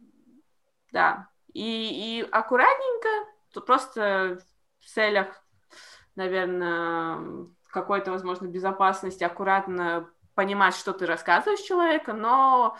да. 0.91 1.29
И, 1.53 2.19
и 2.19 2.21
аккуратненько, 2.31 3.09
то 3.53 3.61
просто 3.61 4.41
в 4.79 4.85
целях, 4.85 5.27
наверное, 6.15 7.47
какой-то, 7.69 8.11
возможно, 8.11 8.47
безопасности, 8.47 9.23
аккуратно 9.23 10.09
понимать, 10.33 10.75
что 10.75 10.93
ты 10.93 11.05
рассказываешь 11.05 11.61
человеку, 11.61 12.13
но 12.13 12.77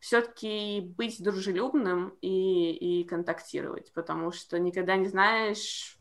все-таки 0.00 0.80
быть 0.96 1.22
дружелюбным 1.22 2.16
и, 2.20 2.72
и 2.72 3.04
контактировать, 3.04 3.92
потому 3.92 4.32
что 4.32 4.58
никогда 4.58 4.96
не 4.96 5.06
знаешь, 5.06 5.97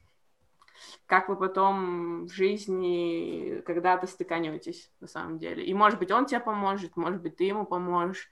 как 1.08 1.30
вы 1.30 1.38
потом 1.38 2.26
в 2.26 2.34
жизни 2.34 3.62
когда-то 3.66 4.08
стыканетесь, 4.08 4.92
на 5.00 5.08
самом 5.08 5.40
деле. 5.40 5.66
И, 5.66 5.74
может 5.74 5.98
быть, 5.98 6.12
он 6.12 6.26
тебе 6.26 6.42
поможет, 6.42 6.98
может 6.98 7.22
быть, 7.22 7.38
ты 7.38 7.46
ему 7.46 7.66
поможешь. 7.66 8.30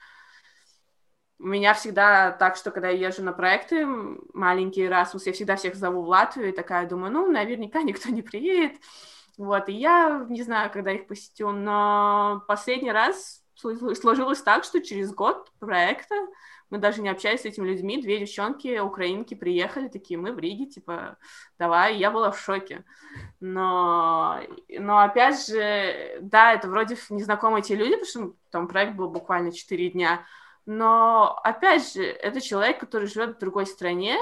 У 1.39 1.47
меня 1.47 1.73
всегда 1.73 2.31
так, 2.31 2.57
что 2.57 2.71
когда 2.71 2.89
я 2.89 3.07
езжу 3.07 3.23
на 3.23 3.31
проекты, 3.31 3.85
маленький 4.33 4.85
Erasmus, 4.85 5.23
я 5.25 5.33
всегда 5.33 5.55
всех 5.55 5.75
зову 5.75 6.03
в 6.03 6.09
Латвию, 6.09 6.49
и 6.49 6.55
такая 6.55 6.87
думаю, 6.87 7.11
ну, 7.11 7.31
наверняка 7.31 7.81
никто 7.81 8.09
не 8.09 8.21
приедет. 8.21 8.79
Вот, 9.37 9.67
и 9.69 9.73
я 9.73 10.25
не 10.29 10.43
знаю, 10.43 10.69
когда 10.71 10.91
их 10.91 11.07
посетю, 11.07 11.51
но 11.51 12.43
последний 12.47 12.91
раз 12.91 13.43
сложилось 13.55 14.41
так, 14.41 14.63
что 14.65 14.81
через 14.81 15.13
год 15.13 15.51
проекта 15.59 16.15
мы 16.69 16.77
даже 16.77 17.01
не 17.01 17.09
общались 17.09 17.41
с 17.41 17.45
этими 17.45 17.67
людьми, 17.67 18.01
две 18.01 18.19
девчонки, 18.19 18.79
украинки, 18.79 19.33
приехали 19.33 19.87
такие, 19.87 20.19
мы 20.19 20.31
в 20.31 20.39
Риге, 20.39 20.65
типа, 20.65 21.17
давай, 21.59 21.97
я 21.97 22.11
была 22.11 22.31
в 22.31 22.39
шоке. 22.39 22.83
Но, 23.39 24.39
но 24.69 24.99
опять 24.99 25.47
же, 25.47 26.17
да, 26.21 26.53
это 26.53 26.67
вроде 26.67 26.97
незнакомые 27.09 27.61
те 27.61 27.75
люди, 27.75 27.95
потому 27.95 28.05
что 28.05 28.37
там 28.49 28.67
проект 28.67 28.95
был 28.95 29.09
буквально 29.09 29.51
4 29.51 29.89
дня, 29.91 30.25
но 30.65 31.39
опять 31.43 31.93
же, 31.93 32.03
это 32.03 32.41
человек, 32.41 32.79
который 32.79 33.07
живет 33.07 33.35
в 33.35 33.39
другой 33.39 33.67
стране, 33.67 34.17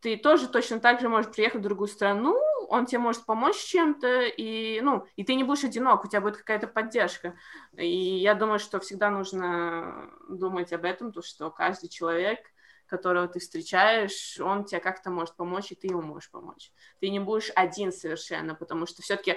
ты 0.00 0.16
тоже 0.16 0.48
точно 0.48 0.80
так 0.80 1.00
же 1.00 1.08
можешь 1.08 1.32
приехать 1.32 1.60
в 1.60 1.64
другую 1.64 1.88
страну, 1.88 2.38
он 2.72 2.86
тебе 2.86 3.00
может 3.00 3.26
помочь 3.26 3.56
чем-то, 3.56 4.22
и, 4.22 4.80
ну, 4.80 5.06
и 5.16 5.24
ты 5.24 5.34
не 5.34 5.44
будешь 5.44 5.62
одинок, 5.62 6.06
у 6.06 6.08
тебя 6.08 6.22
будет 6.22 6.38
какая-то 6.38 6.66
поддержка. 6.66 7.36
И 7.76 8.16
я 8.16 8.34
думаю, 8.34 8.58
что 8.58 8.80
всегда 8.80 9.10
нужно 9.10 10.10
думать 10.30 10.72
об 10.72 10.86
этом, 10.86 11.12
то, 11.12 11.20
что 11.20 11.50
каждый 11.50 11.90
человек, 11.90 12.38
которого 12.86 13.28
ты 13.28 13.40
встречаешь, 13.40 14.40
он 14.40 14.64
тебе 14.64 14.80
как-то 14.80 15.10
может 15.10 15.36
помочь, 15.36 15.70
и 15.70 15.74
ты 15.74 15.88
ему 15.88 16.00
можешь 16.00 16.30
помочь. 16.30 16.72
Ты 16.98 17.10
не 17.10 17.20
будешь 17.20 17.52
один 17.54 17.92
совершенно, 17.92 18.54
потому 18.54 18.86
что 18.86 19.02
все-таки 19.02 19.36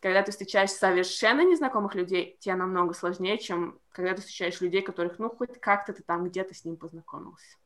когда 0.00 0.24
ты 0.24 0.32
встречаешь 0.32 0.70
совершенно 0.70 1.48
незнакомых 1.48 1.94
людей, 1.94 2.36
тебе 2.40 2.56
намного 2.56 2.94
сложнее, 2.94 3.38
чем 3.38 3.78
когда 3.92 4.14
ты 4.14 4.22
встречаешь 4.22 4.60
людей, 4.60 4.82
которых, 4.82 5.20
ну, 5.20 5.30
хоть 5.30 5.60
как-то 5.60 5.92
ты 5.92 6.02
там 6.02 6.24
где-то 6.24 6.52
с 6.52 6.64
ним 6.64 6.76
познакомился. 6.76 7.56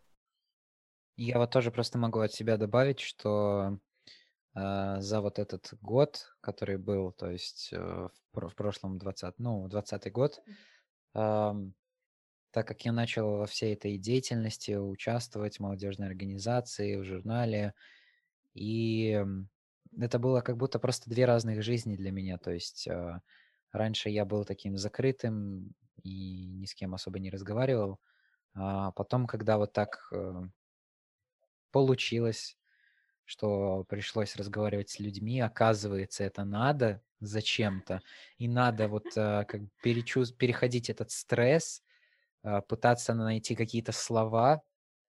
Я 1.16 1.38
вот 1.38 1.50
тоже 1.50 1.70
просто 1.70 1.96
могу 1.96 2.20
от 2.20 2.34
себя 2.34 2.58
добавить, 2.58 3.00
что 3.00 3.78
за 4.56 5.20
вот 5.20 5.38
этот 5.38 5.74
год, 5.82 6.34
который 6.40 6.78
был, 6.78 7.12
то 7.12 7.30
есть 7.30 7.68
э, 7.72 8.08
в, 8.32 8.48
в 8.48 8.54
прошлом 8.54 8.96
20, 8.96 9.34
ну, 9.38 9.68
20 9.68 10.12
год, 10.12 10.42
так 11.12 12.66
как 12.66 12.84
я 12.86 12.92
начал 12.92 13.36
во 13.36 13.46
всей 13.46 13.74
этой 13.74 13.98
деятельности 13.98 14.72
участвовать 14.72 15.56
в 15.56 15.60
молодежной 15.60 16.08
организации, 16.08 16.96
в 16.96 17.04
журнале, 17.04 17.74
и 18.54 19.22
это 19.98 20.18
было 20.18 20.40
как 20.40 20.56
будто 20.56 20.78
просто 20.78 21.10
две 21.10 21.24
разных 21.24 21.62
жизни 21.62 21.96
для 21.96 22.10
меня. 22.10 22.38
То 22.38 22.50
есть 22.50 22.88
а, 22.88 23.20
раньше 23.72 24.08
я 24.10 24.24
был 24.24 24.44
таким 24.44 24.76
закрытым 24.76 25.74
и 26.02 26.46
ни 26.46 26.66
с 26.66 26.74
кем 26.74 26.94
особо 26.94 27.18
не 27.18 27.30
разговаривал. 27.30 27.98
А 28.54 28.92
потом, 28.92 29.26
когда 29.26 29.58
вот 29.58 29.72
так 29.72 30.08
э, 30.12 30.42
получилось, 31.72 32.56
что 33.26 33.84
пришлось 33.88 34.36
разговаривать 34.36 34.88
с 34.88 35.00
людьми, 35.00 35.40
оказывается, 35.40 36.24
это 36.24 36.44
надо 36.44 37.02
зачем-то, 37.20 38.00
и 38.38 38.48
надо 38.48 38.88
вот 38.88 39.06
э, 39.16 39.44
как 39.46 39.60
перечуз... 39.82 40.32
переходить 40.32 40.88
этот 40.88 41.10
стресс, 41.10 41.82
э, 42.44 42.62
пытаться 42.68 43.14
найти 43.14 43.54
какие-то 43.54 43.92
слова, 43.92 44.62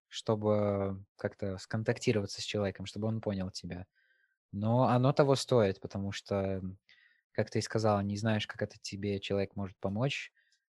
чтобы 0.08 1.04
как-то 1.16 1.58
сконтактироваться 1.58 2.42
с 2.42 2.44
человеком, 2.44 2.86
чтобы 2.86 3.06
он 3.06 3.20
понял 3.20 3.50
тебя. 3.50 3.86
Но 4.52 4.88
оно 4.88 5.12
того 5.12 5.36
стоит, 5.36 5.80
потому 5.80 6.10
что, 6.10 6.62
как 7.32 7.50
ты 7.50 7.60
и 7.60 7.62
сказала, 7.62 8.00
не 8.00 8.16
знаешь, 8.16 8.46
как 8.46 8.62
это 8.62 8.76
тебе 8.80 9.20
человек 9.20 9.54
может 9.54 9.76
помочь, 9.78 10.32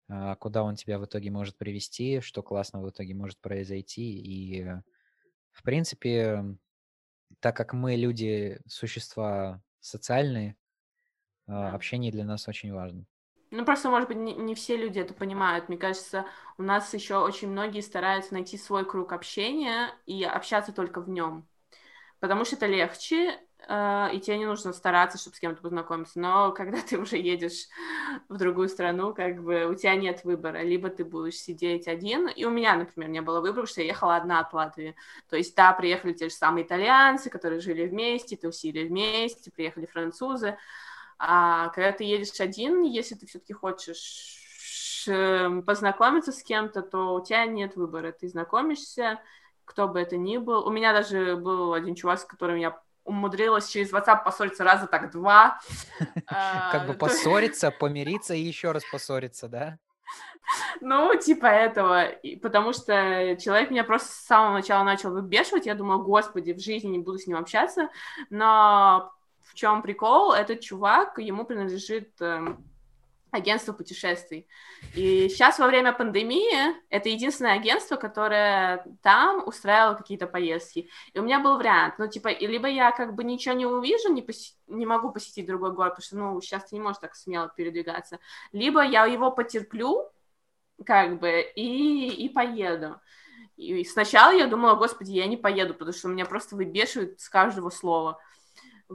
а, 0.09 0.36
куда 0.36 0.62
он 0.62 0.76
тебя 0.76 0.99
в 0.99 1.05
итоге 1.05 1.30
может 1.30 1.59
привести, 1.59 2.20
что 2.20 2.42
классно 2.42 2.80
в 2.80 2.88
итоге 2.88 3.14
может 3.14 3.38
произойти. 3.40 4.18
И, 4.18 4.64
в 5.51 5.62
принципе, 5.62 6.57
так 7.45 7.55
как 7.55 7.74
мы 7.74 7.97
люди, 7.97 8.59
существа 8.66 9.61
социальные, 9.78 10.57
а, 11.47 11.74
общение 11.74 12.11
для 12.11 12.24
нас 12.24 12.49
очень 12.49 12.72
важно. 12.72 13.05
Ну, 13.51 13.66
просто, 13.66 13.90
может 13.90 14.09
быть, 14.09 14.16
не, 14.16 14.32
не 14.32 14.55
все 14.55 14.78
люди 14.78 14.99
это 14.99 15.12
понимают. 15.12 15.68
Мне 15.68 15.76
кажется, 15.76 16.24
у 16.57 16.62
нас 16.62 16.95
еще 16.95 17.18
очень 17.18 17.49
многие 17.51 17.82
стараются 17.82 18.32
найти 18.32 18.57
свой 18.57 18.86
круг 18.86 19.12
общения 19.12 19.90
и 20.07 20.24
общаться 20.24 20.72
только 20.72 21.03
в 21.03 21.11
нем. 21.11 21.47
Потому 22.18 22.47
что 22.47 22.57
это 22.57 22.64
легче, 22.64 23.38
и 23.67 24.21
тебе 24.21 24.39
не 24.39 24.47
нужно 24.47 24.73
стараться, 24.73 25.19
чтобы 25.19 25.37
с 25.37 25.41
кем-то 25.41 25.62
познакомиться. 25.62 26.19
Но 26.19 26.53
когда 26.53 26.79
ты 26.83 26.99
уже 26.99 27.17
едешь 27.17 27.69
в 28.29 28.37
другую 28.37 28.69
страну, 28.69 29.15
как 29.15 29.43
бы 29.43 29.67
у 29.67 29.75
тебя 29.75 29.95
нет 29.97 30.25
выбора. 30.25 30.62
Либо 30.62 30.91
ты 30.91 31.05
будешь 31.05 31.37
сидеть 31.37 31.89
один, 31.89 32.29
и 32.29 32.45
у 32.45 32.51
меня, 32.51 32.77
например, 32.77 33.09
не 33.09 33.23
было 33.23 33.41
выбора, 33.41 33.62
потому 33.62 33.67
что 33.67 33.81
я 33.81 33.89
ехала 33.89 34.17
одна 34.17 34.41
от 34.41 34.53
Латвии. 34.53 34.95
То 35.31 35.37
есть, 35.37 35.57
да, 35.57 35.73
приехали 35.73 36.12
те 36.12 36.29
же 36.29 36.35
самые 36.35 36.67
итальянцы, 36.67 37.31
которые 37.31 37.61
жили 37.61 37.87
вместе, 37.87 38.37
тусили 38.37 38.87
вместе, 38.87 39.51
приехали 39.51 39.87
французы, 39.87 40.57
а 41.19 41.69
когда 41.69 41.93
ты 41.93 42.05
едешь 42.05 42.41
один, 42.41 42.83
если 42.83 43.15
ты 43.15 43.27
все-таки 43.27 43.53
хочешь 43.53 45.07
эм, 45.09 45.62
познакомиться 45.62 46.33
с 46.33 46.43
кем-то, 46.43 46.83
то 46.83 47.15
у 47.15 47.25
тебя 47.25 47.47
нет 47.47 47.77
выбора. 47.77 48.12
Ты 48.12 48.29
знакомишься, 48.29 49.21
кто 49.65 49.89
бы 49.89 50.01
это 50.01 50.17
ни 50.17 50.37
был. 50.37 50.67
У 50.67 50.71
меня 50.71 50.93
даже 50.93 51.37
был 51.37 51.73
один 51.73 51.95
чувак, 51.95 52.21
с 52.21 52.25
которым 52.25 52.57
я 52.57 52.81
умудрилась 53.05 53.69
через 53.69 53.93
WhatsApp 53.93 54.25
поссориться 54.25 54.65
раза 54.65 54.87
так 54.87 55.11
два. 55.11 55.61
Как 56.27 56.87
бы 56.87 56.95
а, 56.95 56.97
поссориться, 56.97 57.71
помириться 57.79 58.35
и 58.35 58.41
еще 58.41 58.73
раз 58.73 58.83
поссориться, 58.91 59.49
да? 59.49 59.79
Ну, 60.81 61.15
типа 61.19 61.47
этого, 61.47 62.07
потому 62.43 62.73
что 62.73 63.37
человек 63.41 63.71
меня 63.71 63.85
просто 63.85 64.09
с 64.09 64.27
самого 64.27 64.55
начала 64.55 64.85
начал 64.85 65.11
выбешивать, 65.11 65.67
я 65.67 65.75
думала, 65.75 66.03
господи, 66.03 66.53
в 66.53 66.61
жизни 66.61 66.89
не 66.89 66.99
буду 66.99 67.19
с 67.19 67.27
ним 67.27 67.39
общаться, 67.39 67.89
но 68.29 69.11
в 69.41 69.55
чем 69.55 69.83
прикол? 69.83 70.33
Этот 70.33 70.61
чувак, 70.61 71.19
ему 71.19 71.45
принадлежит 71.45 72.11
э, 72.21 72.57
агентство 73.35 73.72
путешествий. 73.72 74.47
И 74.95 75.28
сейчас 75.28 75.59
во 75.59 75.66
время 75.66 75.93
пандемии 75.93 76.74
это 76.89 77.09
единственное 77.09 77.55
агентство, 77.55 77.97
которое 77.97 78.87
там 79.03 79.47
устраивало 79.47 79.95
какие-то 79.95 80.26
поездки. 80.26 80.89
И 81.12 81.18
у 81.18 81.22
меня 81.22 81.41
был 81.41 81.57
вариант, 81.57 81.95
ну, 81.99 82.07
типа, 82.07 82.28
либо 82.39 82.68
я 82.68 82.93
как 82.93 83.14
бы 83.14 83.24
ничего 83.24 83.55
не 83.55 83.66
увижу, 83.66 84.12
не, 84.12 84.22
поси... 84.22 84.55
не 84.66 84.87
могу 84.87 85.11
посетить 85.11 85.47
другой 85.47 85.72
город, 85.72 85.97
потому 85.97 86.05
что, 86.05 86.16
ну, 86.16 86.41
сейчас 86.41 86.64
ты 86.64 86.76
не 86.76 86.80
можешь 86.80 87.01
так 87.01 87.14
смело 87.14 87.53
передвигаться, 87.55 88.18
либо 88.53 88.82
я 88.82 89.07
его 89.07 89.30
потерплю, 89.30 90.11
как 90.85 91.18
бы, 91.18 91.41
и, 91.55 92.09
и 92.09 92.28
поеду. 92.28 93.01
И 93.57 93.85
сначала 93.85 94.32
я 94.32 94.47
думала, 94.47 94.74
господи, 94.74 95.12
я 95.12 95.26
не 95.26 95.37
поеду, 95.37 95.74
потому 95.74 95.93
что 95.93 96.09
меня 96.09 96.24
просто 96.24 96.57
выбешивают 96.57 97.20
с 97.20 97.28
каждого 97.28 97.70
слова. 97.70 98.18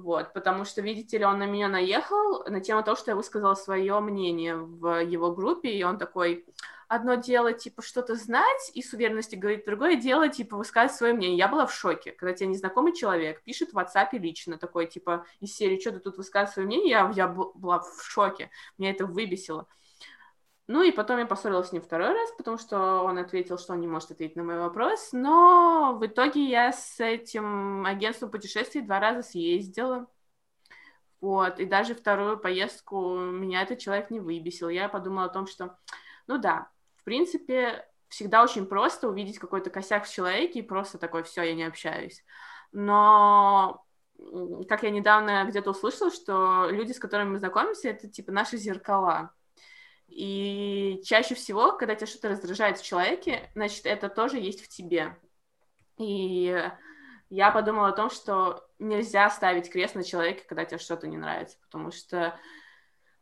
Вот, 0.01 0.33
потому 0.33 0.65
что, 0.65 0.81
видите 0.81 1.17
ли, 1.17 1.25
он 1.25 1.39
на 1.39 1.45
меня 1.45 1.67
наехал 1.67 2.43
на 2.45 2.61
тему 2.61 2.83
того, 2.83 2.95
что 2.95 3.11
я 3.11 3.15
высказала 3.15 3.55
свое 3.55 3.99
мнение 3.99 4.55
в 4.55 5.01
его 5.01 5.31
группе, 5.33 5.69
и 5.69 5.83
он 5.83 5.97
такой, 5.97 6.45
одно 6.87 7.15
дело, 7.15 7.53
типа, 7.53 7.81
что-то 7.81 8.15
знать 8.15 8.71
и 8.73 8.81
с 8.81 8.93
уверенностью 8.93 9.39
говорить, 9.39 9.65
другое 9.65 9.95
дело, 9.95 10.29
типа, 10.29 10.57
высказывать 10.57 10.97
свое 10.97 11.13
мнение. 11.13 11.37
Я 11.37 11.47
была 11.47 11.65
в 11.65 11.73
шоке, 11.73 12.11
когда 12.11 12.33
тебе 12.33 12.47
незнакомый 12.47 12.93
человек 12.93 13.43
пишет 13.43 13.73
в 13.73 13.77
WhatsApp 13.77 14.09
лично 14.13 14.57
такой, 14.57 14.87
типа, 14.87 15.25
из 15.39 15.55
серии, 15.55 15.79
что 15.79 15.91
ты 15.91 15.99
тут 15.99 16.17
высказываешь 16.17 16.53
свое 16.53 16.67
мнение, 16.67 16.89
я, 16.89 17.11
я 17.15 17.27
была 17.27 17.79
в 17.79 18.01
шоке, 18.03 18.49
меня 18.77 18.91
это 18.91 19.05
выбесило. 19.05 19.67
Ну 20.69 20.83
и 20.83 20.91
потом 20.91 21.17
я 21.17 21.25
поссорилась 21.25 21.69
с 21.69 21.71
ним 21.71 21.81
второй 21.81 22.09
раз, 22.13 22.31
потому 22.37 22.59
что 22.59 23.01
он 23.01 23.17
ответил, 23.17 23.57
что 23.57 23.73
он 23.73 23.79
не 23.79 23.87
может 23.87 24.11
ответить 24.11 24.35
на 24.35 24.43
мой 24.43 24.59
вопрос, 24.59 25.09
но 25.13 25.97
в 25.99 26.05
итоге 26.05 26.45
я 26.45 26.71
с 26.71 26.99
этим 26.99 27.87
агентством 27.87 28.29
путешествий 28.29 28.81
два 28.83 28.99
раза 28.99 29.23
съездила. 29.23 30.05
Вот, 31.21 31.59
и 31.59 31.65
даже 31.65 31.95
вторую 31.95 32.37
поездку 32.37 33.17
меня 33.17 33.63
этот 33.63 33.79
человек 33.79 34.11
не 34.11 34.19
выбесил. 34.19 34.69
Я 34.69 34.89
подумала 34.89 35.25
о 35.25 35.29
том, 35.29 35.47
что, 35.47 35.75
ну 36.27 36.37
да, 36.37 36.69
в 36.97 37.03
принципе, 37.03 37.89
всегда 38.07 38.43
очень 38.43 38.67
просто 38.67 39.09
увидеть 39.09 39.39
какой-то 39.39 39.71
косяк 39.71 40.05
в 40.05 40.13
человеке 40.13 40.59
и 40.59 40.61
просто 40.61 40.99
такой, 40.99 41.23
все, 41.23 41.41
я 41.41 41.55
не 41.55 41.63
общаюсь. 41.63 42.23
Но 42.71 43.83
как 44.67 44.83
я 44.83 44.91
недавно 44.91 45.45
где-то 45.45 45.71
услышала, 45.71 46.11
что 46.11 46.67
люди, 46.69 46.91
с 46.91 46.99
которыми 46.99 47.29
мы 47.31 47.39
знакомимся, 47.39 47.89
это 47.89 48.07
типа 48.07 48.31
наши 48.31 48.57
зеркала. 48.57 49.33
И 50.09 51.01
чаще 51.05 51.35
всего, 51.35 51.73
когда 51.73 51.95
тебя 51.95 52.07
что-то 52.07 52.29
раздражает 52.29 52.79
в 52.79 52.85
человеке, 52.85 53.49
значит, 53.55 53.85
это 53.85 54.09
тоже 54.09 54.37
есть 54.37 54.63
в 54.63 54.67
тебе. 54.67 55.17
И 55.97 56.69
я 57.29 57.51
подумала 57.51 57.89
о 57.89 57.93
том, 57.93 58.09
что 58.09 58.67
нельзя 58.79 59.29
ставить 59.29 59.69
крест 59.69 59.95
на 59.95 60.03
человеке, 60.03 60.43
когда 60.47 60.65
тебе 60.65 60.79
что-то 60.79 61.07
не 61.07 61.17
нравится, 61.17 61.57
потому 61.61 61.91
что 61.91 62.37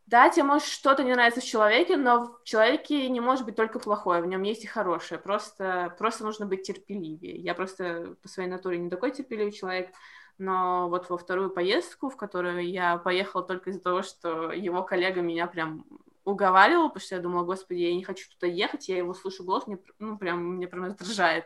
да, 0.08 0.30
тебе 0.30 0.44
может 0.44 0.70
что-то 0.70 1.04
не 1.04 1.14
нравится 1.14 1.42
в 1.42 1.46
человеке, 1.46 1.98
но 1.98 2.24
в 2.24 2.44
человеке 2.46 3.10
не 3.10 3.20
может 3.20 3.46
быть 3.46 3.58
только 3.58 3.78
плохое, 3.78 4.22
в 4.22 4.26
нем 4.26 4.42
есть 4.44 4.64
и 4.64 4.68
хорошее. 4.68 5.20
Просто, 5.20 5.94
просто 5.98 6.24
нужно 6.24 6.46
быть 6.46 6.64
терпеливее. 6.64 7.36
Я 7.36 7.54
просто 7.54 8.16
по 8.22 8.30
своей 8.30 8.48
натуре 8.48 8.78
не 8.78 8.90
такой 8.90 9.12
терпеливый 9.12 9.52
человек, 9.52 9.90
но 10.38 10.88
вот 10.88 11.10
во 11.10 11.18
вторую 11.18 11.50
поездку, 11.50 12.10
в 12.10 12.16
которую 12.16 12.66
я 12.70 12.98
поехала 12.98 13.44
только 13.44 13.70
из-за 13.72 13.82
того, 13.82 14.02
что 14.02 14.54
его 14.54 14.82
коллега 14.84 15.20
меня 15.20 15.46
прям 15.46 15.86
уговаривала, 16.28 16.90
потому 16.90 17.06
что 17.06 17.16
я 17.16 17.22
думала, 17.22 17.44
господи, 17.46 17.80
я 17.80 17.96
не 17.96 18.04
хочу 18.04 18.30
туда 18.30 18.48
ехать, 18.48 18.90
я 18.90 18.98
его 18.98 19.14
слышу 19.14 19.46
голос, 19.46 19.66
мне, 19.66 19.80
ну, 19.98 20.18
прям, 20.18 20.56
мне 20.56 20.68
прям 20.68 20.84
раздражает. 20.84 21.46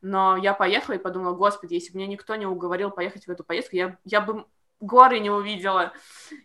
Но 0.00 0.36
я 0.36 0.54
поехала 0.54 0.94
и 0.94 0.98
подумала, 0.98 1.34
господи, 1.34 1.74
если 1.74 1.92
бы 1.92 1.98
меня 1.98 2.06
никто 2.06 2.36
не 2.36 2.46
уговорил 2.46 2.92
поехать 2.92 3.26
в 3.26 3.30
эту 3.30 3.42
поездку, 3.42 3.74
я, 3.74 3.98
я 4.04 4.20
бы 4.20 4.46
горы 4.78 5.18
не 5.18 5.30
увидела. 5.30 5.92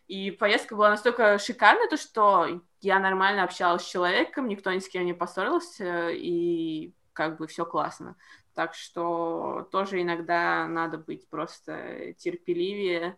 И 0.07 0.31
поездка 0.31 0.75
была 0.75 0.89
настолько 0.89 1.37
шикарная, 1.37 1.87
то, 1.87 1.95
что 1.95 2.61
я 2.81 2.99
нормально 2.99 3.43
общалась 3.43 3.83
с 3.83 3.89
человеком, 3.89 4.47
никто 4.47 4.71
ни 4.73 4.79
с 4.79 4.89
кем 4.89 5.05
не 5.05 5.13
поссорился, 5.13 6.09
и 6.09 6.95
как 7.13 7.37
бы 7.37 7.45
все 7.45 7.67
классно. 7.67 8.15
Так 8.55 8.73
что 8.73 9.67
тоже 9.71 10.01
иногда 10.01 10.67
надо 10.67 10.97
быть 10.97 11.29
просто 11.29 12.13
терпеливее, 12.17 13.15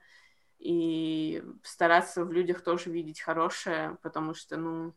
и 0.60 1.44
стараться 1.64 2.26
в 2.26 2.32
людях 2.32 2.64
тоже 2.64 2.90
видеть 2.90 3.22
хорошее, 3.22 3.98
потому 4.02 4.34
что, 4.34 4.58
ну, 4.58 4.94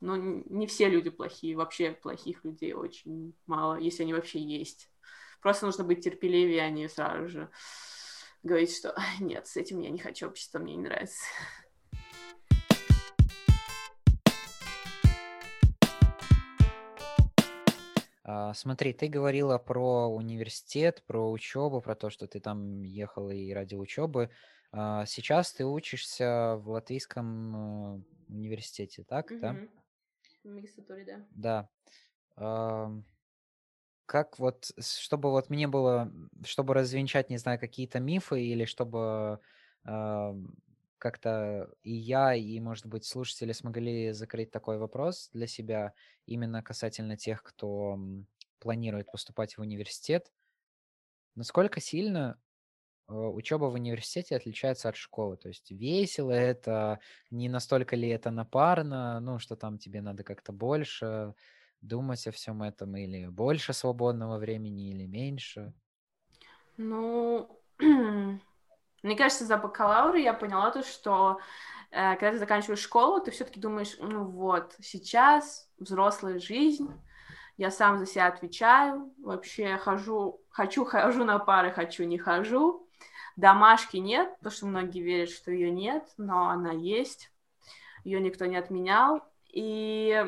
ну, 0.00 0.16
не 0.48 0.66
все 0.66 0.88
люди 0.88 1.10
плохие, 1.10 1.56
вообще 1.56 1.92
плохих 1.92 2.44
людей 2.44 2.72
очень 2.72 3.34
мало, 3.46 3.76
если 3.76 4.04
они 4.04 4.14
вообще 4.14 4.38
есть. 4.38 4.90
Просто 5.40 5.66
нужно 5.66 5.84
быть 5.84 6.04
терпеливее, 6.04 6.62
а 6.62 6.70
не 6.70 6.88
сразу 6.88 7.28
же 7.28 7.50
говорить, 8.42 8.76
что 8.76 8.94
нет, 9.20 9.46
с 9.46 9.56
этим 9.56 9.80
я 9.80 9.90
не 9.90 9.98
хочу, 9.98 10.26
общество 10.26 10.58
мне 10.58 10.76
не 10.76 10.82
нравится. 10.82 11.24
А, 18.30 18.52
смотри, 18.52 18.92
ты 18.92 19.08
говорила 19.08 19.56
про 19.56 20.06
университет, 20.06 21.02
про 21.06 21.30
учебу, 21.30 21.80
про 21.80 21.94
то, 21.94 22.10
что 22.10 22.26
ты 22.26 22.40
там 22.40 22.82
ехала 22.82 23.30
и 23.30 23.52
ради 23.52 23.74
учебы. 23.74 24.30
А, 24.70 25.06
сейчас 25.06 25.52
ты 25.52 25.64
учишься 25.64 26.56
в 26.58 26.68
латвийском 26.70 27.96
э, 27.96 28.02
университете, 28.28 29.04
так, 29.04 29.34
да? 29.40 29.56
В 30.44 30.48
магистратуре, 30.48 31.04
да. 31.04 31.26
Да. 31.30 31.68
Как 34.06 34.38
вот, 34.38 34.70
чтобы 34.80 35.30
вот 35.30 35.50
мне 35.50 35.68
было, 35.68 36.10
чтобы 36.44 36.72
развенчать, 36.72 37.28
не 37.28 37.36
знаю, 37.36 37.58
какие-то 37.60 38.00
мифы 38.00 38.42
или 38.42 38.64
чтобы 38.64 39.40
как-то 40.98 41.70
и 41.82 41.92
я, 41.92 42.34
и, 42.34 42.58
может 42.60 42.86
быть, 42.86 43.04
слушатели 43.04 43.52
смогли 43.52 44.12
закрыть 44.12 44.50
такой 44.50 44.78
вопрос 44.78 45.30
для 45.32 45.46
себя 45.46 45.94
именно 46.26 46.62
касательно 46.62 47.16
тех, 47.16 47.42
кто 47.42 47.98
планирует 48.58 49.10
поступать 49.10 49.56
в 49.56 49.60
университет. 49.60 50.32
Насколько 51.34 51.80
сильно 51.80 52.40
учеба 53.08 53.66
в 53.66 53.74
университете 53.74 54.36
отличается 54.36 54.88
от 54.88 54.96
школы? 54.96 55.36
То 55.36 55.48
есть 55.48 55.70
весело 55.70 56.32
это, 56.32 57.00
не 57.30 57.48
настолько 57.48 57.96
ли 57.96 58.08
это 58.08 58.30
напарно, 58.30 59.20
ну, 59.20 59.38
что 59.38 59.56
там 59.56 59.78
тебе 59.78 60.00
надо 60.00 60.24
как-то 60.24 60.52
больше 60.52 61.34
думать 61.80 62.26
о 62.26 62.32
всем 62.32 62.62
этом, 62.62 62.96
или 62.96 63.26
больше 63.26 63.72
свободного 63.72 64.38
времени, 64.38 64.90
или 64.90 65.06
меньше? 65.06 65.72
Ну, 66.76 67.60
мне 67.78 69.16
кажется, 69.16 69.44
за 69.44 69.56
бакалавра 69.56 70.18
я 70.18 70.34
поняла 70.34 70.70
то, 70.70 70.82
что 70.82 71.38
э, 71.90 72.14
когда 72.14 72.32
ты 72.32 72.38
заканчиваешь 72.38 72.80
школу, 72.80 73.20
ты 73.20 73.30
все-таки 73.30 73.60
думаешь, 73.60 73.96
ну 73.98 74.24
вот, 74.24 74.74
сейчас 74.80 75.70
взрослая 75.78 76.38
жизнь, 76.38 76.90
я 77.56 77.70
сам 77.70 77.98
за 77.98 78.06
себя 78.06 78.28
отвечаю, 78.28 79.12
вообще 79.18 79.76
хожу, 79.78 80.40
хочу, 80.48 80.84
хожу 80.84 81.24
на 81.24 81.38
пары, 81.38 81.72
хочу, 81.72 82.04
не 82.04 82.18
хожу. 82.18 82.87
Домашки 83.38 83.98
нет, 83.98 84.34
потому 84.38 84.52
что 84.52 84.66
многие 84.66 85.00
верят, 85.00 85.30
что 85.30 85.52
ее 85.52 85.70
нет, 85.70 86.04
но 86.16 86.48
она 86.48 86.72
есть, 86.72 87.30
ее 88.02 88.18
никто 88.18 88.46
не 88.46 88.56
отменял. 88.56 89.22
И 89.52 90.26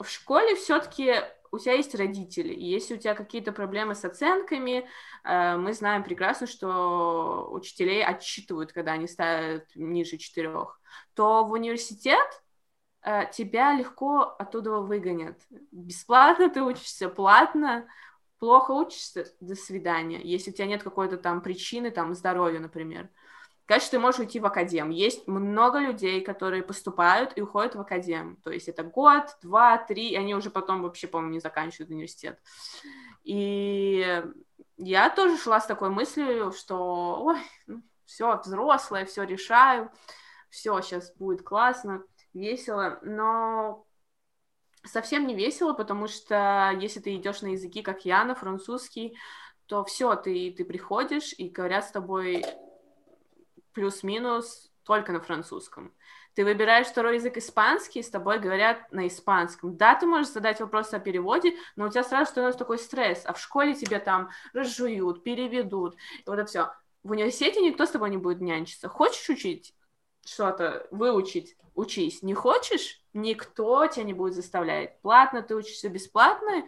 в 0.00 0.08
школе 0.08 0.56
все-таки 0.56 1.20
у 1.52 1.60
тебя 1.60 1.74
есть 1.74 1.94
родители, 1.94 2.52
и 2.52 2.64
если 2.64 2.96
у 2.96 2.98
тебя 2.98 3.14
какие-то 3.14 3.52
проблемы 3.52 3.94
с 3.94 4.04
оценками, 4.04 4.88
э, 5.22 5.56
мы 5.56 5.72
знаем 5.72 6.02
прекрасно, 6.02 6.48
что 6.48 7.48
учителей 7.52 8.04
отчитывают, 8.04 8.72
когда 8.72 8.94
они 8.94 9.06
ставят 9.06 9.68
ниже 9.76 10.16
четырех, 10.16 10.80
то 11.14 11.44
в 11.44 11.52
университет 11.52 12.42
э, 13.02 13.30
тебя 13.32 13.72
легко 13.72 14.34
оттуда 14.36 14.80
выгонят. 14.80 15.40
Бесплатно 15.70 16.50
ты 16.50 16.60
учишься, 16.60 17.08
платно, 17.08 17.86
плохо 18.42 18.72
учишься, 18.72 19.32
до 19.38 19.54
свидания. 19.54 20.20
Если 20.20 20.50
у 20.50 20.52
тебя 20.52 20.66
нет 20.66 20.82
какой-то 20.82 21.16
там 21.16 21.42
причины, 21.42 21.92
там, 21.92 22.12
здоровья, 22.12 22.58
например. 22.58 23.08
Конечно, 23.66 23.90
ты 23.92 23.98
можешь 24.00 24.18
уйти 24.18 24.40
в 24.40 24.46
академ. 24.46 24.90
Есть 24.90 25.28
много 25.28 25.78
людей, 25.78 26.20
которые 26.22 26.64
поступают 26.64 27.32
и 27.36 27.42
уходят 27.42 27.76
в 27.76 27.80
академ. 27.80 28.38
То 28.42 28.50
есть 28.50 28.66
это 28.66 28.82
год, 28.82 29.36
два, 29.42 29.78
три, 29.78 30.08
и 30.08 30.16
они 30.16 30.34
уже 30.34 30.50
потом 30.50 30.82
вообще, 30.82 31.06
по-моему, 31.06 31.34
не 31.34 31.38
заканчивают 31.38 31.92
университет. 31.92 32.42
И 33.22 34.24
я 34.76 35.10
тоже 35.10 35.38
шла 35.38 35.60
с 35.60 35.66
такой 35.66 35.90
мыслью, 35.90 36.50
что 36.50 37.22
ой, 37.22 37.38
ну, 37.68 37.80
все, 38.06 38.40
взрослая, 38.44 39.04
все 39.04 39.22
решаю, 39.22 39.88
все, 40.50 40.80
сейчас 40.80 41.14
будет 41.14 41.44
классно, 41.44 42.02
весело, 42.34 42.98
но 43.02 43.86
совсем 44.84 45.26
не 45.26 45.34
весело, 45.34 45.72
потому 45.72 46.08
что 46.08 46.76
если 46.80 47.00
ты 47.00 47.14
идешь 47.16 47.42
на 47.42 47.48
языки, 47.48 47.82
как 47.82 48.04
я, 48.04 48.24
на 48.24 48.34
французский, 48.34 49.16
то 49.66 49.84
все, 49.84 50.14
ты, 50.16 50.52
ты 50.56 50.64
приходишь 50.64 51.34
и 51.36 51.48
говорят 51.48 51.86
с 51.86 51.90
тобой 51.90 52.44
плюс-минус 53.72 54.70
только 54.84 55.12
на 55.12 55.20
французском. 55.20 55.94
Ты 56.34 56.44
выбираешь 56.44 56.86
второй 56.86 57.16
язык 57.16 57.36
испанский, 57.36 58.02
с 58.02 58.08
тобой 58.08 58.38
говорят 58.38 58.90
на 58.90 59.06
испанском. 59.06 59.76
Да, 59.76 59.94
ты 59.94 60.06
можешь 60.06 60.32
задать 60.32 60.60
вопрос 60.60 60.92
о 60.94 60.98
переводе, 60.98 61.56
но 61.76 61.86
у 61.86 61.88
тебя 61.88 62.04
сразу 62.04 62.30
становится 62.30 62.58
такой 62.58 62.78
стресс, 62.78 63.22
а 63.26 63.34
в 63.34 63.40
школе 63.40 63.74
тебе 63.74 63.98
там 63.98 64.30
разжуют, 64.54 65.22
переведут, 65.22 65.94
и 65.94 66.22
вот 66.26 66.38
это 66.38 66.46
все. 66.46 66.72
В 67.02 67.10
университете 67.10 67.60
никто 67.60 67.84
с 67.84 67.90
тобой 67.90 68.10
не 68.10 68.16
будет 68.16 68.40
нянчиться. 68.40 68.88
Хочешь 68.88 69.28
учить 69.28 69.74
что-то, 70.24 70.86
выучить, 70.90 71.56
учись. 71.74 72.22
Не 72.22 72.34
хочешь, 72.34 73.00
никто 73.12 73.86
тебя 73.86 74.04
не 74.04 74.14
будет 74.14 74.34
заставлять. 74.34 75.00
Платно 75.00 75.42
ты 75.42 75.54
учишься, 75.54 75.88
бесплатно, 75.88 76.64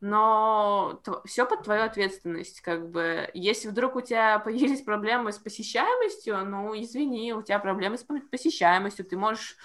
но 0.00 1.00
все 1.24 1.46
под 1.46 1.62
твою 1.62 1.82
ответственность, 1.84 2.60
как 2.60 2.90
бы. 2.90 3.30
Если 3.32 3.68
вдруг 3.68 3.96
у 3.96 4.00
тебя 4.00 4.38
появились 4.38 4.82
проблемы 4.82 5.32
с 5.32 5.38
посещаемостью, 5.38 6.44
ну, 6.44 6.78
извини, 6.78 7.32
у 7.32 7.42
тебя 7.42 7.58
проблемы 7.58 7.96
с 7.96 8.04
посещаемостью, 8.30 9.06
ты 9.06 9.16
можешь 9.16 9.56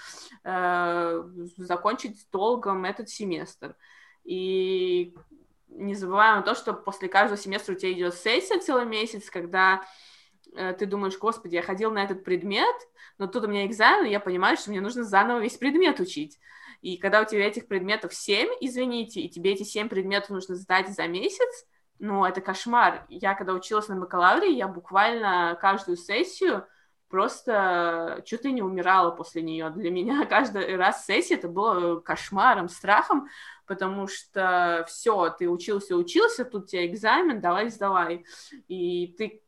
э, 0.44 1.22
закончить 1.58 2.26
долгом 2.32 2.84
этот 2.84 3.10
семестр. 3.10 3.76
И 4.24 5.14
не 5.68 5.94
забываем 5.94 6.42
то, 6.42 6.54
что 6.54 6.72
после 6.72 7.08
каждого 7.08 7.40
семестра 7.40 7.74
у 7.74 7.76
тебя 7.76 7.92
идет 7.92 8.14
сессия 8.14 8.58
целый 8.58 8.86
месяц, 8.86 9.30
когда 9.30 9.84
ты 10.54 10.86
думаешь, 10.86 11.18
господи, 11.18 11.54
я 11.54 11.62
ходил 11.62 11.90
на 11.90 12.02
этот 12.02 12.24
предмет, 12.24 12.74
но 13.18 13.26
тут 13.26 13.44
у 13.44 13.48
меня 13.48 13.66
экзамен, 13.66 14.06
и 14.06 14.10
я 14.10 14.20
понимаю, 14.20 14.56
что 14.56 14.70
мне 14.70 14.80
нужно 14.80 15.04
заново 15.04 15.40
весь 15.40 15.56
предмет 15.56 16.00
учить. 16.00 16.38
И 16.80 16.96
когда 16.96 17.20
у 17.20 17.24
тебя 17.24 17.46
этих 17.46 17.68
предметов 17.68 18.14
7, 18.14 18.48
извините, 18.60 19.20
и 19.20 19.28
тебе 19.28 19.52
эти 19.52 19.62
7 19.62 19.88
предметов 19.88 20.30
нужно 20.30 20.54
сдать 20.54 20.88
за 20.88 21.06
месяц, 21.06 21.66
ну, 21.98 22.24
это 22.24 22.40
кошмар. 22.40 23.04
Я 23.08 23.34
когда 23.34 23.52
училась 23.52 23.88
на 23.88 23.96
бакалавре, 23.96 24.50
я 24.52 24.66
буквально 24.66 25.58
каждую 25.60 25.98
сессию 25.98 26.66
просто 27.10 28.22
чуть 28.24 28.44
ли 28.44 28.52
не 28.52 28.62
умирала 28.62 29.10
после 29.10 29.42
нее. 29.42 29.68
Для 29.70 29.90
меня 29.90 30.24
каждый 30.30 30.76
раз 30.76 31.04
сессия 31.04 31.34
это 31.34 31.48
было 31.48 32.00
кошмаром, 32.00 32.68
страхом, 32.68 33.28
потому 33.66 34.06
что 34.06 34.84
все, 34.88 35.28
ты 35.30 35.48
учился, 35.48 35.96
учился, 35.96 36.44
тут 36.44 36.68
тебе 36.68 36.86
экзамен, 36.86 37.40
давай 37.40 37.68
сдавай. 37.68 38.24
И 38.68 39.14
ты 39.18 39.42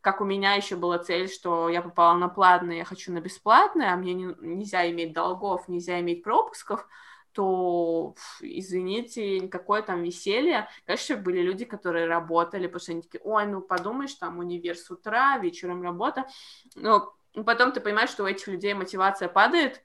как 0.00 0.20
у 0.20 0.24
меня 0.24 0.54
еще 0.54 0.76
была 0.76 0.98
цель, 0.98 1.28
что 1.28 1.68
я 1.68 1.82
попала 1.82 2.16
на 2.16 2.28
платное, 2.28 2.76
я 2.76 2.84
хочу 2.84 3.12
на 3.12 3.20
бесплатное, 3.20 3.92
а 3.92 3.96
мне 3.96 4.14
не, 4.14 4.34
нельзя 4.40 4.90
иметь 4.90 5.12
долгов, 5.12 5.68
нельзя 5.68 6.00
иметь 6.00 6.22
пропусков, 6.22 6.86
то, 7.32 8.14
извините, 8.40 9.38
никакое 9.38 9.82
там 9.82 10.02
веселье. 10.02 10.68
Конечно, 10.86 11.16
были 11.16 11.40
люди, 11.40 11.64
которые 11.64 12.06
работали, 12.06 12.66
потому 12.66 12.80
что 12.80 12.92
они 12.92 13.02
такие, 13.02 13.20
ой, 13.22 13.46
ну 13.46 13.60
подумаешь, 13.60 14.14
там 14.14 14.38
универ 14.38 14.76
с 14.76 14.90
утра, 14.90 15.38
вечером 15.38 15.82
работа. 15.82 16.26
Но 16.74 17.14
потом 17.46 17.72
ты 17.72 17.80
понимаешь, 17.80 18.10
что 18.10 18.24
у 18.24 18.26
этих 18.26 18.48
людей 18.48 18.74
мотивация 18.74 19.28
падает, 19.28 19.84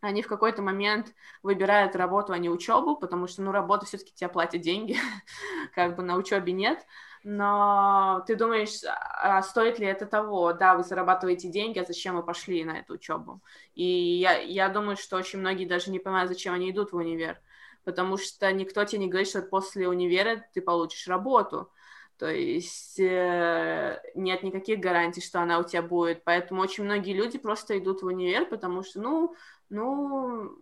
они 0.00 0.20
в 0.20 0.28
какой-то 0.28 0.60
момент 0.60 1.14
выбирают 1.42 1.96
работу, 1.96 2.34
а 2.34 2.38
не 2.38 2.50
учебу, 2.50 2.96
потому 2.96 3.26
что, 3.26 3.40
ну, 3.40 3.52
работа 3.52 3.86
все-таки 3.86 4.12
тебе 4.12 4.28
платят 4.28 4.60
деньги, 4.60 4.96
как 5.74 5.96
бы 5.96 6.02
на 6.02 6.16
учебе 6.16 6.52
нет 6.52 6.84
но 7.24 8.22
ты 8.26 8.36
думаешь, 8.36 8.82
а 8.84 9.42
стоит 9.42 9.78
ли 9.78 9.86
это 9.86 10.04
того? 10.04 10.52
Да, 10.52 10.76
вы 10.76 10.84
зарабатываете 10.84 11.48
деньги, 11.48 11.78
а 11.78 11.84
зачем 11.86 12.16
вы 12.16 12.22
пошли 12.22 12.64
на 12.64 12.78
эту 12.78 12.94
учебу? 12.94 13.42
И 13.74 13.84
я, 13.84 14.38
я 14.38 14.68
думаю, 14.68 14.96
что 14.98 15.16
очень 15.16 15.38
многие 15.40 15.64
даже 15.64 15.90
не 15.90 15.98
понимают, 15.98 16.28
зачем 16.28 16.52
они 16.52 16.70
идут 16.70 16.92
в 16.92 16.96
универ, 16.96 17.40
потому 17.84 18.18
что 18.18 18.52
никто 18.52 18.84
тебе 18.84 19.00
не 19.00 19.08
говорит, 19.08 19.28
что 19.28 19.40
после 19.40 19.88
универа 19.88 20.44
ты 20.52 20.60
получишь 20.60 21.08
работу. 21.08 21.70
То 22.18 22.28
есть 22.28 23.00
э, 23.00 24.00
нет 24.14 24.42
никаких 24.42 24.78
гарантий, 24.80 25.22
что 25.22 25.40
она 25.40 25.58
у 25.58 25.64
тебя 25.64 25.82
будет. 25.82 26.24
Поэтому 26.24 26.60
очень 26.60 26.84
многие 26.84 27.14
люди 27.14 27.38
просто 27.38 27.78
идут 27.78 28.02
в 28.02 28.06
универ, 28.06 28.46
потому 28.46 28.82
что, 28.84 29.00
ну, 29.00 29.34
ну, 29.70 30.56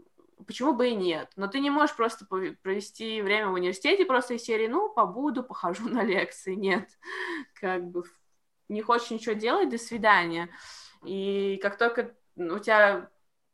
почему 0.46 0.74
бы 0.74 0.90
и 0.90 0.94
нет? 0.94 1.30
Но 1.36 1.46
ты 1.46 1.60
не 1.60 1.70
можешь 1.70 1.96
просто 1.96 2.26
провести 2.26 3.22
время 3.22 3.48
в 3.48 3.54
университете 3.54 4.04
просто 4.04 4.34
из 4.34 4.42
серии, 4.42 4.66
ну, 4.66 4.92
побуду, 4.92 5.42
похожу 5.42 5.88
на 5.88 6.02
лекции. 6.02 6.54
Нет, 6.54 6.88
как 7.60 7.84
бы 7.84 8.04
не 8.68 8.82
хочешь 8.82 9.10
ничего 9.10 9.34
делать, 9.34 9.68
до 9.68 9.78
свидания. 9.78 10.48
И 11.04 11.58
как 11.62 11.78
только 11.78 12.14
у 12.36 12.58
тебя 12.58 13.10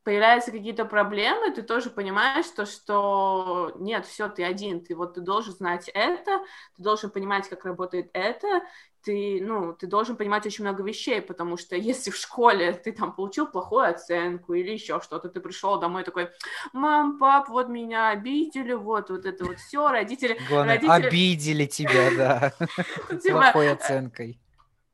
появляются 0.08 0.50
какие-то 0.52 0.86
проблемы, 0.86 1.50
ты 1.52 1.62
тоже 1.62 1.90
понимаешь, 1.90 2.46
то, 2.46 2.64
что 2.64 3.72
нет, 3.76 4.06
все, 4.06 4.28
ты 4.28 4.42
один, 4.42 4.82
ты 4.82 4.94
вот 4.94 5.14
ты 5.14 5.20
должен 5.20 5.52
знать 5.52 5.90
это, 5.92 6.40
ты 6.76 6.82
должен 6.82 7.10
понимать, 7.10 7.48
как 7.48 7.66
работает 7.66 8.08
это, 8.14 8.62
ты, 9.08 9.40
ну, 9.40 9.72
ты 9.72 9.86
должен 9.86 10.16
понимать 10.16 10.44
очень 10.44 10.64
много 10.64 10.82
вещей, 10.82 11.22
потому 11.22 11.56
что 11.56 11.76
если 11.92 12.10
в 12.10 12.16
школе 12.16 12.74
ты 12.74 12.92
там 12.92 13.12
получил 13.12 13.46
плохую 13.46 13.88
оценку 13.88 14.52
или 14.52 14.72
еще 14.72 15.00
что-то, 15.00 15.30
ты 15.30 15.40
пришел 15.40 15.80
домой 15.80 16.04
такой, 16.04 16.28
мам, 16.74 17.18
пап, 17.18 17.48
вот 17.48 17.68
меня 17.68 18.10
обидели, 18.10 18.74
вот, 18.74 19.08
вот 19.08 19.24
это 19.24 19.46
вот 19.46 19.58
все, 19.58 19.88
родители... 19.88 20.38
Главное, 20.50 20.74
родители... 20.74 21.06
обидели 21.06 21.64
тебя, 21.64 22.10
да, 22.18 22.52
типа, 23.16 23.40
плохой 23.40 23.72
оценкой. 23.72 24.38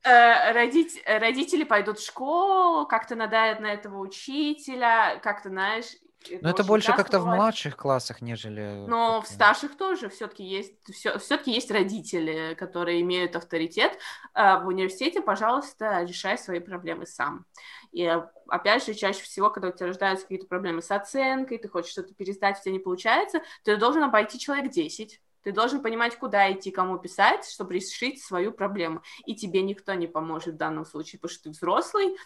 Э, 0.04 0.52
родить, 0.52 1.02
родители 1.06 1.64
пойдут 1.64 1.98
в 1.98 2.06
школу, 2.06 2.86
как-то 2.86 3.16
надают 3.16 3.58
на 3.58 3.72
этого 3.72 3.98
учителя, 3.98 5.18
как-то, 5.24 5.48
знаешь, 5.48 5.86
это 6.30 6.44
Но 6.44 6.50
это 6.50 6.64
больше 6.64 6.92
как-то 6.92 7.20
в 7.20 7.26
младших 7.26 7.76
классах, 7.76 8.20
нежели... 8.20 8.84
Но 8.86 9.22
в 9.22 9.26
старших 9.26 9.76
тоже 9.76 10.08
все-таки 10.08 10.44
есть, 10.44 10.74
все, 10.92 11.18
все-таки 11.18 11.52
есть 11.52 11.70
родители, 11.70 12.54
которые 12.54 13.00
имеют 13.00 13.36
авторитет. 13.36 13.98
А 14.32 14.60
в 14.60 14.68
университете, 14.68 15.20
пожалуйста, 15.20 16.02
решай 16.02 16.38
свои 16.38 16.60
проблемы 16.60 17.06
сам. 17.06 17.46
И 17.92 18.06
опять 18.48 18.84
же, 18.84 18.94
чаще 18.94 19.22
всего, 19.22 19.50
когда 19.50 19.68
у 19.68 19.72
тебя 19.72 19.86
рождаются 19.86 20.24
какие-то 20.24 20.46
проблемы 20.46 20.82
с 20.82 20.90
оценкой, 20.90 21.58
ты 21.58 21.68
хочешь 21.68 21.92
что-то 21.92 22.14
пересдать, 22.14 22.58
у 22.58 22.62
тебя 22.62 22.72
не 22.72 22.78
получается, 22.80 23.42
ты 23.62 23.76
должен 23.76 24.02
обойти 24.02 24.38
человек 24.38 24.70
10 24.70 25.20
Ты 25.44 25.52
должен 25.52 25.82
понимать, 25.82 26.16
куда 26.16 26.50
идти, 26.50 26.70
кому 26.70 26.98
писать, 26.98 27.48
чтобы 27.48 27.74
решить 27.74 28.22
свою 28.22 28.50
проблему. 28.50 29.02
И 29.26 29.36
тебе 29.36 29.62
никто 29.62 29.92
не 29.94 30.06
поможет 30.06 30.54
в 30.54 30.58
данном 30.58 30.86
случае, 30.86 31.20
потому 31.20 31.34
что 31.34 31.44
ты 31.44 31.50
взрослый, 31.50 32.16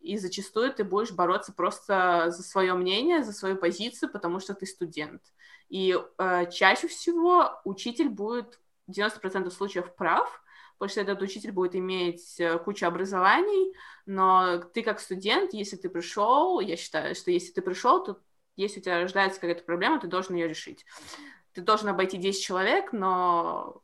и 0.00 0.16
зачастую 0.16 0.72
ты 0.72 0.84
будешь 0.84 1.10
бороться 1.10 1.52
просто 1.52 2.30
за 2.30 2.42
свое 2.42 2.74
мнение, 2.74 3.24
за 3.24 3.32
свою 3.32 3.56
позицию, 3.56 4.10
потому 4.10 4.38
что 4.38 4.54
ты 4.54 4.64
студент. 4.64 5.22
И 5.68 5.98
э, 6.18 6.50
чаще 6.50 6.88
всего 6.88 7.60
учитель 7.64 8.08
будет 8.08 8.60
90% 8.88 9.50
случаев 9.50 9.94
прав, 9.96 10.42
потому 10.78 10.90
что 10.90 11.00
этот 11.00 11.20
учитель 11.20 11.50
будет 11.50 11.74
иметь 11.74 12.38
э, 12.38 12.58
кучу 12.58 12.86
образований, 12.86 13.74
но 14.06 14.58
ты 14.72 14.82
как 14.82 15.00
студент, 15.00 15.52
если 15.52 15.76
ты 15.76 15.88
пришел, 15.90 16.60
я 16.60 16.76
считаю, 16.76 17.16
что 17.16 17.32
если 17.32 17.52
ты 17.52 17.60
пришел, 17.60 18.02
то 18.04 18.20
если 18.56 18.80
у 18.80 18.82
тебя 18.82 19.00
рождается 19.00 19.40
какая-то 19.40 19.64
проблема, 19.64 20.00
ты 20.00 20.06
должен 20.06 20.34
ее 20.34 20.48
решить. 20.48 20.84
Ты 21.52 21.62
должен 21.62 21.88
обойти 21.88 22.16
10 22.16 22.42
человек, 22.42 22.92
но 22.92 23.80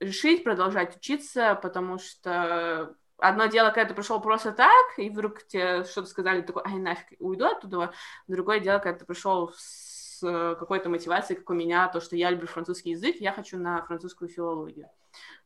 решить, 0.00 0.44
продолжать 0.44 0.96
учиться, 0.96 1.58
потому 1.60 1.98
что 1.98 2.94
одно 3.18 3.46
дело, 3.46 3.70
когда 3.70 3.88
ты 3.88 3.94
пришел 3.94 4.20
просто 4.20 4.52
так, 4.52 4.86
и 4.96 5.10
вдруг 5.10 5.46
тебе 5.46 5.84
что-то 5.84 6.08
сказали, 6.08 6.42
такой, 6.42 6.62
ай, 6.64 6.78
нафиг, 6.78 7.18
уйду 7.18 7.46
оттуда. 7.46 7.92
Другое 8.28 8.60
дело, 8.60 8.78
когда 8.78 9.00
ты 9.00 9.04
пришел 9.04 9.52
с 9.56 10.20
какой-то 10.20 10.88
мотивацией, 10.88 11.38
как 11.38 11.50
у 11.50 11.54
меня, 11.54 11.88
то, 11.88 12.00
что 12.00 12.16
я 12.16 12.30
люблю 12.30 12.46
французский 12.46 12.90
язык, 12.90 13.16
я 13.20 13.32
хочу 13.32 13.58
на 13.58 13.82
французскую 13.82 14.28
филологию. 14.28 14.88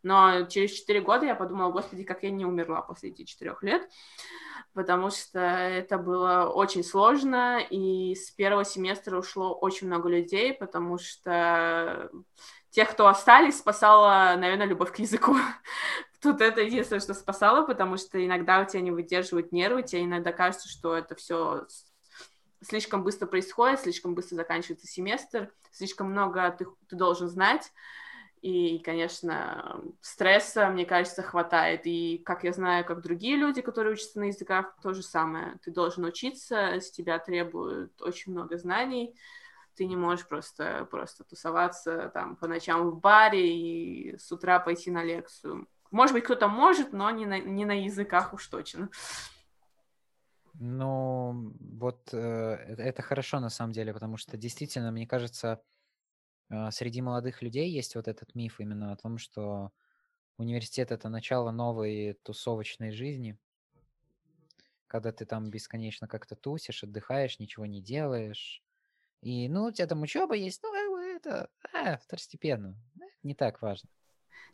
Но 0.03 0.47
через 0.47 0.73
4 0.73 1.01
года 1.01 1.27
я 1.27 1.35
подумала, 1.35 1.70
господи, 1.70 2.05
как 2.05 2.23
я 2.23 2.31
не 2.31 2.45
умерла 2.45 2.83
после 2.83 3.11
этих 3.11 3.29
4 3.29 3.57
лет, 3.62 3.89
потому 4.75 5.11
что 5.11 5.39
это 5.39 5.99
было 5.99 6.51
очень 6.53 6.83
сложно, 6.83 7.61
и 7.61 8.14
с 8.14 8.31
первого 8.31 8.64
семестра 8.64 9.18
ушло 9.18 9.55
очень 9.55 9.87
много 9.87 10.09
людей, 10.09 10.53
потому 10.55 10.99
что 10.99 12.11
тех, 12.70 12.91
кто 12.91 13.07
остались, 13.07 13.59
спасала, 13.59 14.35
наверное, 14.37 14.66
любовь 14.66 14.93
к 14.93 14.99
языку. 14.99 15.37
Тут 16.20 16.41
это 16.41 16.62
единственное, 16.62 17.01
что 17.01 17.14
спасало, 17.14 17.66
потому 17.66 17.97
что 17.97 18.25
иногда 18.25 18.61
у 18.61 18.64
тебя 18.64 18.81
не 18.81 18.91
выдерживают 18.91 19.53
нервы, 19.53 19.83
тебе 19.83 20.05
иногда 20.05 20.33
кажется, 20.33 20.68
что 20.68 20.97
это 20.97 21.14
все 21.14 21.66
слишком 22.62 23.03
быстро 23.03 23.27
происходит, 23.27 23.81
слишком 23.81 24.14
быстро 24.14 24.37
заканчивается 24.37 24.87
семестр, 24.87 25.53
слишком 25.70 26.11
много 26.11 26.51
ты, 26.51 26.66
ты 26.89 26.97
должен 26.97 27.29
знать, 27.29 27.73
и, 28.43 28.80
конечно, 28.80 29.80
стресса, 30.01 30.68
мне 30.68 30.84
кажется, 30.84 31.22
хватает. 31.22 31.82
И, 31.84 32.18
как 32.18 32.43
я 32.43 32.53
знаю, 32.53 32.84
как 32.84 33.01
другие 33.01 33.36
люди, 33.36 33.62
которые 33.62 33.93
учатся 33.93 34.18
на 34.18 34.24
языках, 34.24 34.76
то 34.82 34.93
же 34.93 35.03
самое. 35.05 35.61
Ты 35.62 35.70
должен 35.70 36.05
учиться, 36.05 36.80
с 36.80 36.90
тебя 36.90 37.20
требуют 37.20 38.03
очень 38.03 38.32
много 38.32 38.59
знаний. 38.59 39.16
Ты 39.76 39.86
не 39.86 39.95
можешь 39.95 40.26
просто, 40.26 40.88
просто 40.90 41.22
тусоваться 41.22 42.11
там 42.12 42.34
по 42.34 42.49
ночам 42.49 42.90
в 42.90 42.99
баре 42.99 43.57
и 43.57 44.18
с 44.18 44.32
утра 44.32 44.59
пойти 44.59 44.90
на 44.90 45.05
лекцию. 45.05 45.68
Может 45.93 46.14
быть, 46.14 46.24
кто-то 46.24 46.49
может, 46.49 46.93
но 46.93 47.09
не 47.12 47.26
на, 47.26 47.38
не 47.38 47.64
на 47.64 47.84
языках 47.84 48.34
уж 48.34 48.49
точно. 48.49 48.90
Ну, 50.55 51.55
вот 51.61 52.12
э, 52.12 52.18
это 52.76 53.03
хорошо 53.03 53.38
на 53.38 53.51
самом 53.51 53.72
деле, 53.72 53.95
потому 53.95 54.16
что 54.16 54.36
действительно, 54.36 54.90
мне 54.90 55.07
кажется, 55.07 55.62
среди 56.70 57.00
молодых 57.00 57.42
людей 57.42 57.70
есть 57.70 57.94
вот 57.94 58.09
этот 58.09 58.34
миф 58.34 58.61
именно 58.61 58.92
о 58.92 58.96
том, 58.96 59.18
что 59.18 59.72
университет 60.38 60.90
это 60.92 61.09
начало 61.09 61.50
новой 61.50 62.14
тусовочной 62.22 62.92
жизни, 62.92 63.38
когда 64.86 65.12
ты 65.12 65.24
там 65.24 65.50
бесконечно 65.50 66.07
как-то 66.07 66.36
тусишь, 66.36 66.84
отдыхаешь, 66.84 67.38
ничего 67.38 67.66
не 67.66 67.80
делаешь. 67.80 68.62
И, 69.22 69.48
ну, 69.48 69.66
у 69.66 69.72
тебя 69.72 69.86
там 69.86 70.03
учеба 70.03 70.34
есть, 70.34 70.62
ну, 70.62 70.98
это 70.98 71.48
а, 71.72 71.96
второстепенно, 71.98 72.76
не 73.22 73.34
так 73.34 73.62
важно. 73.62 73.88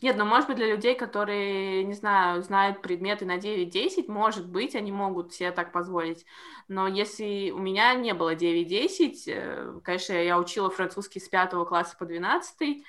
Нет, 0.01 0.16
ну, 0.16 0.24
может 0.24 0.46
быть, 0.49 0.57
для 0.59 0.68
людей, 0.68 0.94
которые, 0.94 1.82
не 1.82 1.92
знаю, 1.94 2.40
знают 2.42 2.82
предметы 2.82 3.24
на 3.26 3.36
9-10, 3.38 4.07
может 4.09 4.49
быть, 4.49 4.76
они 4.76 4.92
могут 4.92 5.32
себе 5.34 5.51
так 5.51 5.72
позволить. 5.72 6.24
Но 6.68 6.86
если 6.86 7.51
у 7.51 7.59
меня 7.59 7.94
не 7.94 8.14
было 8.14 8.36
9-10, 8.36 9.24
э, 9.26 9.80
конечно, 9.82 10.12
я 10.12 10.38
учила 10.38 10.70
французский 10.70 11.18
с 11.18 11.28
5 11.28 11.64
класса 11.66 11.96
по 11.99 12.07
12, 12.07 12.84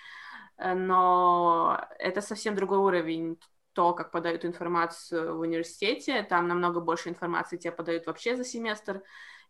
э, 0.60 0.74
но 0.76 1.82
это 1.98 2.22
совсем 2.22 2.56
другой 2.56 2.78
уровень 2.78 3.40
то, 3.74 3.94
как 3.94 4.12
подают 4.12 4.46
информацию 4.46 5.36
в 5.36 5.40
университете, 5.40 6.22
там 6.24 6.48
намного 6.48 6.80
больше 6.80 7.10
информации 7.10 7.58
тебе 7.58 7.72
подают 7.72 8.06
вообще 8.06 8.36
за 8.36 8.44
семестр, 8.44 9.02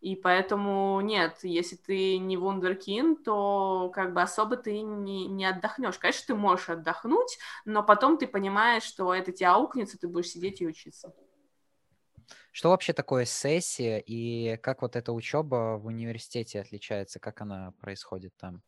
и 0.01 0.15
поэтому 0.15 1.01
нет, 1.01 1.39
если 1.43 1.75
ты 1.75 2.17
не 2.17 2.37
вундеркин, 2.37 3.17
то 3.17 3.91
как 3.93 4.13
бы 4.13 4.21
особо 4.21 4.55
ты 4.55 4.81
не, 4.81 5.27
не 5.27 5.45
отдохнешь. 5.45 5.97
Конечно, 5.97 6.23
ты 6.27 6.35
можешь 6.35 6.69
отдохнуть, 6.69 7.37
но 7.65 7.83
потом 7.83 8.17
ты 8.17 8.27
понимаешь, 8.27 8.83
что 8.83 9.13
это 9.13 9.31
тебя 9.31 9.55
аукнется, 9.55 9.99
ты 9.99 10.07
будешь 10.07 10.29
сидеть 10.29 10.61
и 10.61 10.67
учиться. 10.67 11.13
Что 12.51 12.69
вообще 12.69 12.93
такое 12.93 13.25
сессия 13.25 13.99
и 13.99 14.57
как 14.57 14.81
вот 14.81 14.95
эта 14.95 15.11
учеба 15.11 15.77
в 15.77 15.87
университете 15.87 16.61
отличается, 16.61 17.19
как 17.19 17.41
она 17.41 17.73
происходит 17.81 18.33
там? 18.37 18.61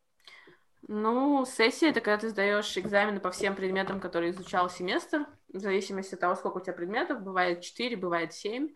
Ну, 0.88 1.46
сессия 1.46 1.90
это 1.90 2.00
когда 2.00 2.18
ты 2.18 2.28
сдаешь 2.28 2.76
экзамены 2.76 3.20
по 3.20 3.30
всем 3.30 3.54
предметам, 3.54 4.00
которые 4.00 4.32
изучал 4.32 4.68
семестр, 4.68 5.26
в 5.48 5.58
зависимости 5.58 6.14
от 6.14 6.20
того, 6.20 6.34
сколько 6.34 6.58
у 6.58 6.60
тебя 6.60 6.72
предметов, 6.72 7.22
бывает 7.22 7.60
4, 7.60 7.96
бывает 7.96 8.34
7. 8.34 8.68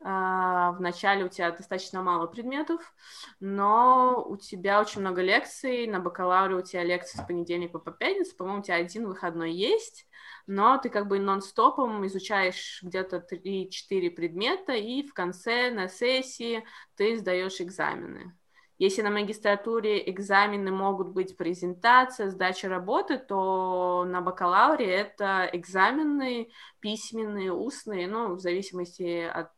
А, 0.00 0.72
в 0.72 0.80
начале 0.80 1.24
у 1.24 1.28
тебя 1.28 1.50
достаточно 1.50 2.02
мало 2.02 2.28
предметов, 2.28 2.94
но 3.40 4.24
у 4.28 4.36
тебя 4.36 4.80
очень 4.80 5.00
много 5.00 5.22
лекций, 5.22 5.88
на 5.88 5.98
бакалавре 5.98 6.54
у 6.54 6.62
тебя 6.62 6.84
лекции 6.84 7.18
с 7.18 7.26
понедельника 7.26 7.80
по 7.80 7.90
пятницу, 7.90 8.36
по-моему, 8.36 8.60
у 8.60 8.62
тебя 8.62 8.76
один 8.76 9.08
выходной 9.08 9.52
есть, 9.52 10.06
но 10.46 10.78
ты 10.78 10.88
как 10.88 11.08
бы 11.08 11.18
нон-стопом 11.18 12.06
изучаешь 12.06 12.80
где-то 12.82 13.20
3-4 13.20 14.10
предмета, 14.10 14.72
и 14.74 15.02
в 15.02 15.12
конце 15.14 15.70
на 15.72 15.88
сессии 15.88 16.64
ты 16.96 17.18
сдаешь 17.18 17.60
экзамены. 17.60 18.37
Если 18.78 19.02
на 19.02 19.10
магистратуре 19.10 20.08
экзамены 20.08 20.70
могут 20.70 21.08
быть 21.08 21.36
презентация, 21.36 22.30
сдача 22.30 22.68
работы, 22.68 23.18
то 23.18 24.04
на 24.06 24.20
бакалавре 24.20 24.88
это 24.88 25.50
экзамены 25.52 26.50
письменные, 26.78 27.52
устные, 27.52 28.06
ну, 28.06 28.34
в 28.34 28.38
зависимости 28.38 29.22
от, 29.22 29.50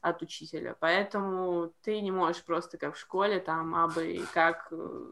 от 0.00 0.22
учителя. 0.22 0.76
Поэтому 0.80 1.74
ты 1.82 2.00
не 2.00 2.10
можешь 2.10 2.42
просто 2.42 2.78
как 2.78 2.94
в 2.94 2.98
школе, 2.98 3.38
там, 3.38 3.74
абы 3.74 4.24
как 4.32 4.68
э, 4.70 5.06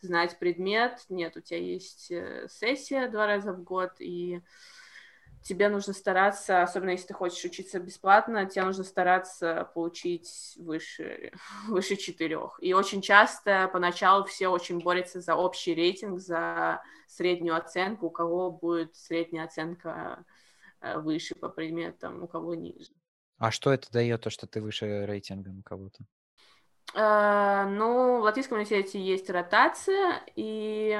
знать 0.00 0.38
предмет. 0.38 1.04
Нет, 1.08 1.36
у 1.36 1.40
тебя 1.40 1.58
есть 1.58 2.12
э, 2.12 2.46
сессия 2.48 3.08
два 3.08 3.26
раза 3.26 3.52
в 3.52 3.62
год, 3.64 3.94
и 3.98 4.40
тебе 5.42 5.68
нужно 5.68 5.92
стараться, 5.92 6.62
особенно 6.62 6.90
если 6.90 7.08
ты 7.08 7.14
хочешь 7.14 7.44
учиться 7.44 7.78
бесплатно, 7.78 8.46
тебе 8.46 8.64
нужно 8.64 8.84
стараться 8.84 9.70
получить 9.74 10.54
выше, 10.58 11.32
выше 11.68 11.96
четырех. 11.96 12.58
И 12.60 12.74
очень 12.74 13.02
часто 13.02 13.68
поначалу 13.72 14.24
все 14.24 14.48
очень 14.48 14.80
борются 14.80 15.20
за 15.20 15.34
общий 15.34 15.74
рейтинг, 15.74 16.20
за 16.20 16.82
среднюю 17.06 17.56
оценку, 17.56 18.06
у 18.06 18.10
кого 18.10 18.50
будет 18.50 18.96
средняя 18.96 19.44
оценка 19.44 20.24
э, 20.80 20.98
выше 20.98 21.34
по 21.34 21.48
предметам, 21.48 22.22
у 22.22 22.28
кого 22.28 22.54
ниже. 22.54 22.92
А 23.38 23.50
что 23.50 23.72
это 23.72 23.90
дает, 23.92 24.22
то, 24.22 24.30
что 24.30 24.46
ты 24.46 24.60
выше 24.60 25.06
рейтингом 25.06 25.62
кого-то? 25.62 26.04
Uh, 26.94 27.68
ну, 27.68 28.20
в 28.20 28.22
Латвийском 28.22 28.56
университете 28.56 28.98
есть 28.98 29.28
ротация, 29.28 30.22
и 30.34 30.98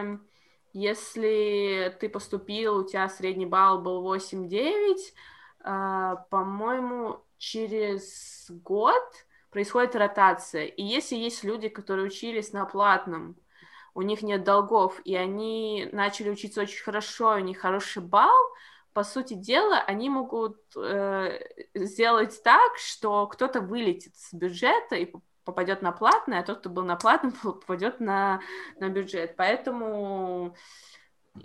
если 0.73 1.97
ты 2.01 2.09
поступил, 2.09 2.79
у 2.79 2.85
тебя 2.85 3.09
средний 3.09 3.47
балл 3.47 3.81
был 3.81 4.03
8-9, 4.03 4.97
э, 5.64 6.16
по-моему, 6.31 7.25
через 7.39 8.47
год 8.51 9.03
происходит 9.51 9.97
ротация. 9.97 10.66
И 10.66 10.83
если 10.83 11.16
есть 11.16 11.45
люди, 11.45 11.69
которые 11.69 12.07
учились 12.07 12.53
на 12.53 12.64
платном, 12.64 13.37
у 13.95 14.03
них 14.03 14.23
нет 14.23 14.45
долгов, 14.45 15.01
и 15.05 15.16
они 15.16 15.89
начали 15.93 16.31
учиться 16.31 16.62
очень 16.62 16.83
хорошо, 16.83 17.35
у 17.35 17.39
них 17.39 17.59
хороший 17.59 18.03
балл, 18.03 18.37
по 18.93 19.05
сути 19.05 19.35
дела, 19.35 19.81
они 19.81 20.11
могут 20.11 20.61
э, 20.77 21.39
сделать 21.75 22.43
так, 22.43 22.77
что 22.79 23.27
кто-то 23.27 23.61
вылетит 23.61 24.16
с 24.16 24.33
бюджета 24.33 24.97
и 24.97 25.12
попадет 25.49 25.80
на 25.80 25.92
платное, 25.92 26.40
а 26.40 26.42
тот, 26.42 26.59
кто 26.59 26.68
был 26.68 26.84
на 26.84 26.96
платном, 26.96 27.32
попадет 27.42 28.01
на, 28.01 28.42
на 28.78 28.90
бюджет. 28.90 29.34
Поэтому, 29.34 30.55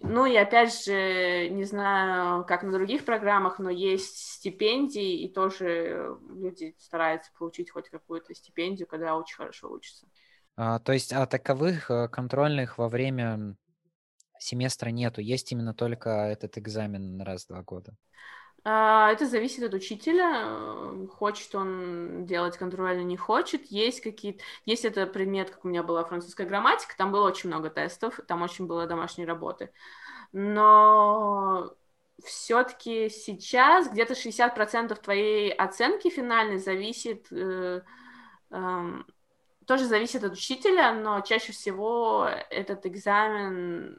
ну 0.01 0.25
и 0.25 0.35
опять 0.35 0.83
же, 0.83 1.47
не 1.47 1.63
знаю, 1.63 2.43
как 2.43 2.63
на 2.63 2.73
других 2.73 3.05
программах, 3.05 3.59
но 3.59 3.69
есть 3.69 4.17
стипендии, 4.17 5.23
и 5.23 5.33
тоже 5.33 6.17
люди 6.29 6.75
стараются 6.79 7.31
получить 7.39 7.71
хоть 7.71 7.89
какую-то 7.89 8.35
стипендию, 8.35 8.89
когда 8.89 9.15
очень 9.15 9.37
хорошо 9.37 9.71
учатся. 9.71 10.05
А, 10.57 10.79
то 10.79 10.91
есть 10.91 11.13
а 11.13 11.25
таковых 11.25 11.89
э, 11.89 12.09
контрольных 12.09 12.77
во 12.77 12.89
время 12.89 13.55
семестра 14.37 14.89
нету, 14.89 15.21
есть 15.21 15.49
именно 15.53 15.73
только 15.73 16.09
этот 16.09 16.57
экзамен 16.57 17.21
раз 17.21 17.45
в 17.45 17.47
два 17.47 17.63
года? 17.63 17.95
А, 18.65 19.11
это 19.11 19.25
зависит 19.25 19.63
от 19.63 19.73
учителя, 19.73 21.07
хочет 21.17 21.53
он 21.53 22.25
делать 22.25 22.57
контроль 22.57 22.95
или 22.95 23.03
не 23.03 23.17
хочет. 23.17 23.65
Есть 23.65 24.01
какие-то... 24.01 24.41
Есть 24.65 24.85
это 24.85 25.05
предмет, 25.05 25.49
как 25.49 25.65
у 25.65 25.67
меня 25.67 25.83
была 25.83 26.05
французская 26.05 26.47
грамматика, 26.47 26.95
там 26.97 27.11
было 27.11 27.27
очень 27.27 27.49
много 27.49 27.69
тестов, 27.69 28.19
там 28.27 28.41
очень 28.41 28.65
было 28.65 28.87
домашней 28.87 29.25
работы. 29.25 29.71
Но 30.31 31.75
все-таки 32.23 33.09
сейчас 33.09 33.89
где-то 33.89 34.13
60% 34.13 34.95
твоей 34.95 35.51
оценки 35.51 36.09
финальной 36.09 36.57
зависит... 36.57 37.31
Э, 37.31 37.81
э, 38.51 39.03
тоже 39.65 39.85
зависит 39.85 40.23
от 40.23 40.33
учителя, 40.33 40.93
но 40.93 41.21
чаще 41.21 41.51
всего 41.53 42.29
этот 42.49 42.85
экзамен 42.85 43.97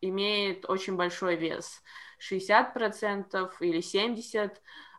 имеет 0.00 0.68
очень 0.68 0.96
большой 0.96 1.36
вес. 1.36 1.82
60% 2.30 3.50
или 3.60 3.80
70% 3.80 4.52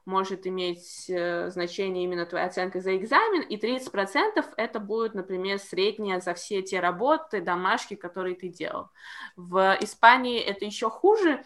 может 0.06 0.46
иметь 0.46 1.10
э, 1.10 1.50
значение 1.50 2.04
именно 2.04 2.26
твоя 2.26 2.46
оценка 2.46 2.80
за 2.80 2.96
экзамен, 2.96 3.42
и 3.42 3.58
30% 3.58 4.54
это 4.56 4.80
будет, 4.80 5.16
например, 5.16 5.60
средняя 5.60 6.20
за 6.20 6.34
все 6.36 6.62
те 6.62 6.80
работы, 6.80 7.42
домашки, 7.42 7.96
которые 7.96 8.36
ты 8.36 8.50
делал. 8.50 8.90
В 9.36 9.78
Испании 9.82 10.40
это 10.40 10.66
еще 10.66 10.90
хуже, 10.90 11.44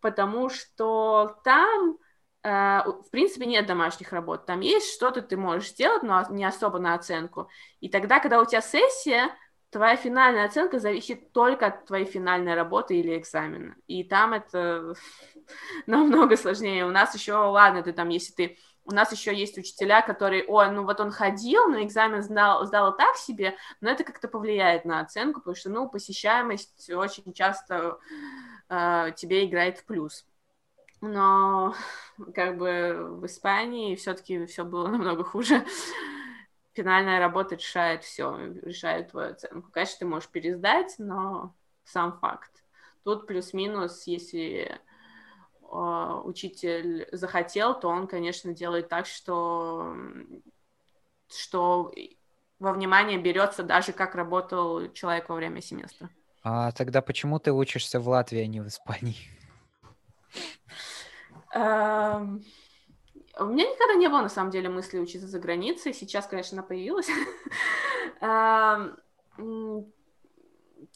потому 0.00 0.50
что 0.50 1.38
там, 1.42 1.98
э, 2.42 2.82
в 2.84 3.10
принципе, 3.10 3.46
нет 3.46 3.66
домашних 3.66 4.12
работ. 4.12 4.44
Там 4.44 4.60
есть 4.60 4.92
что-то 4.92 5.22
ты 5.22 5.38
можешь 5.38 5.70
сделать, 5.70 6.02
но 6.02 6.26
не 6.28 6.44
особо 6.44 6.78
на 6.78 6.94
оценку. 6.94 7.48
И 7.80 7.88
тогда, 7.88 8.20
когда 8.20 8.40
у 8.40 8.44
тебя 8.44 8.60
сессия, 8.60 9.30
твоя 9.72 9.96
финальная 9.96 10.44
оценка 10.44 10.78
зависит 10.78 11.32
только 11.32 11.66
от 11.66 11.86
твоей 11.86 12.04
финальной 12.04 12.54
работы 12.54 12.94
или 12.94 13.16
экзамена. 13.18 13.74
И 13.86 14.04
там 14.04 14.34
это 14.34 14.94
намного 15.86 16.36
сложнее. 16.36 16.84
У 16.86 16.90
нас 16.90 17.14
еще, 17.14 17.32
ладно, 17.32 17.82
ты 17.82 17.92
там, 17.92 18.10
если 18.10 18.32
ты... 18.32 18.58
У 18.84 18.92
нас 18.92 19.12
еще 19.12 19.34
есть 19.34 19.56
учителя, 19.56 20.02
которые, 20.02 20.44
ой, 20.44 20.70
ну 20.72 20.84
вот 20.84 21.00
он 21.00 21.10
ходил, 21.12 21.68
но 21.68 21.82
экзамен 21.82 22.20
сдал, 22.22 22.66
сдал 22.66 22.96
так 22.96 23.16
себе, 23.16 23.56
но 23.80 23.90
это 23.90 24.02
как-то 24.02 24.26
повлияет 24.26 24.84
на 24.84 25.00
оценку, 25.00 25.38
потому 25.40 25.54
что, 25.54 25.70
ну, 25.70 25.88
посещаемость 25.88 26.90
очень 26.90 27.32
часто 27.32 27.98
э, 28.68 29.12
тебе 29.16 29.46
играет 29.46 29.78
в 29.78 29.84
плюс. 29.84 30.26
Но 31.00 31.74
как 32.34 32.58
бы 32.58 33.06
в 33.20 33.24
Испании 33.26 33.94
все-таки 33.94 34.44
все 34.46 34.64
было 34.64 34.88
намного 34.88 35.24
хуже 35.24 35.64
финальная 36.74 37.18
работа 37.18 37.54
решает 37.54 38.04
все, 38.04 38.36
решает 38.62 39.10
твою 39.10 39.32
оценку. 39.32 39.70
Конечно, 39.70 39.98
ты 40.00 40.04
можешь 40.06 40.28
пересдать, 40.28 40.94
но 40.98 41.54
сам 41.84 42.18
факт. 42.18 42.50
Тут 43.04 43.26
плюс-минус, 43.26 44.04
если 44.06 44.80
э, 45.60 46.20
учитель 46.24 47.08
захотел, 47.12 47.78
то 47.78 47.88
он, 47.88 48.06
конечно, 48.06 48.54
делает 48.54 48.88
так, 48.88 49.06
что, 49.06 49.94
что 51.28 51.92
во 52.58 52.72
внимание 52.72 53.18
берется 53.18 53.62
даже 53.64 53.92
как 53.92 54.14
работал 54.14 54.92
человек 54.92 55.28
во 55.28 55.34
время 55.34 55.60
семестра. 55.60 56.08
А 56.44 56.72
тогда 56.72 57.02
почему 57.02 57.38
ты 57.38 57.52
учишься 57.52 58.00
в 58.00 58.08
Латвии, 58.08 58.40
а 58.40 58.46
не 58.46 58.60
в 58.60 58.68
Испании? 58.68 59.16
У 63.38 63.44
меня 63.46 63.64
никогда 63.64 63.94
не 63.94 64.08
было, 64.08 64.20
на 64.20 64.28
самом 64.28 64.50
деле, 64.50 64.68
мысли 64.68 64.98
учиться 64.98 65.26
за 65.26 65.38
границей. 65.38 65.94
Сейчас, 65.94 66.26
конечно, 66.26 66.58
она 66.58 66.66
появилась. 66.66 67.08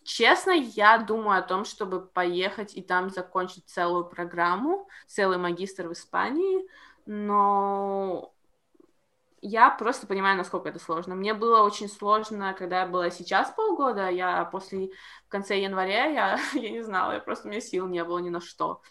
Честно, 0.02 0.50
я 0.50 0.98
думаю 0.98 1.38
о 1.38 1.42
том, 1.42 1.64
чтобы 1.64 2.00
поехать 2.00 2.76
и 2.76 2.82
там 2.82 3.10
закончить 3.10 3.66
целую 3.66 4.04
программу, 4.04 4.88
целый 5.06 5.38
магистр 5.38 5.88
в 5.88 5.92
Испании, 5.92 6.68
но 7.06 8.32
я 9.40 9.70
просто 9.70 10.06
понимаю, 10.06 10.36
насколько 10.36 10.68
это 10.68 10.78
сложно. 10.78 11.14
Мне 11.14 11.34
было 11.34 11.62
очень 11.62 11.88
сложно, 11.88 12.54
когда 12.54 12.80
я 12.82 12.86
была 12.86 13.10
сейчас 13.10 13.50
полгода, 13.50 14.08
я 14.08 14.44
после, 14.44 14.90
в 15.26 15.28
конце 15.28 15.60
января, 15.60 16.06
я, 16.06 16.38
я 16.54 16.70
не 16.70 16.82
знала, 16.82 17.12
я 17.12 17.20
просто, 17.20 17.48
у 17.48 17.50
меня 17.50 17.60
сил 17.60 17.86
не 17.88 18.04
было 18.04 18.18
ни 18.18 18.28
на 18.28 18.40
что 18.40 18.82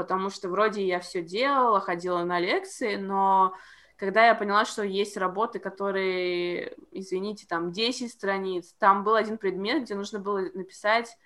потому 0.00 0.30
что 0.30 0.48
вроде 0.48 0.86
я 0.86 0.98
все 0.98 1.20
делала, 1.20 1.78
ходила 1.78 2.24
на 2.24 2.40
лекции, 2.40 2.96
но 2.96 3.54
когда 3.96 4.26
я 4.26 4.34
поняла, 4.34 4.64
что 4.64 4.82
есть 4.82 5.18
работы, 5.18 5.58
которые, 5.58 6.74
извините, 6.90 7.46
там 7.46 7.70
10 7.70 8.10
страниц, 8.10 8.74
там 8.78 9.04
был 9.04 9.14
один 9.14 9.36
предмет, 9.36 9.82
где 9.82 9.94
нужно 9.94 10.18
было 10.18 10.40
написать 10.54 11.18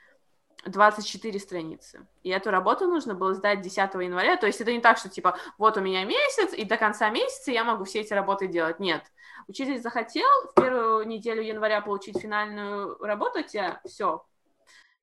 24 0.67 1.39
страницы. 1.39 2.05
И 2.25 2.31
эту 2.31 2.51
работу 2.51 2.89
нужно 2.89 3.15
было 3.15 3.33
сдать 3.35 3.61
10 3.61 3.77
января. 3.95 4.37
То 4.37 4.47
есть 4.47 4.61
это 4.61 4.73
не 4.73 4.81
так, 4.81 4.99
что 4.99 5.09
типа 5.09 5.39
вот 5.57 5.77
у 5.77 5.81
меня 5.81 6.05
месяц, 6.05 6.53
и 6.53 6.65
до 6.65 6.77
конца 6.77 7.11
месяца 7.11 7.53
я 7.53 7.63
могу 7.63 7.85
все 7.85 8.01
эти 8.01 8.13
работы 8.13 8.49
делать. 8.49 8.81
Нет. 8.81 9.05
Учитель 9.47 9.81
захотел 9.81 10.29
в 10.51 10.55
первую 10.55 11.07
неделю 11.07 11.43
января 11.43 11.81
получить 11.81 12.19
финальную 12.19 12.99
работу, 12.99 13.45
тебе 13.45 13.79
все, 13.87 14.25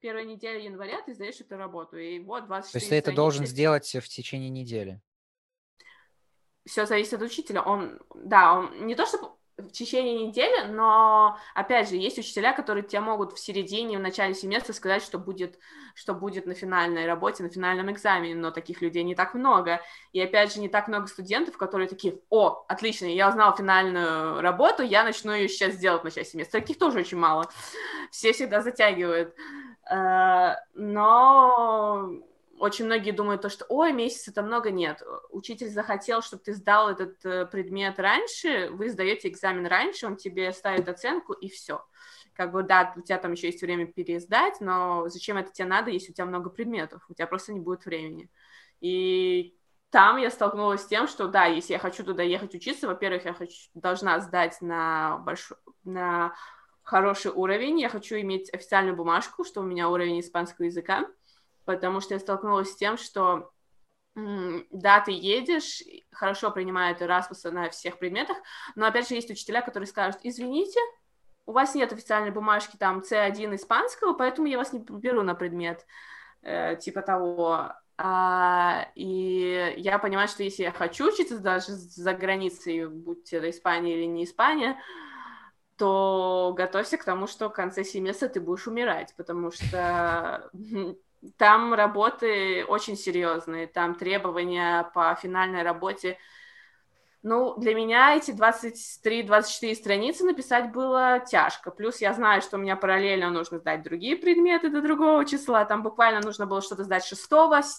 первая 0.02 0.26
неделя 0.26 0.60
января 0.60 1.02
ты 1.04 1.14
сдаешь 1.14 1.40
эту 1.40 1.58
работу, 1.58 1.98
и 1.98 2.20
вот 2.20 2.48
24 2.48 2.72
То 2.72 2.78
есть 2.78 2.90
ты 2.90 2.96
это 2.96 3.16
должен 3.16 3.46
сделать 3.46 3.86
в 3.86 4.10
течение 4.10 4.50
недели? 4.50 5.00
Все 6.66 6.86
зависит 6.86 7.14
от 7.14 7.22
учителя. 7.22 7.62
Он, 7.62 8.00
да, 8.14 8.54
он 8.54 8.86
не 8.86 8.96
то, 8.96 9.06
что 9.06 9.38
в 9.58 9.72
течение 9.72 10.28
недели, 10.28 10.68
но, 10.68 11.38
опять 11.54 11.90
же, 11.90 11.96
есть 11.96 12.18
учителя, 12.18 12.54
которые 12.54 12.84
тебе 12.84 13.02
могут 13.02 13.34
в 13.34 13.40
середине, 13.40 13.98
в 13.98 14.02
начале 14.02 14.34
семестра 14.34 14.74
сказать, 14.74 15.04
что 15.04 15.20
будет, 15.20 15.60
что 15.94 16.14
будет 16.14 16.46
на 16.46 16.54
финальной 16.54 17.06
работе, 17.06 17.44
на 17.44 17.50
финальном 17.50 17.92
экзамене, 17.92 18.36
но 18.36 18.52
таких 18.52 18.82
людей 18.82 19.04
не 19.04 19.16
так 19.16 19.34
много. 19.34 19.82
И, 20.14 20.22
опять 20.22 20.54
же, 20.54 20.60
не 20.60 20.70
так 20.70 20.88
много 20.88 21.08
студентов, 21.08 21.58
которые 21.58 21.88
такие, 21.88 22.20
о, 22.30 22.66
отлично, 22.68 23.06
я 23.06 23.30
узнал 23.30 23.56
финальную 23.56 24.42
работу, 24.42 24.84
я 24.84 25.04
начну 25.04 25.34
ее 25.34 25.48
сейчас 25.48 25.78
делать 25.78 26.02
в 26.02 26.06
начале 26.06 26.26
семестра. 26.26 26.60
Таких 26.60 26.78
тоже 26.78 27.00
очень 27.00 27.18
мало. 27.18 27.50
Все 28.10 28.34
всегда 28.34 28.62
затягивают. 28.62 29.36
Э, 29.92 30.56
но 30.74 32.10
очень 32.60 32.86
многие 32.86 33.12
думают 33.12 33.42
то, 33.42 33.50
что, 33.50 33.66
ой, 33.70 33.92
месяц 33.92 34.28
это 34.28 34.44
много, 34.44 34.72
нет. 34.72 35.02
Учитель 35.32 35.70
захотел, 35.70 36.22
чтобы 36.22 36.44
ты 36.44 36.54
сдал 36.54 36.90
этот 36.90 37.24
э, 37.26 37.46
предмет 37.48 38.00
раньше, 38.00 38.70
вы 38.72 38.90
сдаете 38.90 39.30
экзамен 39.30 39.66
раньше, 39.66 40.08
он 40.08 40.16
тебе 40.16 40.52
ставит 40.54 40.88
оценку, 40.88 41.34
и 41.34 41.50
все. 41.50 41.84
Как 42.34 42.52
бы, 42.52 42.64
да, 42.64 42.94
у 42.96 43.02
тебя 43.02 43.18
там 43.18 43.34
еще 43.34 43.48
есть 43.48 43.62
время 43.62 43.88
пересдать, 43.88 44.62
но 44.62 45.10
зачем 45.10 45.38
это 45.38 45.52
тебе 45.52 45.68
надо, 45.68 45.92
если 45.92 46.12
у 46.12 46.14
тебя 46.14 46.26
много 46.26 46.50
предметов? 46.50 47.04
У 47.10 47.14
тебя 47.14 47.28
просто 47.28 47.52
не 47.52 47.60
будет 47.60 47.86
времени. 47.86 48.30
И 48.80 49.58
там 49.90 50.18
я 50.18 50.30
столкнулась 50.30 50.84
с 50.84 50.88
тем, 50.88 51.08
что 51.08 51.28
да, 51.28 51.46
если 51.46 51.74
я 51.74 51.80
хочу 51.80 52.04
туда 52.04 52.24
ехать 52.24 52.56
учиться, 52.56 52.88
во-первых, 52.88 53.26
я 53.26 53.34
хочу, 53.34 53.56
должна 53.74 54.20
сдать 54.22 54.62
на, 54.62 55.18
большой, 55.18 55.58
на 55.84 56.34
хороший 56.92 57.32
уровень, 57.32 57.80
я 57.80 57.88
хочу 57.88 58.16
иметь 58.16 58.54
официальную 58.54 58.98
бумажку, 58.98 59.46
что 59.46 59.62
у 59.62 59.64
меня 59.64 59.88
уровень 59.88 60.20
испанского 60.20 60.66
языка, 60.66 61.08
потому 61.64 62.02
что 62.02 62.16
я 62.16 62.20
столкнулась 62.20 62.72
с 62.72 62.76
тем, 62.76 62.98
что 62.98 63.50
да, 64.14 65.00
ты 65.00 65.12
едешь, 65.14 65.82
хорошо 66.12 66.52
принимают 66.52 67.02
Erasmus 67.02 67.50
на 67.50 67.70
всех 67.70 67.98
предметах, 67.98 68.36
но 68.76 68.86
опять 68.86 69.08
же 69.08 69.16
есть 69.16 69.32
учителя, 69.32 69.62
которые 69.62 69.88
скажут, 69.88 70.20
извините, 70.24 70.82
у 71.46 71.54
вас 71.54 71.76
нет 71.76 71.94
официальной 71.94 72.32
бумажки 72.32 72.76
там 72.76 73.00
C1 73.00 73.56
испанского, 73.56 74.12
поэтому 74.12 74.48
я 74.48 74.58
вас 74.58 74.74
не 74.74 74.80
беру 74.80 75.24
на 75.24 75.34
предмет, 75.34 75.86
э, 76.42 76.76
типа 76.76 77.04
того. 77.04 77.72
А, 77.98 78.88
и 78.96 79.76
я 79.78 79.98
понимаю, 79.98 80.28
что 80.28 80.44
если 80.44 80.64
я 80.64 80.74
хочу 80.74 81.08
учиться 81.08 81.40
даже 81.40 81.72
за 81.72 82.14
границей, 82.14 82.90
будь 82.90 83.32
это 83.32 83.50
Испания 83.50 83.96
или 83.96 84.06
не 84.08 84.26
Испания, 84.26 84.78
то 85.82 86.54
готовься 86.56 86.96
к 87.00 87.04
тому, 87.04 87.26
что 87.26 87.50
в 87.50 87.54
конце 87.54 87.84
семестра 87.84 88.28
ты 88.28 88.40
будешь 88.40 88.68
умирать, 88.68 89.16
потому 89.18 89.50
что 89.50 90.52
там 91.38 91.74
работы 91.74 92.64
очень 92.68 92.96
серьезные, 92.96 93.66
там 93.66 93.96
требования 93.96 94.92
по 94.94 95.18
финальной 95.20 95.64
работе. 95.64 96.20
Ну, 97.24 97.56
для 97.58 97.74
меня 97.74 98.16
эти 98.16 98.30
23-24 98.30 99.74
страницы 99.74 100.24
написать 100.24 100.72
было 100.72 101.20
тяжко. 101.20 101.72
Плюс 101.72 102.00
я 102.00 102.14
знаю, 102.14 102.44
что 102.44 102.58
у 102.58 102.60
меня 102.60 102.76
параллельно 102.76 103.32
нужно 103.32 103.58
сдать 103.58 103.82
другие 103.82 104.18
предметы 104.18 104.70
до 104.70 104.84
другого 104.84 105.26
числа. 105.26 105.66
Там 105.66 105.82
буквально 105.82 106.22
нужно 106.22 106.46
было 106.46 106.62
что-то 106.62 106.84
сдать 106.84 107.06
6, 107.06 107.28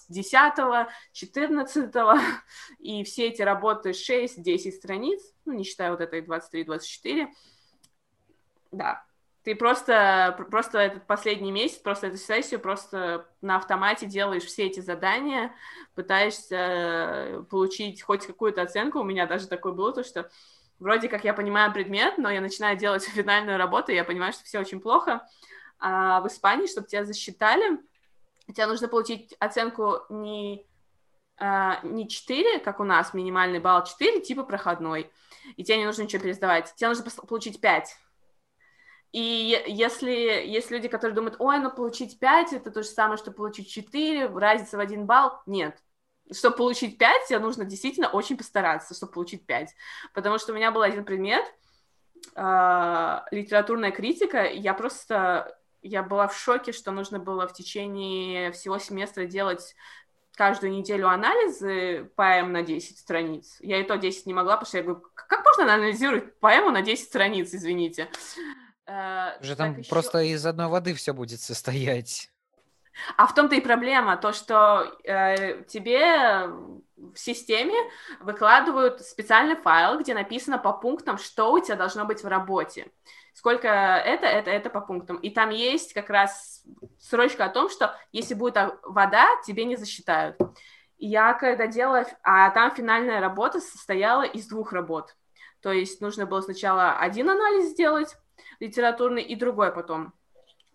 10, 0.09 0.87
14. 1.13 1.95
И 2.79 3.03
все 3.05 3.27
эти 3.27 3.41
работы 3.41 3.91
6-10 3.91 4.71
страниц, 4.71 5.21
ну, 5.45 5.53
не 5.53 5.63
считая 5.63 5.91
вот 5.91 6.01
этой 6.01 6.21
23-24, 6.21 7.29
да. 8.73 9.05
Ты 9.43 9.55
просто, 9.55 10.35
просто 10.49 10.79
этот 10.79 11.05
последний 11.05 11.51
месяц, 11.51 11.77
просто 11.77 12.07
эту 12.07 12.17
сессию 12.17 12.61
просто 12.61 13.27
на 13.41 13.57
автомате 13.57 14.05
делаешь 14.05 14.43
все 14.43 14.67
эти 14.67 14.79
задания, 14.79 15.53
пытаешься 15.95 16.55
э, 16.55 17.43
получить 17.49 18.01
хоть 18.01 18.25
какую-то 18.25 18.61
оценку. 18.61 18.99
У 18.99 19.03
меня 19.03 19.27
даже 19.27 19.47
такое 19.47 19.73
было, 19.73 19.91
то 19.91 20.03
что 20.03 20.29
вроде 20.79 21.09
как 21.09 21.25
я 21.25 21.33
понимаю 21.33 21.73
предмет, 21.73 22.17
но 22.17 22.29
я 22.29 22.39
начинаю 22.39 22.77
делать 22.77 23.03
финальную 23.15 23.57
работу, 23.57 23.91
и 23.91 23.95
я 23.95 24.05
понимаю, 24.05 24.31
что 24.31 24.45
все 24.45 24.59
очень 24.59 24.79
плохо. 24.79 25.27
А 25.77 26.21
в 26.21 26.27
Испании, 26.27 26.67
чтобы 26.67 26.87
тебя 26.87 27.03
засчитали, 27.03 27.79
тебе 28.47 28.65
нужно 28.67 28.87
получить 28.87 29.35
оценку 29.39 29.99
не 30.07 30.65
э, 31.37 31.71
не 31.83 32.07
4, 32.07 32.59
как 32.59 32.79
у 32.79 32.85
нас, 32.85 33.13
минимальный 33.13 33.59
балл 33.59 33.83
4, 33.83 34.21
типа 34.21 34.43
проходной, 34.43 35.11
и 35.57 35.65
тебе 35.65 35.79
не 35.79 35.85
нужно 35.85 36.03
ничего 36.03 36.23
пересдавать, 36.23 36.73
тебе 36.75 36.87
нужно 36.87 37.11
получить 37.27 37.59
5. 37.59 37.97
И 39.13 39.63
если 39.67 40.11
есть 40.11 40.71
люди, 40.71 40.87
которые 40.87 41.15
думают, 41.15 41.35
ой, 41.37 41.59
ну 41.59 41.69
получить 41.69 42.17
5, 42.17 42.53
это 42.53 42.71
то 42.71 42.81
же 42.81 42.89
самое, 42.89 43.17
что 43.17 43.31
получить 43.31 43.69
4, 43.69 44.27
разница 44.27 44.77
в 44.77 44.79
один 44.79 45.05
балл, 45.05 45.39
нет. 45.45 45.77
Чтобы 46.31 46.57
получить 46.57 46.97
5, 46.97 47.27
тебе 47.27 47.37
нужно 47.37 47.63
действительно 47.63 48.09
очень 48.09 48.37
постараться, 48.37 48.95
чтобы 48.95 49.13
получить 49.13 49.45
5. 49.45 49.69
Потому 50.15 50.39
что 50.39 50.51
у 50.51 50.55
меня 50.55 50.71
был 50.71 50.81
один 50.81 51.05
предмет, 51.05 51.45
э, 52.35 53.19
литературная 53.29 53.91
критика, 53.91 54.45
и 54.45 54.57
я 54.59 54.73
просто, 54.73 55.59
я 55.83 56.01
была 56.01 56.27
в 56.27 56.35
шоке, 56.35 56.71
что 56.71 56.89
нужно 56.89 57.19
было 57.19 57.47
в 57.47 57.53
течение 57.53 58.51
всего 58.51 58.79
семестра 58.79 59.25
делать 59.25 59.75
каждую 60.35 60.71
неделю 60.71 61.07
анализы 61.07 62.11
поэм 62.15 62.51
на 62.51 62.63
10 62.63 62.97
страниц. 62.97 63.57
Я 63.59 63.79
и 63.79 63.83
то 63.83 63.97
10 63.97 64.25
не 64.25 64.33
могла, 64.33 64.53
потому 64.53 64.67
что 64.67 64.77
я 64.77 64.83
говорю, 64.83 65.03
как 65.13 65.45
можно 65.45 65.71
анализировать 65.71 66.39
поэму 66.39 66.71
на 66.71 66.81
10 66.81 67.05
страниц, 67.05 67.53
извините. 67.53 68.09
Э, 68.85 69.39
Уже 69.41 69.55
там 69.55 69.79
еще... 69.79 69.89
просто 69.89 70.19
из 70.19 70.45
одной 70.45 70.67
воды 70.67 70.93
все 70.93 71.13
будет 71.13 71.41
состоять. 71.41 72.29
А 73.17 73.25
в 73.25 73.33
том-то 73.33 73.55
и 73.55 73.61
проблема, 73.61 74.17
то, 74.17 74.33
что 74.33 74.97
э, 75.03 75.63
тебе 75.63 76.47
в 76.95 77.15
системе 77.15 77.73
выкладывают 78.19 79.01
специальный 79.01 79.55
файл, 79.55 79.99
где 79.99 80.13
написано 80.13 80.59
по 80.59 80.73
пунктам, 80.73 81.17
что 81.17 81.51
у 81.53 81.59
тебя 81.59 81.75
должно 81.75 82.05
быть 82.05 82.23
в 82.23 82.27
работе. 82.27 82.91
Сколько 83.33 83.67
это, 83.67 84.27
это, 84.27 84.51
это 84.51 84.69
по 84.69 84.79
пунктам. 84.79 85.17
И 85.17 85.31
там 85.31 85.49
есть 85.49 85.93
как 85.93 86.09
раз 86.09 86.63
срочка 86.99 87.45
о 87.45 87.49
том, 87.49 87.69
что 87.69 87.95
если 88.11 88.35
будет 88.35 88.57
вода, 88.83 89.27
тебе 89.45 89.65
не 89.65 89.75
засчитают. 89.75 90.37
Я 90.97 91.33
когда 91.33 91.65
делала, 91.67 92.05
а 92.21 92.51
там 92.51 92.73
финальная 92.75 93.19
работа 93.19 93.59
состояла 93.59 94.23
из 94.23 94.47
двух 94.47 94.71
работ. 94.71 95.15
То 95.61 95.71
есть 95.71 95.99
нужно 95.99 96.25
было 96.25 96.41
сначала 96.41 96.97
один 96.97 97.29
анализ 97.29 97.71
сделать, 97.71 98.15
литературный, 98.63 99.21
и 99.21 99.35
другой 99.35 99.71
потом. 99.71 100.13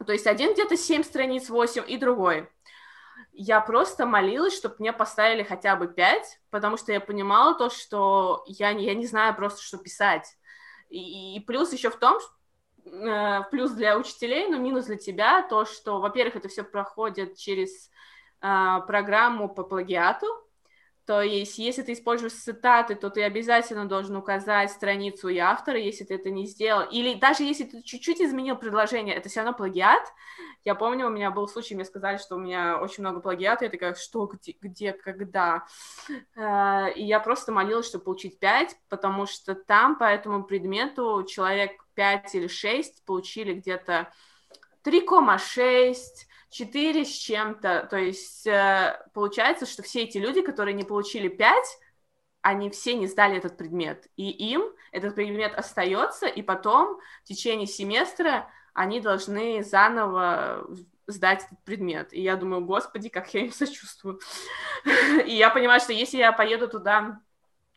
То 0.05 0.13
есть 0.13 0.27
один 0.27 0.53
где-то 0.53 0.77
7 0.77 1.03
страниц, 1.03 1.49
8, 1.49 1.85
и 1.89 1.97
другой. 1.97 2.49
Я 3.33 3.61
просто 3.61 4.07
молилась, 4.07 4.57
чтобы 4.57 4.77
мне 4.79 4.93
поставили 4.93 5.43
хотя 5.43 5.77
бы 5.77 5.89
5, 5.89 6.41
потому 6.51 6.77
что 6.77 6.93
я 6.93 7.01
понимала 7.01 7.55
то, 7.55 7.71
что 7.71 8.45
я, 8.47 8.71
я 8.71 8.95
не 8.95 9.07
знаю 9.07 9.35
просто, 9.35 9.63
что 9.63 9.79
писать. 9.79 10.27
И, 10.89 11.37
и 11.37 11.41
плюс 11.41 11.73
еще 11.73 11.91
в 11.91 11.97
том, 11.97 12.19
э, 12.85 13.41
плюс 13.51 13.73
для 13.73 13.97
учителей, 13.97 14.49
но 14.49 14.59
минус 14.59 14.87
для 14.87 14.97
тебя, 14.97 15.43
то, 15.43 15.65
что, 15.65 16.01
во-первых, 16.01 16.37
это 16.37 16.49
все 16.49 16.63
проходит 16.63 17.37
через 17.37 17.91
э, 18.41 18.81
программу 18.87 19.49
по 19.49 19.65
плагиату, 19.65 20.27
то 21.09 21.23
есть, 21.23 21.57
если 21.57 21.81
ты 21.81 21.95
используешь 21.95 22.35
цитаты, 22.35 22.95
то 22.95 23.09
ты 23.09 23.23
обязательно 23.23 23.89
должен 23.89 24.15
указать 24.17 24.71
страницу 24.71 25.29
и 25.29 25.39
автора, 25.39 25.79
если 25.79 26.05
ты 26.05 26.17
это 26.17 26.29
не 26.29 26.45
сделал. 26.45 26.87
Или 26.91 27.15
даже 27.15 27.45
если 27.45 27.65
ты 27.65 27.81
чуть-чуть 27.81 28.21
изменил 28.21 28.57
предложение, 28.57 29.15
это 29.15 29.31
все 29.31 29.41
равно 29.41 29.57
плагиат. 29.57 30.03
Я 30.67 30.75
помню, 30.75 31.07
у 31.07 31.11
меня 31.11 31.31
был 31.31 31.49
случай, 31.49 31.75
мне 31.75 31.87
сказали, 31.87 32.19
что 32.19 32.37
у 32.37 32.39
меня 32.39 32.79
очень 32.79 33.03
много 33.03 33.21
плагиата. 33.21 33.65
Я 33.65 33.71
такая, 33.71 33.95
что, 33.95 34.27
где, 34.27 34.55
где 34.61 34.93
когда? 34.93 35.65
Э, 36.37 36.93
и 36.95 37.05
я 37.05 37.21
просто 37.21 37.53
молилась, 37.53 37.87
чтобы 37.87 38.05
получить 38.05 38.39
5, 38.39 38.77
потому 38.91 39.25
что 39.25 39.55
там 39.55 39.97
по 39.97 40.05
этому 40.05 40.45
предмету 40.45 41.25
человек 41.27 41.71
5 41.95 42.35
или 42.35 42.49
6 42.49 43.07
получили 43.07 43.55
где-то 43.55 44.13
3,6, 44.85 45.95
4 46.51 47.05
с 47.05 47.11
чем-то. 47.11 47.87
То 47.91 47.97
есть 47.97 48.47
э, 48.47 49.01
получается, 49.13 49.67
что 49.67 49.83
все 49.83 50.03
эти 50.03 50.19
люди, 50.19 50.43
которые 50.43 50.75
не 50.75 50.85
получили 50.85 51.29
5, 51.29 51.65
они 52.43 52.71
все 52.71 52.95
не 52.95 53.07
сдали 53.07 53.37
этот 53.37 53.57
предмет. 53.57 54.07
И 54.17 54.31
им 54.31 54.63
этот 54.93 55.15
предмет 55.15 55.55
остается, 55.55 56.27
и 56.27 56.43
потом 56.43 56.99
в 57.25 57.29
течение 57.29 57.67
семестра 57.67 58.49
они 58.73 59.01
должны 59.01 59.63
заново 59.63 60.67
сдать 61.07 61.45
этот 61.47 61.65
предмет. 61.65 62.13
И 62.13 62.23
я 62.23 62.37
думаю, 62.37 62.65
господи, 62.65 63.09
как 63.09 63.33
я 63.35 63.41
им 63.41 63.53
сочувствую. 63.53 64.21
И 65.27 65.35
я 65.35 65.51
понимаю, 65.51 65.81
что 65.81 65.93
если 65.93 66.19
я 66.19 66.33
поеду 66.33 66.69
туда 66.69 67.21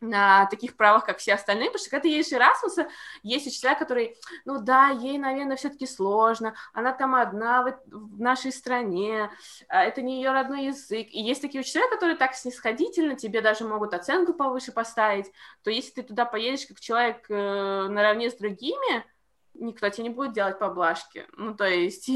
на 0.02 0.48
таких 0.48 0.76
правах, 0.76 1.06
как 1.06 1.20
все 1.20 1.36
остальные, 1.36 1.68
потому 1.68 1.80
что 1.80 1.92
когда 1.92 2.02
ты 2.02 2.10
едешь 2.10 2.32
Erasmus, 2.34 2.88
есть 3.22 3.48
учителя, 3.48 3.76
которые, 3.76 4.16
ну 4.46 4.60
да, 4.60 4.90
ей, 4.90 5.18
наверное, 5.20 5.56
все-таки 5.56 5.86
сложно, 5.86 6.56
она 6.74 6.92
там 6.92 7.14
одна 7.16 7.64
в, 7.64 7.80
в 7.86 8.20
нашей 8.20 8.52
стране, 8.52 9.30
а 9.70 9.84
это 9.84 10.02
не 10.02 10.18
ее 10.18 10.32
родной 10.32 10.66
язык, 10.66 11.08
и 11.12 11.22
есть 11.22 11.42
такие 11.42 11.62
учителя, 11.62 11.88
которые 11.90 12.18
так 12.18 12.34
снисходительно 12.34 13.16
тебе 13.16 13.42
даже 13.42 13.64
могут 13.64 13.94
оценку 13.94 14.34
повыше 14.34 14.72
поставить, 14.72 15.32
то 15.64 15.70
если 15.70 16.02
ты 16.02 16.04
туда 16.04 16.26
поедешь 16.26 16.66
как 16.66 16.80
человек 16.80 17.30
э, 17.30 17.88
наравне 17.88 18.32
с 18.32 18.36
другими, 18.36 19.06
никто 19.54 19.88
тебе 19.90 20.06
не 20.06 20.10
будет 20.10 20.34
делать 20.34 20.58
поблажки, 20.58 21.28
ну 21.38 21.56
то 21.56 21.66
есть 21.66 22.10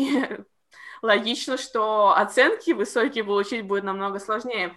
логично, 1.03 1.57
что 1.57 2.15
оценки 2.17 2.71
высокие 2.71 3.23
получить 3.23 3.67
будет 3.67 3.83
намного 3.83 4.19
сложнее, 4.19 4.75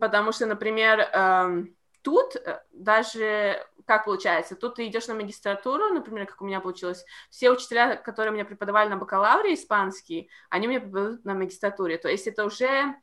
потому 0.00 0.32
что, 0.32 0.46
например, 0.46 1.00
эм, 1.00 1.76
тут 2.02 2.36
э, 2.36 2.62
даже 2.72 3.64
как 3.86 4.04
получается, 4.04 4.56
тут 4.56 4.74
ты 4.74 4.86
идешь 4.88 5.06
на 5.06 5.14
магистратуру, 5.14 5.94
например, 5.94 6.26
как 6.26 6.42
у 6.42 6.44
меня 6.44 6.60
получилось, 6.60 7.04
все 7.30 7.50
учителя, 7.50 7.94
которые 7.94 8.32
мне 8.32 8.44
преподавали 8.44 8.88
на 8.88 8.96
бакалавре 8.96 9.54
испанский, 9.54 10.28
они 10.50 10.66
мне 10.66 10.80
преподают 10.80 11.24
на 11.24 11.34
магистратуре, 11.34 11.96
то 11.96 12.08
есть 12.08 12.26
это 12.26 12.44
уже 12.44 12.96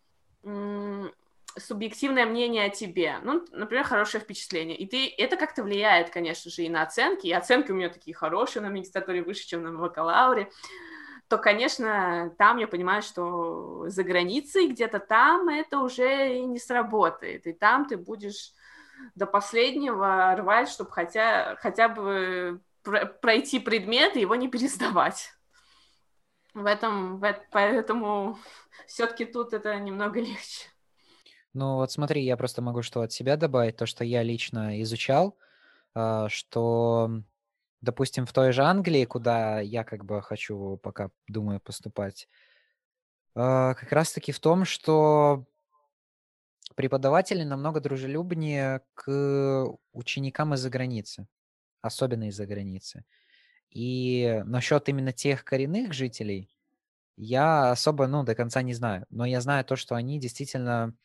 субъективное 1.57 2.25
мнение 2.25 2.65
о 2.65 2.69
тебе, 2.69 3.19
ну, 3.23 3.45
например, 3.51 3.85
хорошее 3.85 4.21
впечатление, 4.21 4.75
и 4.75 4.85
ты, 4.85 5.07
это 5.17 5.37
как-то 5.37 5.63
влияет, 5.63 6.09
конечно 6.09 6.51
же, 6.51 6.63
и 6.63 6.69
на 6.69 6.81
оценки, 6.81 7.27
и 7.27 7.31
оценки 7.31 7.71
у 7.71 7.75
меня 7.75 7.89
такие 7.89 8.13
хорошие 8.13 8.61
на 8.61 8.69
магистратуре, 8.69 9.23
выше, 9.23 9.47
чем 9.47 9.63
на 9.63 9.71
бакалавре, 9.71 10.49
то, 11.33 11.39
конечно, 11.39 12.31
там 12.37 12.59
я 12.59 12.67
понимаю, 12.67 13.01
что 13.01 13.89
за 13.89 14.03
границей, 14.03 14.67
где-то 14.67 14.99
там 14.99 15.49
это 15.49 15.79
уже 15.79 16.37
не 16.41 16.59
сработает, 16.59 17.47
и 17.47 17.53
там 17.53 17.87
ты 17.87 17.97
будешь 17.97 18.53
до 19.15 19.25
последнего 19.25 20.35
рвать, 20.35 20.69
чтобы 20.69 20.91
хотя, 20.91 21.55
хотя 21.55 21.89
бы 21.89 22.61
пройти 23.19 23.59
предмет 23.59 24.15
и 24.15 24.21
его 24.21 24.35
не 24.35 24.47
пересдавать. 24.47 25.31
В 26.53 26.67
этом, 26.67 27.17
в, 27.17 27.35
поэтому 27.49 28.37
все-таки 28.85 29.25
тут 29.25 29.53
это 29.53 29.79
немного 29.79 30.19
легче. 30.19 30.67
Ну 31.53 31.77
вот 31.77 31.91
смотри, 31.91 32.23
я 32.23 32.37
просто 32.37 32.61
могу 32.61 32.83
что 32.83 33.01
от 33.01 33.11
себя 33.11 33.37
добавить, 33.37 33.77
то, 33.77 33.87
что 33.87 34.03
я 34.03 34.21
лично 34.21 34.79
изучал, 34.83 35.35
а, 35.95 36.29
что, 36.29 37.09
допустим, 37.83 38.25
в 38.25 38.33
той 38.33 38.51
же 38.53 38.63
Англии, 38.63 39.05
куда 39.05 39.59
я 39.59 39.83
как 39.83 40.05
бы 40.05 40.21
хочу 40.23 40.77
пока 40.77 41.11
думаю 41.27 41.59
поступать, 41.59 42.27
а, 43.35 43.75
как 43.75 43.91
раз-таки 43.91 44.31
в 44.31 44.39
том, 44.39 44.65
что 44.65 45.45
Преподаватели 46.75 47.43
намного 47.43 47.79
дружелюбнее 47.79 48.81
к 48.95 49.65
ученикам 49.91 50.55
из-за 50.55 50.69
границы, 50.69 51.27
особенно 51.81 52.29
из-за 52.29 52.47
границы. 52.47 53.05
И 53.69 54.41
насчет 54.45 54.89
именно 54.89 55.11
тех 55.11 55.43
коренных 55.43 55.93
жителей 55.93 56.49
я 57.15 57.71
особо, 57.71 58.07
ну, 58.07 58.23
до 58.23 58.33
конца 58.33 58.63
не 58.63 58.73
знаю. 58.73 59.05
Но 59.09 59.25
я 59.25 59.39
знаю 59.41 59.65
то, 59.65 59.75
что 59.75 59.95
они 59.95 60.19
действительно 60.19 60.95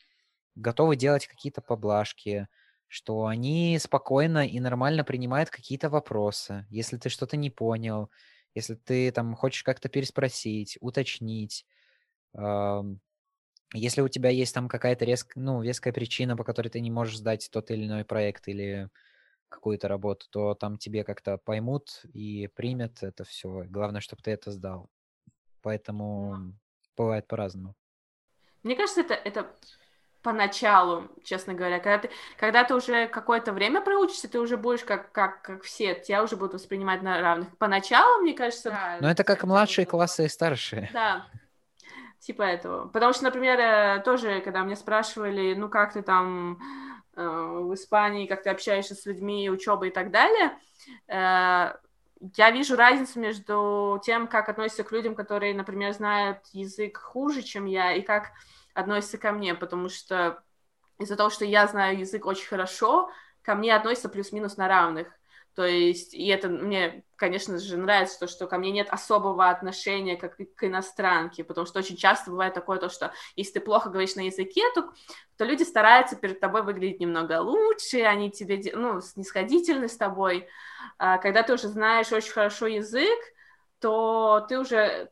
готовы 0.55 0.97
делать 0.97 1.27
какие-то 1.27 1.61
поблажки, 1.61 2.49
что 2.89 3.27
они 3.27 3.79
спокойно 3.79 4.47
и 4.47 4.59
нормально 4.61 5.05
принимают 5.05 5.51
какие-то 5.51 5.91
вопросы. 5.91 6.67
Если 6.71 6.97
ты 6.97 7.11
что-то 7.11 7.37
не 7.37 7.51
понял, 7.51 8.11
если 8.55 8.75
ты 8.75 9.13
там 9.13 9.35
хочешь 9.35 9.63
как-то 9.63 9.89
переспросить, 9.89 10.79
уточнить, 10.81 11.67
если 13.75 14.01
у 14.01 14.09
тебя 14.09 14.31
есть 14.31 14.55
там 14.55 14.69
какая-то 14.69 15.05
резк, 15.05 15.37
ну, 15.37 15.63
веская 15.63 15.93
причина, 15.93 16.37
по 16.37 16.45
которой 16.45 16.69
ты 16.69 16.81
не 16.81 16.91
можешь 16.91 17.19
сдать 17.19 17.49
тот 17.53 17.71
или 17.71 17.85
иной 17.85 18.05
проект 18.05 18.49
или 18.49 18.89
какую-то 19.51 19.89
работу, 19.89 20.27
то 20.31 20.55
там 20.55 20.79
тебе 20.79 21.05
как-то 21.05 21.37
поймут 21.39 22.03
и 22.13 22.49
примет 22.49 23.03
это 23.03 23.25
все. 23.25 23.65
Главное, 23.69 24.01
чтобы 24.01 24.23
ты 24.23 24.31
это 24.31 24.51
сдал. 24.51 24.91
Поэтому 25.61 26.55
бывает 26.97 27.27
по-разному. 27.27 27.75
Мне 28.63 28.75
кажется, 28.75 29.03
это, 29.03 29.15
это 29.15 29.55
поначалу, 30.23 31.09
честно 31.25 31.55
говоря. 31.55 31.79
Когда 31.79 31.99
ты, 31.99 32.11
когда 32.37 32.65
ты 32.65 32.75
уже 32.75 33.07
какое-то 33.07 33.53
время 33.53 33.81
проучишься, 33.81 34.29
ты 34.29 34.41
уже 34.41 34.57
будешь 34.57 34.85
как, 34.85 35.13
как, 35.13 35.43
как 35.43 35.63
все, 35.63 35.95
тебя 35.95 36.23
уже 36.23 36.37
будут 36.37 36.55
воспринимать 36.55 37.03
на 37.03 37.21
равных. 37.21 37.57
Поначалу, 37.59 38.23
мне 38.23 38.35
кажется... 38.35 38.71
Да, 38.71 38.99
Но 39.01 39.11
это 39.11 39.25
как 39.25 39.45
младшие 39.45 39.87
классы 39.87 40.27
и 40.27 40.29
старшие. 40.29 40.91
Да, 40.93 41.27
типа 42.21 42.43
этого. 42.43 42.89
Потому 42.89 43.13
что, 43.13 43.25
например, 43.25 43.59
э, 43.59 44.03
тоже, 44.05 44.41
когда 44.41 44.65
мне 44.65 44.77
спрашивали, 44.77 45.55
ну, 45.55 45.69
как 45.69 45.93
ты 45.93 46.03
там 46.03 46.59
э, 47.17 47.27
в 47.27 47.73
Испании, 47.75 48.27
как 48.27 48.43
ты 48.43 48.51
общаешься 48.51 48.95
с 48.95 49.07
людьми, 49.07 49.51
учеба 49.51 49.87
и 49.87 49.91
так 49.91 50.11
далее, 50.11 50.53
э, 51.07 51.75
я 52.37 52.51
вижу 52.51 52.77
разницу 52.77 53.21
между 53.21 54.01
тем, 54.05 54.27
как 54.27 54.49
относятся 54.49 54.83
к 54.83 54.91
людям, 54.91 55.15
которые, 55.15 55.55
например, 55.55 55.93
знают 55.93 56.39
язык 56.53 56.99
хуже, 56.99 57.43
чем 57.43 57.67
я, 57.67 57.93
и 57.93 58.03
как 58.03 58.33
относятся 58.79 59.19
ко 59.19 59.33
мне, 59.33 59.55
потому 59.55 59.89
что 59.89 60.43
из-за 60.99 61.17
того, 61.17 61.31
что 61.31 61.45
я 61.45 61.67
знаю 61.67 61.99
язык 61.99 62.27
очень 62.27 62.47
хорошо, 62.47 63.11
ко 63.43 63.55
мне 63.55 63.75
относятся 63.75 64.09
плюс-минус 64.09 64.57
на 64.57 64.69
равных. 64.69 65.09
То 65.55 65.65
есть, 65.65 66.15
и 66.15 66.29
это 66.29 66.49
мне, 66.49 67.03
конечно 67.17 67.59
же, 67.59 67.77
нравится, 67.77 68.21
то, 68.21 68.29
что 68.29 68.47
ко 68.47 68.59
мне 68.59 68.71
нет 68.71 68.89
особого 68.91 69.51
отношения 69.51 70.17
как 70.17 70.37
к 70.37 70.65
иностранке, 70.65 71.43
потому 71.43 71.67
что 71.67 71.81
очень 71.81 71.97
часто 71.97 72.31
бывает 72.31 72.55
такое, 72.55 72.79
то, 72.79 72.89
что 72.89 73.13
если 73.35 73.55
ты 73.55 73.61
плохо 73.61 73.89
говоришь 73.89 74.15
на 74.15 74.27
языке, 74.27 74.63
то, 74.77 74.93
то 75.37 75.45
люди 75.45 75.65
стараются 75.65 76.15
перед 76.15 76.39
тобой 76.39 76.63
выглядеть 76.63 77.01
немного 77.01 77.41
лучше, 77.41 78.03
они 78.03 78.31
тебе, 78.31 78.63
ну, 78.73 79.01
снисходительны 79.01 79.89
с 79.89 79.97
тобой. 79.97 80.47
А 80.97 81.19
когда 81.19 81.43
ты 81.43 81.55
уже 81.55 81.67
знаешь 81.67 82.13
очень 82.13 82.33
хорошо 82.33 82.69
язык, 82.69 83.19
то 83.81 84.47
ты 84.49 84.61
уже 84.61 85.11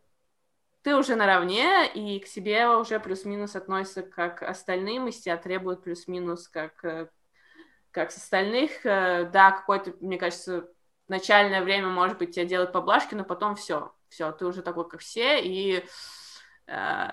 ты 0.87 0.95
уже 0.95 1.17
наравне, 1.17 1.91
и 1.93 2.21
к 2.21 2.29
себе 2.29 2.69
уже 2.69 3.01
плюс-минус 3.01 3.57
относятся 3.57 4.05
как 4.05 4.45
остальным, 4.45 5.09
и 5.09 5.11
тебя 5.11 5.37
требуют 5.37 5.83
плюс-минус 5.83 6.47
как, 6.47 6.85
э, 6.85 7.09
как 7.91 8.13
с 8.13 8.19
остальных. 8.19 8.87
Э, 8.87 9.29
да, 9.33 9.51
какое-то, 9.51 9.95
мне 9.99 10.17
кажется, 10.17 10.71
начальное 11.09 11.65
время, 11.65 11.89
может 11.89 12.19
быть, 12.19 12.37
тебя 12.37 12.45
делают 12.45 12.71
поблажки, 12.71 13.17
но 13.17 13.25
потом 13.25 13.57
все, 13.57 13.93
все, 14.09 14.31
ты 14.31 14.47
уже 14.47 14.63
такой, 14.63 14.89
как 14.89 15.01
все, 15.01 15.43
и 15.43 15.85
э, 16.69 17.09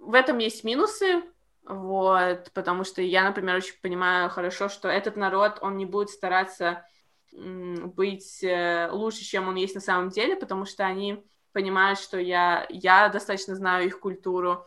в 0.00 0.14
этом 0.14 0.38
есть 0.38 0.64
минусы, 0.64 1.22
вот, 1.68 2.50
потому 2.52 2.82
что 2.82 3.00
я, 3.00 3.22
например, 3.22 3.58
очень 3.58 3.80
понимаю 3.80 4.28
хорошо, 4.28 4.68
что 4.68 4.88
этот 4.88 5.14
народ, 5.14 5.60
он 5.60 5.76
не 5.76 5.86
будет 5.86 6.10
стараться 6.10 6.84
быть 7.30 8.42
э, 8.42 8.88
лучше, 8.90 9.22
чем 9.22 9.46
он 9.46 9.54
есть 9.54 9.76
на 9.76 9.80
самом 9.80 10.08
деле, 10.08 10.34
потому 10.34 10.64
что 10.64 10.84
они 10.84 11.24
понимают, 11.52 11.98
что 11.98 12.18
я, 12.18 12.66
я 12.68 13.08
достаточно 13.08 13.54
знаю 13.54 13.86
их 13.86 14.00
культуру 14.00 14.66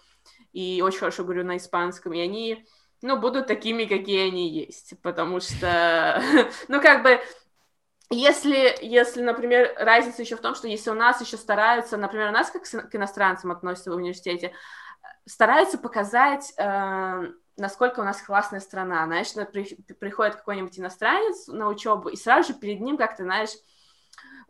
и 0.54 0.82
очень 0.84 1.00
хорошо 1.00 1.24
говорю 1.24 1.44
на 1.44 1.58
испанском, 1.58 2.14
и 2.14 2.20
они, 2.20 2.66
ну, 3.02 3.18
будут 3.18 3.48
такими, 3.48 3.86
какие 3.86 4.28
они 4.28 4.50
есть, 4.50 4.94
потому 5.02 5.40
что, 5.40 6.22
ну, 6.68 6.82
как 6.82 7.04
бы, 7.04 7.20
если, 8.10 8.78
если, 8.82 9.22
например, 9.22 9.74
разница 9.78 10.22
еще 10.22 10.36
в 10.36 10.42
том, 10.42 10.54
что 10.54 10.68
если 10.68 10.90
у 10.90 10.96
нас 10.96 11.22
еще 11.22 11.38
стараются, 11.38 11.96
например, 11.96 12.30
у 12.30 12.34
нас 12.34 12.52
как 12.52 12.64
к 12.64 12.96
иностранцам 12.96 13.52
относятся 13.52 13.92
в 13.92 13.96
университете, 13.96 14.54
стараются 15.26 15.78
показать, 15.78 16.54
э, 16.58 17.32
насколько 17.56 18.02
у 18.02 18.04
нас 18.04 18.22
классная 18.22 18.60
страна. 18.60 19.06
Знаешь, 19.06 19.32
при, 19.52 19.76
приходит 19.94 20.36
какой-нибудь 20.36 20.78
иностранец 20.78 21.48
на 21.48 21.70
учебу, 21.70 22.10
и 22.10 22.18
сразу 22.18 22.52
же 22.52 22.60
перед 22.60 22.82
ним 22.82 22.98
как-то, 22.98 23.24
знаешь, 23.24 23.52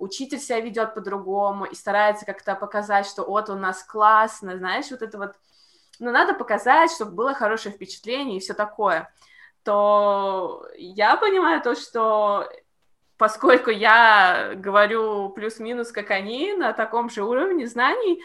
учитель 0.02 0.40
себя 0.40 0.60
ведет 0.60 0.94
по-другому 0.94 1.66
и 1.66 1.76
старается 1.76 2.26
как-то 2.26 2.56
показать, 2.56 3.06
что 3.06 3.24
вот 3.24 3.50
у 3.50 3.56
нас 3.56 3.84
классно, 3.84 4.58
знаешь, 4.58 4.90
вот 4.92 5.02
это 5.02 5.18
вот, 5.18 5.36
ну, 6.00 6.12
надо 6.12 6.34
показать, 6.34 6.92
чтобы 6.92 7.12
было 7.12 7.34
хорошее 7.34 7.74
впечатление 7.74 8.38
и 8.38 8.40
все 8.40 8.54
такое, 8.54 9.14
то 9.64 10.68
я 10.76 11.16
понимаю 11.18 11.62
то, 11.62 11.76
что 11.76 12.50
поскольку 13.18 13.70
я 13.70 14.54
говорю 14.56 15.30
плюс-минус, 15.30 15.92
как 15.92 16.10
они, 16.10 16.54
на 16.54 16.74
таком 16.74 17.10
же 17.12 17.24
уровне 17.24 17.68
знаний, 17.68 18.24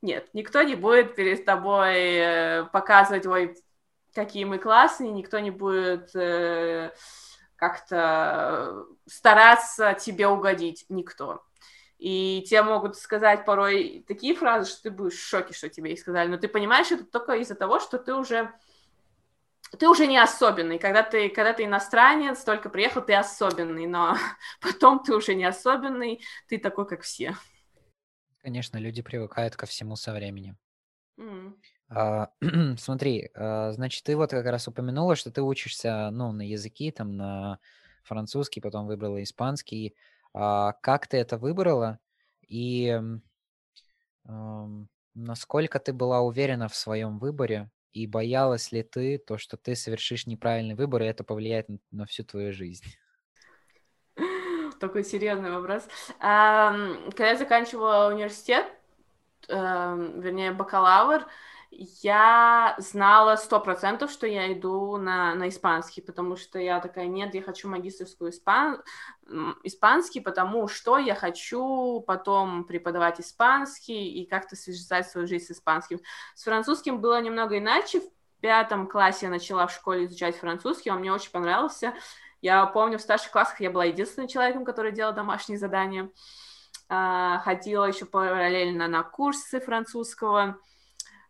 нет, 0.00 0.28
никто 0.32 0.62
не 0.62 0.76
будет 0.76 1.16
перед 1.16 1.44
тобой 1.44 1.94
э, 1.96 2.64
показывать, 2.72 3.26
ой, 3.26 3.56
какие 4.14 4.44
мы 4.44 4.58
классные, 4.58 5.10
никто 5.10 5.40
не 5.40 5.50
будет 5.50 6.14
э, 6.14 6.92
как-то 7.58 8.86
стараться 9.06 9.94
тебе 9.94 10.28
угодить 10.28 10.86
никто. 10.88 11.44
И 11.98 12.44
тебе 12.48 12.62
могут 12.62 12.96
сказать 12.96 13.44
порой 13.44 14.04
такие 14.06 14.34
фразы, 14.34 14.70
что 14.70 14.84
ты 14.84 14.90
будешь 14.92 15.18
в 15.18 15.28
шоке, 15.28 15.52
что 15.52 15.68
тебе 15.68 15.92
их 15.92 15.98
сказали. 15.98 16.28
Но 16.28 16.38
ты 16.38 16.46
понимаешь 16.46 16.92
это 16.92 17.04
только 17.04 17.32
из-за 17.32 17.56
того, 17.56 17.80
что 17.80 17.98
ты 17.98 18.14
уже 18.14 18.52
ты 19.76 19.88
уже 19.88 20.06
не 20.06 20.16
особенный. 20.16 20.78
Когда 20.78 21.02
ты, 21.02 21.28
когда 21.28 21.52
ты 21.52 21.64
иностранец, 21.64 22.42
только 22.44 22.70
приехал, 22.70 23.02
ты 23.02 23.14
особенный, 23.14 23.86
но 23.86 24.16
потом 24.60 25.02
ты 25.02 25.14
уже 25.14 25.34
не 25.34 25.44
особенный, 25.44 26.22
ты 26.46 26.58
такой, 26.58 26.86
как 26.86 27.02
все. 27.02 27.36
Конечно, 28.38 28.78
люди 28.78 29.02
привыкают 29.02 29.56
ко 29.56 29.66
всему 29.66 29.96
со 29.96 30.12
временем. 30.14 30.56
Mm. 31.18 31.54
А, 31.90 32.30
смотри, 32.76 33.30
а, 33.34 33.72
значит, 33.72 34.04
ты 34.04 34.16
вот 34.16 34.30
как 34.30 34.46
раз 34.46 34.68
упомянула, 34.68 35.16
что 35.16 35.30
ты 35.30 35.42
учишься, 35.42 36.10
ну, 36.10 36.32
на 36.32 36.42
языки, 36.42 36.90
там, 36.90 37.16
на 37.16 37.58
французский, 38.02 38.60
потом 38.60 38.86
выбрала 38.86 39.22
испанский. 39.22 39.94
А, 40.34 40.72
как 40.82 41.06
ты 41.06 41.16
это 41.16 41.38
выбрала? 41.38 41.98
И 42.46 42.98
насколько 45.14 45.78
ты 45.78 45.92
была 45.92 46.20
уверена 46.20 46.68
в 46.68 46.76
своем 46.76 47.18
выборе? 47.18 47.70
И 47.92 48.06
боялась 48.06 48.70
ли 48.72 48.82
ты 48.82 49.18
то, 49.18 49.38
что 49.38 49.56
ты 49.56 49.74
совершишь 49.74 50.26
неправильный 50.26 50.74
выбор, 50.74 51.02
и 51.02 51.06
это 51.06 51.24
повлияет 51.24 51.68
на, 51.68 51.78
на 51.90 52.06
всю 52.06 52.24
твою 52.24 52.52
жизнь? 52.52 52.84
Такой 54.80 55.04
серьезный 55.04 55.50
вопрос. 55.50 55.88
Когда 56.18 57.28
я 57.30 57.36
заканчивала 57.36 58.12
университет, 58.12 58.66
вернее, 59.48 60.52
бакалавр, 60.52 61.26
я 61.70 62.74
знала 62.78 63.36
сто 63.36 63.60
процентов, 63.60 64.10
что 64.10 64.26
я 64.26 64.52
иду 64.52 64.96
на, 64.96 65.34
на 65.34 65.48
испанский, 65.48 66.00
потому 66.00 66.36
что 66.36 66.58
я 66.58 66.80
такая, 66.80 67.06
нет, 67.06 67.34
я 67.34 67.42
хочу 67.42 67.68
магистрскую 67.68 68.30
испан... 68.30 68.82
испанский, 69.62 70.20
потому 70.20 70.66
что 70.68 70.98
я 70.98 71.14
хочу 71.14 72.00
потом 72.06 72.64
преподавать 72.64 73.20
испанский 73.20 74.08
и 74.08 74.26
как-то 74.26 74.56
связать 74.56 75.08
свою 75.08 75.26
жизнь 75.26 75.46
с 75.46 75.50
испанским. 75.50 76.00
С 76.34 76.44
французским 76.44 77.00
было 77.00 77.20
немного 77.20 77.58
иначе. 77.58 78.00
В 78.00 78.40
пятом 78.40 78.86
классе 78.86 79.26
я 79.26 79.30
начала 79.30 79.66
в 79.66 79.72
школе 79.72 80.06
изучать 80.06 80.36
французский, 80.36 80.90
он 80.90 81.00
мне 81.00 81.12
очень 81.12 81.32
понравился. 81.32 81.94
Я 82.40 82.64
помню, 82.66 82.98
в 82.98 83.02
старших 83.02 83.32
классах 83.32 83.60
я 83.60 83.70
была 83.70 83.84
единственным 83.84 84.28
человеком, 84.28 84.64
который 84.64 84.92
делал 84.92 85.12
домашние 85.12 85.58
задания. 85.58 86.08
А, 86.88 87.40
ходила 87.40 87.84
еще 87.84 88.06
параллельно 88.06 88.88
на 88.88 89.02
курсы 89.02 89.60
французского 89.60 90.58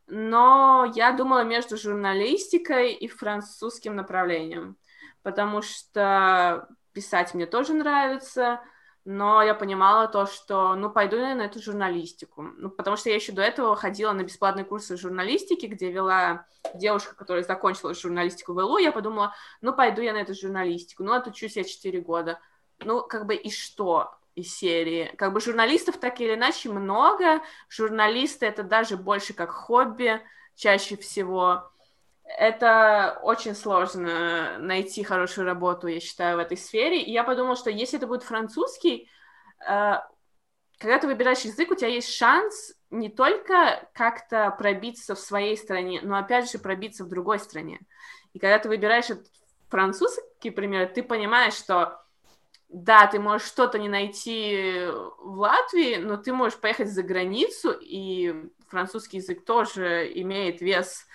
но 0.08 0.90
я 0.94 1.12
думала 1.12 1.44
между 1.44 1.76
журналистикой 1.76 2.92
и 2.92 3.08
французским 3.08 3.94
направлением, 3.94 4.76
потому 5.22 5.62
что 5.62 6.68
писать 6.92 7.34
мне 7.34 7.46
тоже 7.46 7.74
нравится, 7.74 8.60
но 9.04 9.42
я 9.42 9.54
понимала 9.54 10.06
то, 10.06 10.26
что, 10.26 10.74
ну, 10.74 10.90
пойду 10.90 11.16
я 11.16 11.34
на 11.34 11.42
эту 11.42 11.62
журналистику. 11.62 12.42
Ну, 12.42 12.68
потому 12.68 12.96
что 12.96 13.08
я 13.08 13.14
еще 13.14 13.32
до 13.32 13.40
этого 13.40 13.74
ходила 13.74 14.12
на 14.12 14.22
бесплатные 14.22 14.66
курсы 14.66 14.98
журналистики, 14.98 15.64
где 15.64 15.90
вела 15.90 16.46
девушка, 16.74 17.14
которая 17.14 17.42
закончила 17.42 17.94
журналистику 17.94 18.52
в 18.52 18.60
ИЛУ, 18.60 18.76
я 18.78 18.92
подумала, 18.92 19.34
ну, 19.62 19.72
пойду 19.72 20.02
я 20.02 20.12
на 20.12 20.18
эту 20.18 20.34
журналистику. 20.34 21.04
Ну, 21.04 21.12
отучусь 21.12 21.56
я 21.56 21.64
4 21.64 22.00
года. 22.00 22.38
Ну, 22.80 23.02
как 23.02 23.24
бы 23.24 23.34
и 23.34 23.50
что? 23.50 24.17
Из 24.38 24.56
серии. 24.56 25.12
Как 25.18 25.32
бы 25.32 25.40
журналистов 25.40 25.98
так 25.98 26.20
или 26.20 26.34
иначе 26.34 26.68
много. 26.68 27.42
Журналисты 27.68 28.46
это 28.46 28.62
даже 28.62 28.96
больше 28.96 29.34
как 29.34 29.50
хобби 29.50 30.20
чаще 30.54 30.96
всего. 30.96 31.70
Это 32.24 33.18
очень 33.22 33.54
сложно 33.54 34.58
найти 34.58 35.02
хорошую 35.02 35.46
работу, 35.46 35.86
я 35.86 35.98
считаю, 35.98 36.36
в 36.36 36.40
этой 36.40 36.56
сфере. 36.56 37.02
И 37.02 37.10
я 37.10 37.24
подумала, 37.24 37.56
что 37.56 37.70
если 37.70 37.98
это 37.98 38.06
будет 38.06 38.22
французский, 38.22 39.10
э, 39.66 39.94
когда 40.78 40.98
ты 40.98 41.06
выбираешь 41.06 41.40
язык, 41.40 41.70
у 41.70 41.74
тебя 41.74 41.88
есть 41.88 42.14
шанс 42.14 42.74
не 42.90 43.08
только 43.08 43.88
как-то 43.94 44.54
пробиться 44.56 45.14
в 45.14 45.18
своей 45.18 45.56
стране, 45.56 46.00
но 46.02 46.16
опять 46.16 46.50
же 46.50 46.58
пробиться 46.58 47.04
в 47.04 47.08
другой 47.08 47.38
стране. 47.38 47.80
И 48.34 48.38
когда 48.38 48.58
ты 48.58 48.68
выбираешь 48.68 49.10
этот 49.10 49.26
французский 49.68 50.50
пример, 50.50 50.88
ты 50.88 51.02
понимаешь, 51.02 51.54
что 51.54 52.00
да, 52.68 53.06
ты 53.06 53.18
можешь 53.18 53.48
что-то 53.48 53.78
не 53.78 53.88
найти 53.88 54.86
в 55.18 55.38
Латвии, 55.38 55.96
но 55.96 56.16
ты 56.16 56.32
можешь 56.32 56.58
поехать 56.58 56.90
за 56.90 57.02
границу, 57.02 57.72
и 57.72 58.50
французский 58.68 59.18
язык 59.18 59.44
тоже 59.44 60.10
имеет 60.20 60.60
вес 60.60 61.06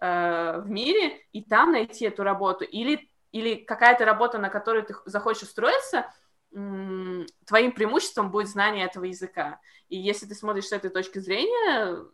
э, 0.00 0.60
в 0.60 0.70
мире, 0.70 1.20
и 1.32 1.42
там 1.42 1.72
найти 1.72 2.06
эту 2.06 2.22
работу. 2.22 2.64
Или, 2.64 3.10
или 3.30 3.56
какая-то 3.56 4.06
работа, 4.06 4.38
на 4.38 4.48
которую 4.48 4.86
ты 4.86 4.94
захочешь 5.04 5.42
устроиться, 5.42 6.06
твоим 6.50 7.72
преимуществом 7.72 8.30
будет 8.30 8.48
знание 8.48 8.86
этого 8.86 9.04
языка. 9.04 9.58
И 9.88 9.98
если 9.98 10.26
ты 10.26 10.34
смотришь 10.34 10.66
с 10.66 10.72
этой 10.72 10.90
точки 10.90 11.18
зрения, 11.18 12.04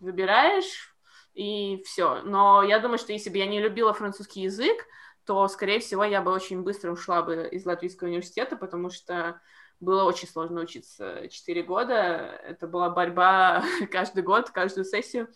выбираешь, 0.00 0.94
и 1.34 1.82
все. 1.84 2.22
Но 2.22 2.62
я 2.62 2.78
думаю, 2.78 2.98
что 2.98 3.12
если 3.12 3.30
бы 3.30 3.38
я 3.38 3.46
не 3.46 3.60
любила 3.60 3.92
французский 3.92 4.42
язык, 4.42 4.86
то, 5.24 5.48
скорее 5.48 5.80
всего, 5.80 6.04
я 6.04 6.20
бы 6.20 6.30
очень 6.30 6.62
быстро 6.62 6.92
ушла 6.92 7.22
бы 7.22 7.48
из 7.50 7.64
Латвийского 7.64 8.08
университета, 8.08 8.56
потому 8.56 8.90
что 8.90 9.40
было 9.80 10.04
очень 10.04 10.28
сложно 10.28 10.60
учиться 10.60 11.28
4 11.28 11.62
года. 11.62 11.94
Это 11.94 12.66
была 12.66 12.90
борьба 12.90 13.64
каждый 13.90 14.22
год, 14.22 14.50
каждую 14.50 14.84
сессию, 14.84 15.28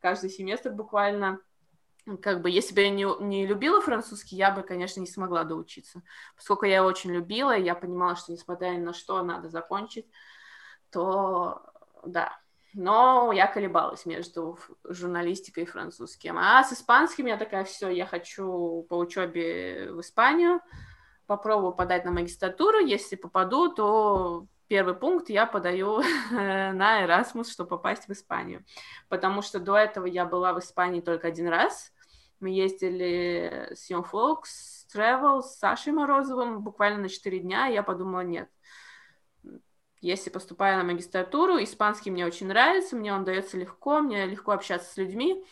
каждый 0.00 0.30
семестр 0.30 0.70
буквально. 0.70 1.40
Как 2.20 2.42
бы, 2.42 2.50
если 2.50 2.74
бы 2.74 2.80
я 2.80 2.90
не, 2.90 3.06
не 3.20 3.46
любила 3.46 3.80
французский, 3.80 4.34
я 4.34 4.50
бы, 4.50 4.62
конечно, 4.62 4.98
не 4.98 5.06
смогла 5.06 5.44
доучиться. 5.44 6.02
Поскольку 6.36 6.64
я 6.64 6.78
его 6.78 6.88
очень 6.88 7.12
любила, 7.12 7.56
я 7.56 7.76
понимала, 7.76 8.16
что, 8.16 8.32
несмотря 8.32 8.70
ни 8.70 8.78
на 8.78 8.92
что, 8.92 9.22
надо 9.22 9.48
закончить, 9.48 10.06
то 10.90 11.62
да. 12.04 12.41
Но 12.74 13.32
я 13.32 13.46
колебалась 13.46 14.06
между 14.06 14.58
журналистикой 14.84 15.64
и 15.64 15.66
французским. 15.66 16.38
А 16.38 16.62
с 16.64 16.72
испанским 16.72 17.26
я 17.26 17.36
такая, 17.36 17.64
все, 17.64 17.88
я 17.90 18.06
хочу 18.06 18.86
по 18.88 18.94
учебе 18.94 19.90
в 19.92 20.00
Испанию, 20.00 20.60
попробую 21.26 21.72
подать 21.72 22.04
на 22.04 22.10
магистратуру, 22.10 22.78
если 22.78 23.16
попаду, 23.16 23.72
то 23.72 24.46
первый 24.68 24.94
пункт 24.94 25.28
я 25.28 25.46
подаю 25.46 26.02
на 26.30 27.04
Erasmus, 27.04 27.50
чтобы 27.50 27.70
попасть 27.70 28.08
в 28.08 28.12
Испанию, 28.12 28.64
потому 29.08 29.42
что 29.42 29.60
до 29.60 29.76
этого 29.76 30.06
я 30.06 30.24
была 30.24 30.52
в 30.52 30.58
Испании 30.58 31.00
только 31.00 31.28
один 31.28 31.48
раз, 31.48 31.92
мы 32.40 32.50
ездили 32.50 33.68
с 33.72 33.90
Young 33.90 34.04
Folks 34.10 34.86
Travel 34.92 35.42
с 35.42 35.58
Сашей 35.58 35.92
Морозовым 35.92 36.60
буквально 36.60 37.02
на 37.02 37.08
4 37.08 37.38
дня, 37.38 37.68
и 37.68 37.74
я 37.74 37.82
подумала, 37.82 38.22
нет, 38.22 38.48
если 40.02 40.30
поступаю 40.30 40.78
на 40.78 40.84
магистратуру, 40.84 41.62
испанский 41.62 42.10
мне 42.10 42.26
очень 42.26 42.48
нравится, 42.48 42.96
мне 42.96 43.14
он 43.14 43.24
дается 43.24 43.56
легко, 43.56 44.00
мне 44.00 44.26
легко 44.26 44.50
общаться 44.50 44.92
с 44.92 44.96
людьми, 44.96 45.42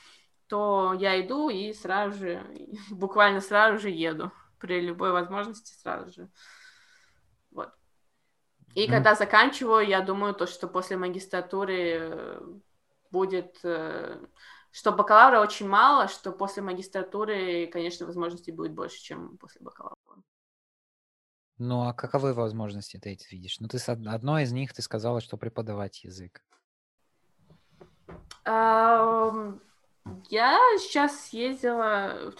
то 0.48 0.92
я 0.98 1.20
иду 1.20 1.48
и 1.48 1.72
сразу 1.72 2.18
же, 2.18 2.44
буквально 2.90 3.40
сразу 3.40 3.78
же 3.78 3.88
еду. 3.88 4.32
При 4.58 4.80
любой 4.80 5.12
возможности 5.12 5.72
сразу 5.80 6.12
же. 6.12 6.28
Вот. 7.52 7.70
И 8.74 8.86
mm. 8.86 8.90
когда 8.90 9.14
заканчиваю, 9.14 9.86
я 9.86 10.00
думаю, 10.02 10.34
то, 10.34 10.46
что 10.46 10.68
после 10.68 10.96
магистратуры 10.96 11.78
э, 11.78 12.40
будет... 13.10 13.58
Э, 13.62 14.20
что 14.72 14.92
бакалавра 14.92 15.40
очень 15.40 15.68
мало, 15.68 16.08
что 16.08 16.30
после 16.30 16.62
магистратуры, 16.62 17.66
конечно, 17.72 18.06
возможностей 18.06 18.52
будет 18.52 18.72
больше, 18.72 19.00
чем 19.00 19.36
после 19.38 19.60
бакалавра. 19.62 19.96
Ну, 21.60 21.86
а 21.86 21.92
каковы 21.92 22.32
возможности 22.32 22.96
ты 22.96 23.10
эти 23.10 23.26
видишь? 23.30 23.60
Ну, 23.60 23.68
ты 23.68 23.78
с 23.78 23.90
одной 23.90 24.44
из 24.44 24.52
них 24.52 24.72
ты 24.72 24.80
сказала, 24.80 25.20
что 25.20 25.36
преподавать 25.36 26.04
язык. 26.04 26.42
Я 30.30 30.58
сейчас 30.78 31.28
ездила 31.34 32.32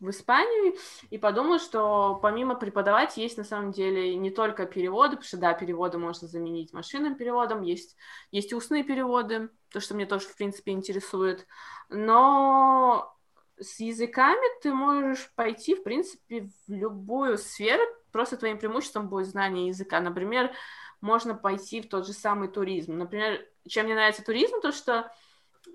в 0.00 0.10
Испанию 0.10 0.74
и 1.08 1.18
подумала, 1.18 1.60
что 1.60 2.18
помимо 2.20 2.56
преподавать 2.56 3.16
есть 3.16 3.38
на 3.38 3.44
самом 3.44 3.70
деле 3.70 4.16
не 4.16 4.32
только 4.32 4.66
переводы, 4.66 5.10
потому 5.10 5.28
что 5.28 5.36
да, 5.36 5.52
переводы 5.54 5.98
можно 5.98 6.26
заменить 6.26 6.72
машинным 6.72 7.14
переводом, 7.14 7.62
есть, 7.62 7.96
есть 8.32 8.52
устные 8.52 8.82
переводы, 8.82 9.50
то, 9.70 9.78
что 9.78 9.94
мне 9.94 10.04
тоже, 10.04 10.26
в 10.26 10.36
принципе, 10.36 10.72
интересует, 10.72 11.46
но 11.88 13.16
с 13.60 13.78
языками 13.78 14.60
ты 14.62 14.74
можешь 14.74 15.32
пойти, 15.36 15.76
в 15.76 15.84
принципе, 15.84 16.50
в 16.66 16.72
любую 16.72 17.38
сферу, 17.38 17.84
просто 18.14 18.36
твоим 18.36 18.58
преимуществом 18.58 19.08
будет 19.08 19.26
знание 19.26 19.66
языка. 19.66 19.98
Например, 19.98 20.52
можно 21.00 21.34
пойти 21.34 21.80
в 21.80 21.88
тот 21.88 22.06
же 22.06 22.12
самый 22.12 22.46
туризм. 22.46 22.96
Например, 22.96 23.44
чем 23.66 23.86
мне 23.86 23.94
нравится 23.96 24.24
туризм, 24.24 24.60
то 24.60 24.70
что 24.70 25.12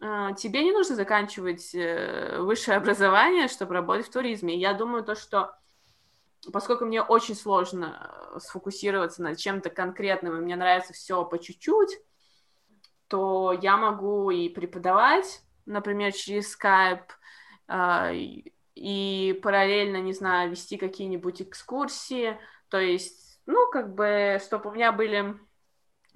э, 0.01 0.29
тебе 0.37 0.63
не 0.63 0.71
нужно 0.71 0.95
заканчивать 0.95 1.75
э, 1.75 2.37
высшее 2.39 2.77
образование, 2.77 3.49
чтобы 3.49 3.73
работать 3.73 4.07
в 4.07 4.11
туризме. 4.11 4.55
Я 4.55 4.73
думаю, 4.73 5.03
то, 5.03 5.15
что 5.15 5.53
поскольку 6.53 6.85
мне 6.85 7.01
очень 7.01 7.35
сложно 7.35 8.09
э, 8.33 8.39
сфокусироваться 8.39 9.21
над 9.21 9.37
чем-то 9.37 9.69
конкретным, 9.69 10.37
и 10.37 10.39
мне 10.39 10.55
нравится 10.55 10.93
все 10.93 11.25
по 11.25 11.39
чуть-чуть, 11.39 11.99
то 13.09 13.51
я 13.61 13.75
могу 13.75 14.31
и 14.31 14.47
преподавать, 14.47 15.41
например, 15.65 16.13
через 16.13 16.57
Skype, 16.57 17.09
э, 17.67 18.49
и 18.79 19.33
параллельно, 19.43 19.97
не 19.97 20.13
знаю, 20.13 20.51
вести 20.51 20.77
какие-нибудь 20.77 21.41
экскурсии, 21.41 22.37
то 22.69 22.79
есть, 22.79 23.41
ну, 23.45 23.69
как 23.69 23.93
бы, 23.93 24.39
чтобы 24.41 24.69
у 24.69 24.73
меня 24.73 24.93
были 24.93 25.35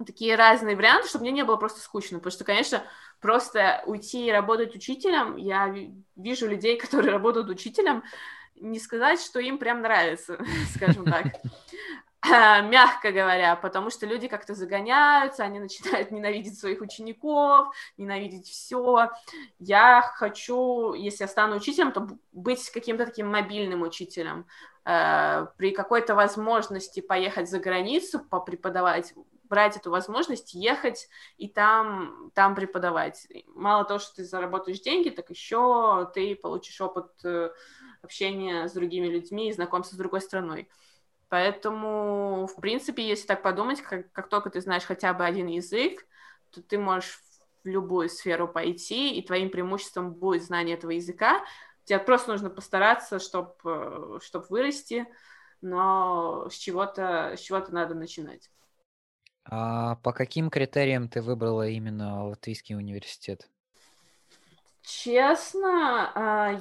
такие 0.04 0.34
разные 0.34 0.74
варианты, 0.74 1.08
чтобы 1.08 1.24
мне 1.24 1.32
не 1.32 1.44
было 1.44 1.56
просто 1.56 1.80
скучно, 1.80 2.18
потому 2.18 2.32
что, 2.32 2.44
конечно, 2.44 2.82
просто 3.20 3.82
уйти 3.86 4.26
и 4.26 4.32
работать 4.32 4.74
учителем, 4.74 5.36
я 5.36 5.74
вижу 6.16 6.48
людей, 6.48 6.76
которые 6.80 7.12
работают 7.12 7.50
учителем, 7.50 8.02
не 8.54 8.78
сказать, 8.78 9.20
что 9.20 9.40
им 9.40 9.58
прям 9.58 9.82
нравится, 9.82 10.38
скажем 10.74 11.04
так. 11.04 11.26
мягко 12.62 13.12
говоря, 13.12 13.54
потому 13.56 13.90
что 13.90 14.06
люди 14.06 14.28
как-то 14.28 14.54
загоняются, 14.54 15.44
они 15.44 15.60
начинают 15.60 16.10
ненавидеть 16.12 16.58
своих 16.58 16.80
учеников, 16.80 17.74
ненавидеть 17.98 18.48
все. 18.48 19.10
Я 19.58 20.00
хочу, 20.16 20.94
если 20.94 21.24
я 21.24 21.28
стану 21.28 21.56
учителем, 21.56 21.92
то 21.92 22.08
быть 22.32 22.70
каким-то 22.70 23.04
таким 23.04 23.30
мобильным 23.30 23.82
учителем. 23.82 24.46
Э, 24.86 25.46
при 25.58 25.72
какой-то 25.72 26.14
возможности 26.14 27.00
поехать 27.00 27.50
за 27.50 27.58
границу, 27.58 28.20
попреподавать, 28.20 29.12
брать 29.44 29.76
эту 29.76 29.90
возможность, 29.90 30.54
ехать 30.54 31.08
и 31.36 31.48
там, 31.48 32.30
там 32.34 32.54
преподавать. 32.54 33.26
Мало 33.48 33.84
того, 33.84 33.98
что 33.98 34.16
ты 34.16 34.24
заработаешь 34.24 34.80
деньги, 34.80 35.10
так 35.10 35.28
еще 35.28 36.10
ты 36.14 36.34
получишь 36.36 36.80
опыт 36.80 37.10
э, 37.24 37.50
общения 38.02 38.66
с 38.66 38.72
другими 38.72 39.08
людьми 39.08 39.50
и 39.50 39.52
знакомства 39.52 39.96
с 39.96 39.98
другой 39.98 40.22
страной. 40.22 40.68
Поэтому, 41.28 42.46
в 42.46 42.60
принципе, 42.60 43.06
если 43.06 43.26
так 43.26 43.42
подумать, 43.42 43.80
как, 43.80 44.10
как 44.12 44.28
только 44.28 44.50
ты 44.50 44.60
знаешь 44.60 44.84
хотя 44.84 45.12
бы 45.14 45.24
один 45.24 45.46
язык, 45.46 46.06
то 46.50 46.62
ты 46.62 46.78
можешь 46.78 47.20
в 47.64 47.68
любую 47.68 48.08
сферу 48.08 48.46
пойти, 48.46 49.14
и 49.14 49.26
твоим 49.26 49.50
преимуществом 49.50 50.12
будет 50.12 50.44
знание 50.44 50.76
этого 50.76 50.92
языка. 50.92 51.42
Тебе 51.84 51.98
просто 51.98 52.32
нужно 52.32 52.50
постараться, 52.50 53.18
чтобы 53.18 53.54
э, 53.64 54.18
чтоб 54.22 54.48
вырасти, 54.50 55.06
но 55.60 56.48
с 56.50 56.54
чего-то 56.54 57.34
с 57.36 57.40
чего-то 57.40 57.72
надо 57.74 57.94
начинать. 57.94 58.50
А 59.44 59.96
по 59.96 60.12
каким 60.12 60.50
критериям 60.50 61.08
ты 61.08 61.20
выбрала 61.20 61.68
именно 61.68 62.28
Латвийский 62.28 62.76
университет? 62.76 63.48
Честно, 64.82 66.12
а, 66.14 66.60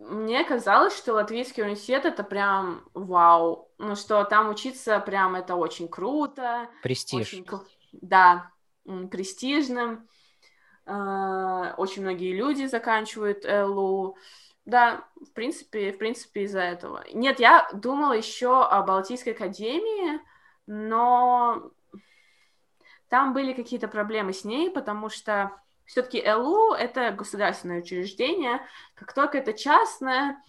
мне 0.00 0.44
казалось, 0.44 0.96
что 0.96 1.14
Латвийский 1.14 1.62
университет 1.62 2.04
это 2.04 2.22
прям 2.22 2.84
вау. 2.94 3.70
Ну, 3.78 3.96
что 3.96 4.24
там 4.24 4.48
учиться 4.48 5.00
прям 5.00 5.34
это 5.34 5.56
очень 5.56 5.88
круто. 5.88 6.68
Престиж. 6.82 7.20
Очень, 7.20 7.46
да, 7.92 8.50
престижным. 9.10 10.08
А, 10.86 11.74
очень 11.76 12.02
многие 12.02 12.32
люди 12.34 12.66
заканчивают 12.66 13.44
ЛУ. 13.44 14.16
Да, 14.64 15.04
в 15.16 15.32
принципе, 15.32 15.92
в 15.92 15.98
принципе, 15.98 16.42
из-за 16.42 16.60
этого. 16.60 17.04
Нет, 17.12 17.40
я 17.40 17.68
думала 17.72 18.12
еще 18.12 18.62
о 18.64 18.82
Балтийской 18.82 19.32
академии, 19.32 20.20
но 20.66 21.70
там 23.08 23.32
были 23.32 23.52
какие-то 23.52 23.88
проблемы 23.88 24.32
с 24.32 24.44
ней, 24.44 24.70
потому 24.70 25.08
что 25.08 25.52
все-таки 25.88 26.22
ЛУ— 26.30 26.74
это 26.78 27.10
государственное 27.12 27.80
учреждение, 27.80 28.60
как 28.94 29.14
только 29.14 29.38
это 29.38 29.54
частное, 29.54 30.40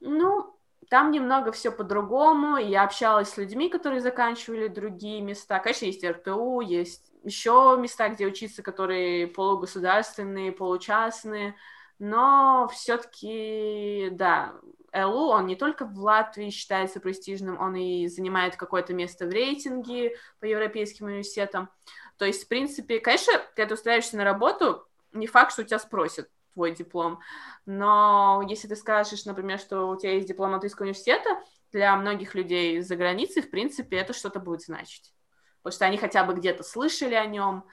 ну, 0.00 0.58
там 0.90 1.12
немного 1.12 1.52
все 1.52 1.70
по-другому. 1.70 2.56
Я 2.56 2.82
общалась 2.82 3.30
с 3.30 3.36
людьми, 3.36 3.68
которые 3.68 4.00
заканчивали 4.00 4.66
другие 4.66 5.22
места. 5.22 5.60
Конечно, 5.60 5.86
есть 5.86 6.04
РТУ, 6.04 6.60
есть 6.60 7.12
еще 7.22 7.78
места, 7.80 8.08
где 8.08 8.26
учиться, 8.26 8.62
которые 8.64 9.28
полугосударственные, 9.28 10.50
получастные. 10.50 11.54
Но 12.00 12.68
все-таки, 12.72 14.08
да, 14.10 14.54
ЛУ, 14.92 15.28
он 15.28 15.46
не 15.46 15.54
только 15.54 15.84
в 15.84 15.96
Латвии 15.96 16.50
считается 16.50 16.98
престижным, 16.98 17.60
он 17.60 17.76
и 17.76 18.08
занимает 18.08 18.56
какое-то 18.56 18.92
место 18.92 19.26
в 19.26 19.30
рейтинге 19.30 20.16
по 20.40 20.44
европейским 20.44 21.06
университетам. 21.06 21.70
То 22.18 22.24
есть, 22.24 22.44
в 22.44 22.48
принципе, 22.48 23.00
конечно, 23.00 23.32
когда 23.54 23.68
ты 23.68 23.74
устраиваешься 23.74 24.16
на 24.16 24.24
работу, 24.24 24.86
не 25.12 25.26
факт, 25.26 25.52
что 25.52 25.62
у 25.62 25.64
тебя 25.64 25.78
спросят 25.78 26.28
твой 26.54 26.72
диплом, 26.72 27.20
но 27.66 28.44
если 28.48 28.68
ты 28.68 28.76
скажешь, 28.76 29.24
например, 29.24 29.58
что 29.58 29.88
у 29.88 29.96
тебя 29.96 30.14
есть 30.14 30.28
диплом 30.28 30.52
Латвийского 30.52 30.84
университета, 30.84 31.42
для 31.72 31.96
многих 31.96 32.34
людей 32.34 32.80
за 32.80 32.96
границей, 32.96 33.42
в 33.42 33.50
принципе, 33.50 33.96
это 33.96 34.12
что-то 34.12 34.38
будет 34.38 34.62
значить. 34.62 35.14
Потому 35.62 35.74
что 35.74 35.84
они 35.86 35.96
хотя 35.96 36.24
бы 36.24 36.34
где-то 36.34 36.62
слышали 36.62 37.14
о 37.14 37.24
нем, 37.24 37.64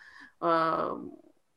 э, 0.42 0.98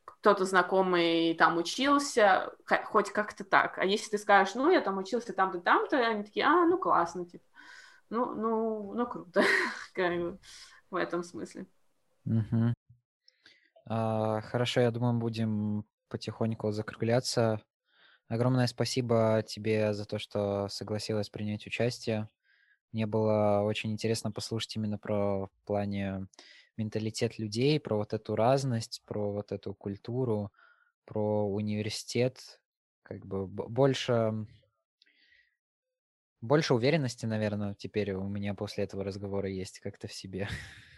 кто-то 0.05 0.45
знакомый 0.45 1.35
там 1.35 1.57
учился, 1.57 2.53
хоть 2.87 3.11
как-то 3.11 3.45
так. 3.45 3.79
А 3.79 3.85
если 3.85 4.11
ты 4.11 4.19
скажешь, 4.19 4.55
ну, 4.55 4.71
я 4.71 4.81
там 4.81 4.99
учился 4.99 5.33
там-то, 5.33 5.61
там-то, 5.61 5.97
они 5.99 6.25
такие, 6.25 6.47
а, 6.47 6.67
ну, 6.67 6.79
классно, 6.79 7.27
типа. 7.27 7.45
Ну, 8.11 8.35
ну, 8.35 8.93
ну, 8.95 9.07
круто, 9.07 9.43
как 9.95 10.17
бы, 10.17 10.39
в 10.91 10.97
этом 10.97 11.23
смысле. 11.23 11.67
Угу. 12.27 12.73
А, 13.87 14.41
хорошо, 14.43 14.81
я 14.81 14.91
думаю, 14.91 15.15
будем 15.19 15.85
потихоньку 16.09 16.71
закругляться. 16.73 17.61
Огромное 18.29 18.67
спасибо 18.67 19.45
тебе 19.47 19.95
за 19.95 20.05
то, 20.07 20.19
что 20.19 20.69
согласилась 20.69 21.31
принять 21.31 21.67
участие. 21.67 22.29
Мне 22.93 23.07
было 23.07 23.63
очень 23.65 23.93
интересно 23.93 24.33
послушать 24.33 24.77
именно 24.77 24.99
про 24.99 25.47
в 25.49 25.51
плане 25.67 26.29
менталитет 26.77 27.39
людей, 27.39 27.81
про 27.81 27.97
вот 27.97 28.15
эту 28.15 28.37
разность, 28.37 29.03
про 29.07 29.33
вот 29.33 29.53
эту 29.53 29.75
культуру, 29.75 30.53
про 31.07 31.47
университет. 31.49 32.61
Как 33.03 33.27
бы 33.27 33.47
больше, 33.49 34.47
больше 36.43 36.75
уверенности, 36.75 37.25
наверное, 37.27 37.75
теперь 37.75 38.13
у 38.13 38.29
меня 38.29 38.55
после 38.55 38.85
этого 38.85 39.05
разговора 39.05 39.49
есть 39.49 39.81
как-то 39.81 40.09
в 40.09 40.13
себе. 40.13 40.49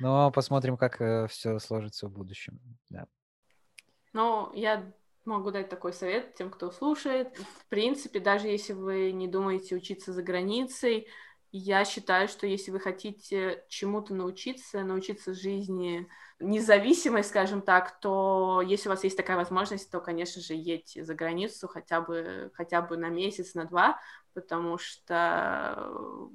Но 0.00 0.30
посмотрим, 0.30 0.76
как 0.76 1.00
э, 1.00 1.26
все 1.28 1.58
сложится 1.58 2.08
в 2.08 2.12
будущем. 2.12 2.60
Да. 2.88 3.06
Ну, 4.12 4.52
я 4.54 4.92
могу 5.24 5.50
дать 5.50 5.68
такой 5.68 5.92
совет 5.92 6.34
тем, 6.34 6.50
кто 6.50 6.70
слушает. 6.70 7.36
В 7.36 7.66
принципе, 7.68 8.20
даже 8.20 8.48
если 8.48 8.72
вы 8.72 9.12
не 9.12 9.28
думаете 9.28 9.76
учиться 9.76 10.12
за 10.12 10.22
границей, 10.22 11.08
я 11.50 11.84
считаю, 11.84 12.28
что 12.28 12.46
если 12.46 12.70
вы 12.70 12.78
хотите 12.78 13.64
чему-то 13.68 14.14
научиться, 14.14 14.82
научиться 14.84 15.32
жизни 15.32 16.06
независимой, 16.40 17.24
скажем 17.24 17.62
так, 17.62 17.98
то 18.00 18.62
если 18.64 18.88
у 18.88 18.92
вас 18.92 19.02
есть 19.02 19.16
такая 19.16 19.36
возможность, 19.36 19.90
то, 19.90 20.00
конечно 20.00 20.42
же, 20.42 20.54
едьте 20.54 21.04
за 21.04 21.14
границу 21.14 21.66
хотя 21.66 22.00
бы, 22.00 22.50
хотя 22.54 22.82
бы 22.82 22.96
на 22.96 23.08
месяц, 23.08 23.54
на 23.54 23.64
два, 23.64 23.98
потому 24.34 24.76
что 24.78 26.30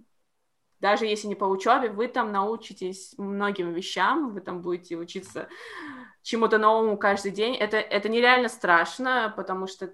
даже 0.83 1.05
если 1.05 1.27
не 1.27 1.35
по 1.35 1.45
учебе, 1.45 1.89
вы 1.89 2.09
там 2.09 2.33
научитесь 2.33 3.13
многим 3.17 3.71
вещам, 3.71 4.33
вы 4.33 4.41
там 4.41 4.61
будете 4.61 4.97
учиться 4.97 5.47
чему-то 6.23 6.57
новому 6.57 6.97
каждый 6.97 7.31
день. 7.31 7.55
Это, 7.55 7.77
это 7.77 8.09
нереально 8.09 8.49
страшно, 8.49 9.33
потому 9.37 9.65
что 9.65 9.93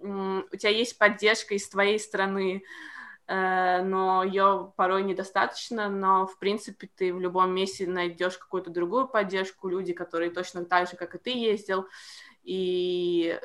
у 0.00 0.56
тебя 0.56 0.70
есть 0.70 0.96
поддержка 0.96 1.54
из 1.54 1.68
твоей 1.68 1.98
страны, 1.98 2.64
э, 3.26 3.82
но 3.82 4.24
ее 4.24 4.72
порой 4.74 5.02
недостаточно, 5.02 5.90
но, 5.90 6.26
в 6.26 6.38
принципе, 6.38 6.88
ты 6.96 7.12
в 7.12 7.20
любом 7.20 7.54
месте 7.54 7.86
найдешь 7.86 8.38
какую-то 8.38 8.70
другую 8.70 9.08
поддержку, 9.08 9.68
люди, 9.68 9.92
которые 9.92 10.30
точно 10.30 10.64
так 10.64 10.88
же, 10.88 10.96
как 10.96 11.14
и 11.14 11.18
ты 11.18 11.30
ездил, 11.30 11.86
и 12.42 13.38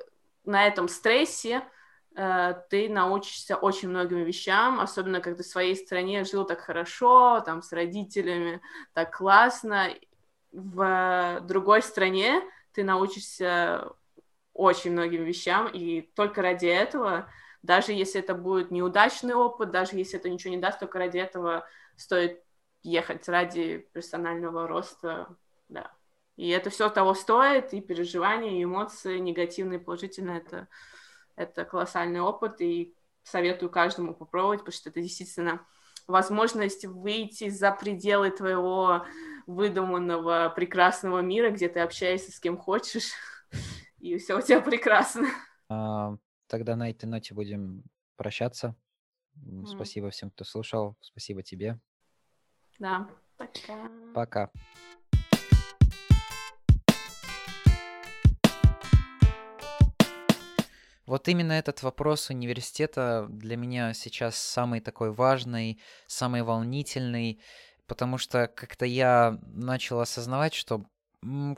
на 0.45 0.65
этом 0.65 0.87
стрессе 0.87 1.63
ты 2.69 2.89
научишься 2.89 3.57
очень 3.57 3.89
многим 3.89 4.23
вещам, 4.23 4.79
особенно 4.79 5.21
когда 5.21 5.43
в 5.43 5.45
своей 5.45 5.75
стране 5.75 6.23
жил 6.23 6.45
так 6.45 6.61
хорошо, 6.61 7.41
там, 7.45 7.61
с 7.61 7.71
родителями 7.71 8.59
так 8.93 9.15
классно. 9.15 9.89
В 10.51 11.41
другой 11.41 11.83
стране 11.83 12.41
ты 12.71 12.83
научишься 12.83 13.91
очень 14.53 14.93
многим 14.93 15.25
вещам, 15.25 15.67
и 15.67 16.01
только 16.15 16.41
ради 16.41 16.65
этого, 16.65 17.29
даже 17.61 17.93
если 17.93 18.21
это 18.21 18.33
будет 18.33 18.71
неудачный 18.71 19.35
опыт, 19.35 19.69
даже 19.69 19.95
если 19.95 20.17
это 20.17 20.29
ничего 20.29 20.55
не 20.55 20.59
даст, 20.59 20.79
только 20.79 20.97
ради 20.97 21.19
этого 21.19 21.67
стоит 21.95 22.41
ехать 22.81 23.29
ради 23.29 23.87
персонального 23.93 24.67
роста, 24.67 25.35
да. 25.69 25.91
И 26.37 26.49
это 26.49 26.71
все 26.71 26.89
того 26.89 27.13
стоит, 27.13 27.73
и 27.73 27.81
переживания, 27.81 28.53
и 28.53 28.63
эмоции, 28.63 29.19
негативные, 29.19 29.79
положительные, 29.79 30.37
это 30.39 30.67
это 31.37 31.63
колоссальный 31.63 32.19
опыт, 32.19 32.59
и 32.59 32.93
советую 33.23 33.69
каждому 33.69 34.13
попробовать, 34.13 34.59
потому 34.59 34.73
что 34.73 34.89
это 34.89 35.01
действительно 35.01 35.65
возможность 36.07 36.85
выйти 36.85 37.49
за 37.49 37.71
пределы 37.71 38.31
твоего 38.31 39.05
выдуманного 39.45 40.51
прекрасного 40.55 41.19
мира, 41.19 41.51
где 41.51 41.69
ты 41.69 41.79
общаешься 41.79 42.31
с 42.31 42.39
кем 42.39 42.57
хочешь, 42.57 43.11
и 43.99 44.17
все 44.17 44.37
у 44.37 44.41
тебя 44.41 44.61
прекрасно. 44.61 45.27
А, 45.69 46.17
тогда 46.47 46.75
на 46.75 46.89
этой 46.89 47.05
ноте 47.05 47.33
будем 47.33 47.83
прощаться. 48.15 48.75
Mm. 49.45 49.67
Спасибо 49.67 50.09
всем, 50.09 50.31
кто 50.31 50.43
слушал. 50.43 50.97
Спасибо 51.01 51.43
тебе. 51.43 51.79
Да, 52.79 53.07
пока. 53.37 53.91
Пока. 54.13 54.51
Вот 61.07 61.29
именно 61.29 61.53
этот 61.53 61.83
вопрос 61.83 62.29
университета 62.29 63.27
для 63.29 63.55
меня 63.55 63.93
сейчас 63.93 64.35
самый 64.35 64.81
такой 64.81 65.13
важный, 65.13 65.79
самый 66.05 66.43
волнительный, 66.43 67.39
потому 67.87 68.17
что 68.17 68.47
как-то 68.47 68.85
я 68.85 69.39
начал 69.41 70.01
осознавать, 70.01 70.53
что 70.53 70.85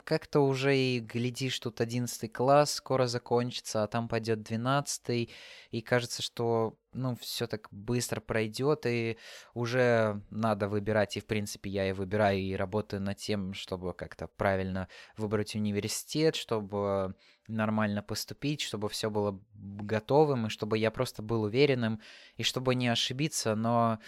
как-то 0.04 0.40
уже 0.40 0.76
и 0.76 1.00
глядишь, 1.00 1.58
тут 1.58 1.80
11 1.80 2.32
класс 2.32 2.74
скоро 2.74 3.08
закончится, 3.08 3.82
а 3.82 3.88
там 3.88 4.08
пойдет 4.08 4.42
12, 4.42 5.28
и 5.70 5.80
кажется, 5.82 6.22
что 6.22 6.78
ну, 6.92 7.16
все 7.16 7.46
так 7.46 7.68
быстро 7.70 8.20
пройдет, 8.20 8.86
и 8.86 9.16
уже 9.54 10.22
надо 10.30 10.68
выбирать, 10.68 11.16
и 11.16 11.20
в 11.20 11.26
принципе 11.26 11.70
я 11.70 11.88
и 11.88 11.92
выбираю, 11.92 12.38
и 12.38 12.54
работаю 12.54 13.00
над 13.02 13.18
тем, 13.18 13.54
чтобы 13.54 13.94
как-то 13.94 14.26
правильно 14.26 14.88
выбрать 15.16 15.54
университет, 15.54 16.36
чтобы 16.36 17.14
нормально 17.48 18.02
поступить, 18.02 18.60
чтобы 18.60 18.88
все 18.88 19.10
было 19.10 19.40
готовым, 19.54 20.46
и 20.46 20.50
чтобы 20.50 20.78
я 20.78 20.90
просто 20.90 21.22
был 21.22 21.42
уверенным, 21.42 22.00
и 22.36 22.42
чтобы 22.42 22.74
не 22.74 22.88
ошибиться, 22.88 23.54
но 23.54 23.98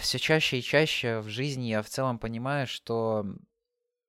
все 0.00 0.18
чаще 0.18 0.58
и 0.58 0.62
чаще 0.62 1.20
в 1.20 1.28
жизни 1.28 1.66
я 1.66 1.82
в 1.82 1.88
целом 1.88 2.18
понимаю, 2.18 2.66
что 2.66 3.24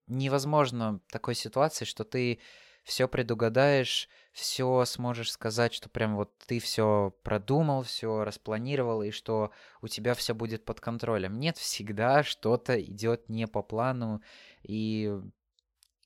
невозможно 0.08 1.00
такой 1.12 1.36
ситуации, 1.36 1.86
что 1.86 2.04
ты 2.04 2.40
все 2.84 3.08
предугадаешь, 3.08 4.10
все 4.32 4.84
сможешь 4.86 5.32
сказать, 5.32 5.74
что 5.74 5.90
прям 5.90 6.16
вот 6.16 6.32
ты 6.48 6.60
все 6.60 7.14
продумал, 7.24 7.84
все 7.84 8.24
распланировал, 8.24 9.04
и 9.04 9.12
что 9.12 9.52
у 9.82 9.88
тебя 9.88 10.16
все 10.16 10.34
будет 10.34 10.66
под 10.66 10.82
контролем. 10.82 11.40
Нет, 11.40 11.58
всегда 11.58 12.24
что-то 12.24 12.82
идет 12.82 13.30
не 13.30 13.48
по 13.48 13.62
плану, 13.62 14.22
и 14.64 15.20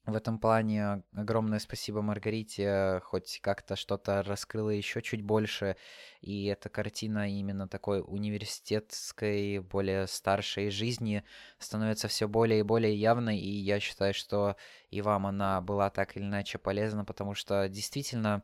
в 0.07 0.15
этом 0.15 0.39
плане 0.39 1.03
огромное 1.13 1.59
спасибо 1.59 2.01
Маргарите, 2.01 3.01
хоть 3.03 3.39
как-то 3.41 3.75
что-то 3.75 4.23
раскрыла 4.23 4.69
еще 4.69 5.01
чуть 5.01 5.21
больше, 5.21 5.75
и 6.21 6.45
эта 6.45 6.69
картина 6.69 7.29
именно 7.29 7.67
такой 7.67 8.01
университетской, 8.01 9.59
более 9.59 10.07
старшей 10.07 10.69
жизни 10.69 11.25
становится 11.59 12.07
все 12.07 12.29
более 12.29 12.59
и 12.59 12.63
более 12.63 12.95
явной, 12.95 13.37
и 13.37 13.49
я 13.49 13.81
считаю, 13.81 14.13
что 14.13 14.55
и 14.91 15.01
вам 15.01 15.27
она 15.27 15.59
была 15.59 15.89
так 15.89 16.15
или 16.15 16.23
иначе 16.23 16.57
полезна, 16.57 17.03
потому 17.03 17.33
что 17.33 17.67
действительно 17.67 18.43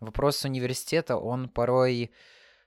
вопрос 0.00 0.44
университета, 0.44 1.16
он 1.16 1.48
порой, 1.48 2.10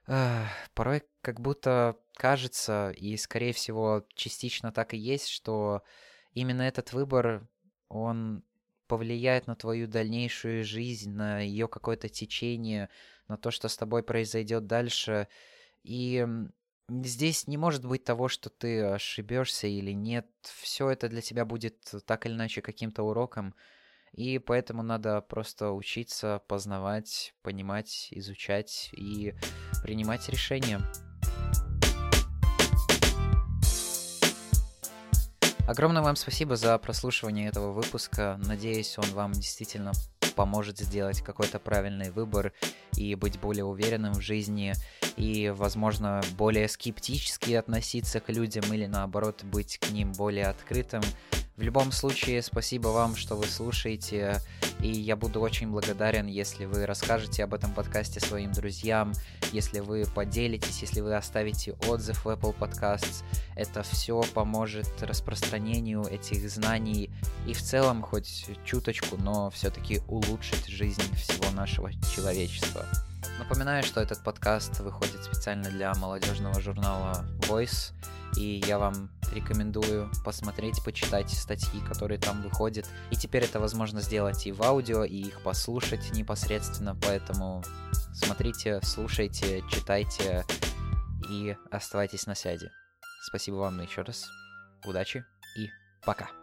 э, 0.08 0.46
порой 0.74 1.04
как 1.22 1.40
будто 1.40 1.98
кажется, 2.16 2.92
и 2.98 3.16
скорее 3.18 3.54
всего 3.54 4.08
частично 4.16 4.72
так 4.72 4.96
и 4.96 4.98
есть, 4.98 5.28
что 5.28 5.84
именно 6.34 6.64
этот 6.64 6.94
выбор 6.94 7.48
он 7.94 8.44
повлияет 8.88 9.48
на 9.48 9.56
твою 9.56 9.88
дальнейшую 9.88 10.64
жизнь, 10.64 11.12
на 11.12 11.40
ее 11.40 11.68
какое-то 11.68 12.10
течение, 12.10 12.90
на 13.28 13.38
то, 13.38 13.52
что 13.52 13.70
с 13.70 13.78
тобой 13.78 14.04
произойдет 14.04 14.68
дальше. 14.68 15.28
И 15.84 16.28
здесь 16.90 17.48
не 17.48 17.58
может 17.58 17.86
быть 17.86 18.04
того, 18.04 18.28
что 18.28 18.50
ты 18.50 18.84
ошибешься 18.84 19.68
или 19.68 19.92
нет. 19.92 20.28
Все 20.42 20.90
это 20.90 21.08
для 21.08 21.22
тебя 21.22 21.46
будет 21.46 21.94
так 22.06 22.26
или 22.26 22.34
иначе 22.34 22.62
каким-то 22.62 23.04
уроком. 23.04 23.56
И 24.12 24.38
поэтому 24.38 24.84
надо 24.84 25.22
просто 25.22 25.72
учиться, 25.72 26.42
познавать, 26.48 27.34
понимать, 27.42 28.10
изучать 28.12 28.90
и 28.94 29.34
принимать 29.84 30.30
решения. 30.30 30.82
Огромное 35.66 36.02
вам 36.02 36.18
спасибо 36.18 36.58
за 36.58 36.78
прослушивание 36.78 37.48
этого 37.48 37.72
выпуска. 37.72 38.38
Надеюсь, 38.46 38.98
он 38.98 39.06
вам 39.14 39.32
действительно 39.32 39.94
поможет 40.36 40.80
сделать 40.80 41.22
какой-то 41.22 41.58
правильный 41.58 42.12
выбор 42.12 42.52
и 42.98 43.16
быть 43.16 43.40
более 43.40 43.64
уверенным 43.64 44.14
в 44.14 44.20
жизни 44.20 44.74
и, 45.16 45.54
возможно, 45.56 46.22
более 46.38 46.68
скептически 46.68 47.54
относиться 47.54 48.20
к 48.20 48.30
людям 48.30 48.66
или, 48.74 48.88
наоборот, 48.88 49.46
быть 49.46 49.78
к 49.78 49.90
ним 49.92 50.12
более 50.12 50.48
открытым. 50.48 51.02
В 51.56 51.62
любом 51.62 51.92
случае, 51.92 52.42
спасибо 52.42 52.88
вам, 52.88 53.16
что 53.16 53.36
вы 53.36 53.46
слушаете, 53.46 54.42
и 54.80 54.88
я 54.88 55.16
буду 55.16 55.40
очень 55.40 55.68
благодарен, 55.68 56.26
если 56.26 56.66
вы 56.66 56.88
расскажете 56.88 57.44
об 57.44 57.54
этом 57.54 57.72
подкасте 57.72 58.20
своим 58.20 58.52
друзьям, 58.52 59.14
если 59.52 59.80
вы 59.80 60.06
поделитесь, 60.16 60.82
если 60.82 61.02
вы 61.02 61.16
оставите 61.16 61.74
отзыв 61.88 62.26
в 62.26 62.30
Apple 62.30 62.58
Podcasts. 62.58 63.24
Это 63.56 63.84
все 63.84 64.24
поможет 64.34 64.90
распространению 65.04 66.04
этих 66.06 66.50
знаний 66.50 67.12
и 67.46 67.54
в 67.54 67.62
целом 67.62 68.02
хоть 68.02 68.48
чуточку, 68.66 69.18
но 69.18 69.52
все-таки 69.52 70.02
улучшить 70.08 70.66
жизнь 70.66 71.04
всего 71.16 71.52
нашего 71.52 71.92
человечества. 72.16 72.84
Напоминаю, 73.38 73.84
что 73.84 74.02
этот 74.02 74.24
подкаст 74.24 74.80
выходит 74.80 75.24
специально 75.24 75.70
для 75.70 75.94
молодежного 75.94 76.60
журнала 76.60 77.24
Voice, 77.42 77.92
и 78.38 78.62
я 78.66 78.80
вам 78.80 79.10
рекомендую 79.32 80.10
посмотреть, 80.24 80.84
почитать 80.84 81.30
статьи, 81.30 81.82
которые 81.82 82.20
там 82.20 82.42
выходят. 82.42 82.88
И 83.12 83.16
теперь 83.16 83.44
это 83.44 83.60
возможно 83.60 84.02
сделать 84.02 84.46
и 84.46 84.52
в 84.52 84.62
аудио, 84.62 85.04
и 85.04 85.18
их 85.18 85.42
послушать 85.42 86.12
непосредственно, 86.14 86.96
поэтому 86.96 87.64
смотрите, 88.14 88.80
слушайте, 88.84 89.64
читайте 89.72 90.46
и 91.30 91.56
оставайтесь 91.72 92.28
на 92.28 92.36
связи. 92.36 92.70
Спасибо 93.28 93.56
вам 93.56 93.82
еще 93.82 94.02
раз, 94.02 94.26
удачи 94.86 95.26
и 95.58 95.70
пока. 96.06 96.43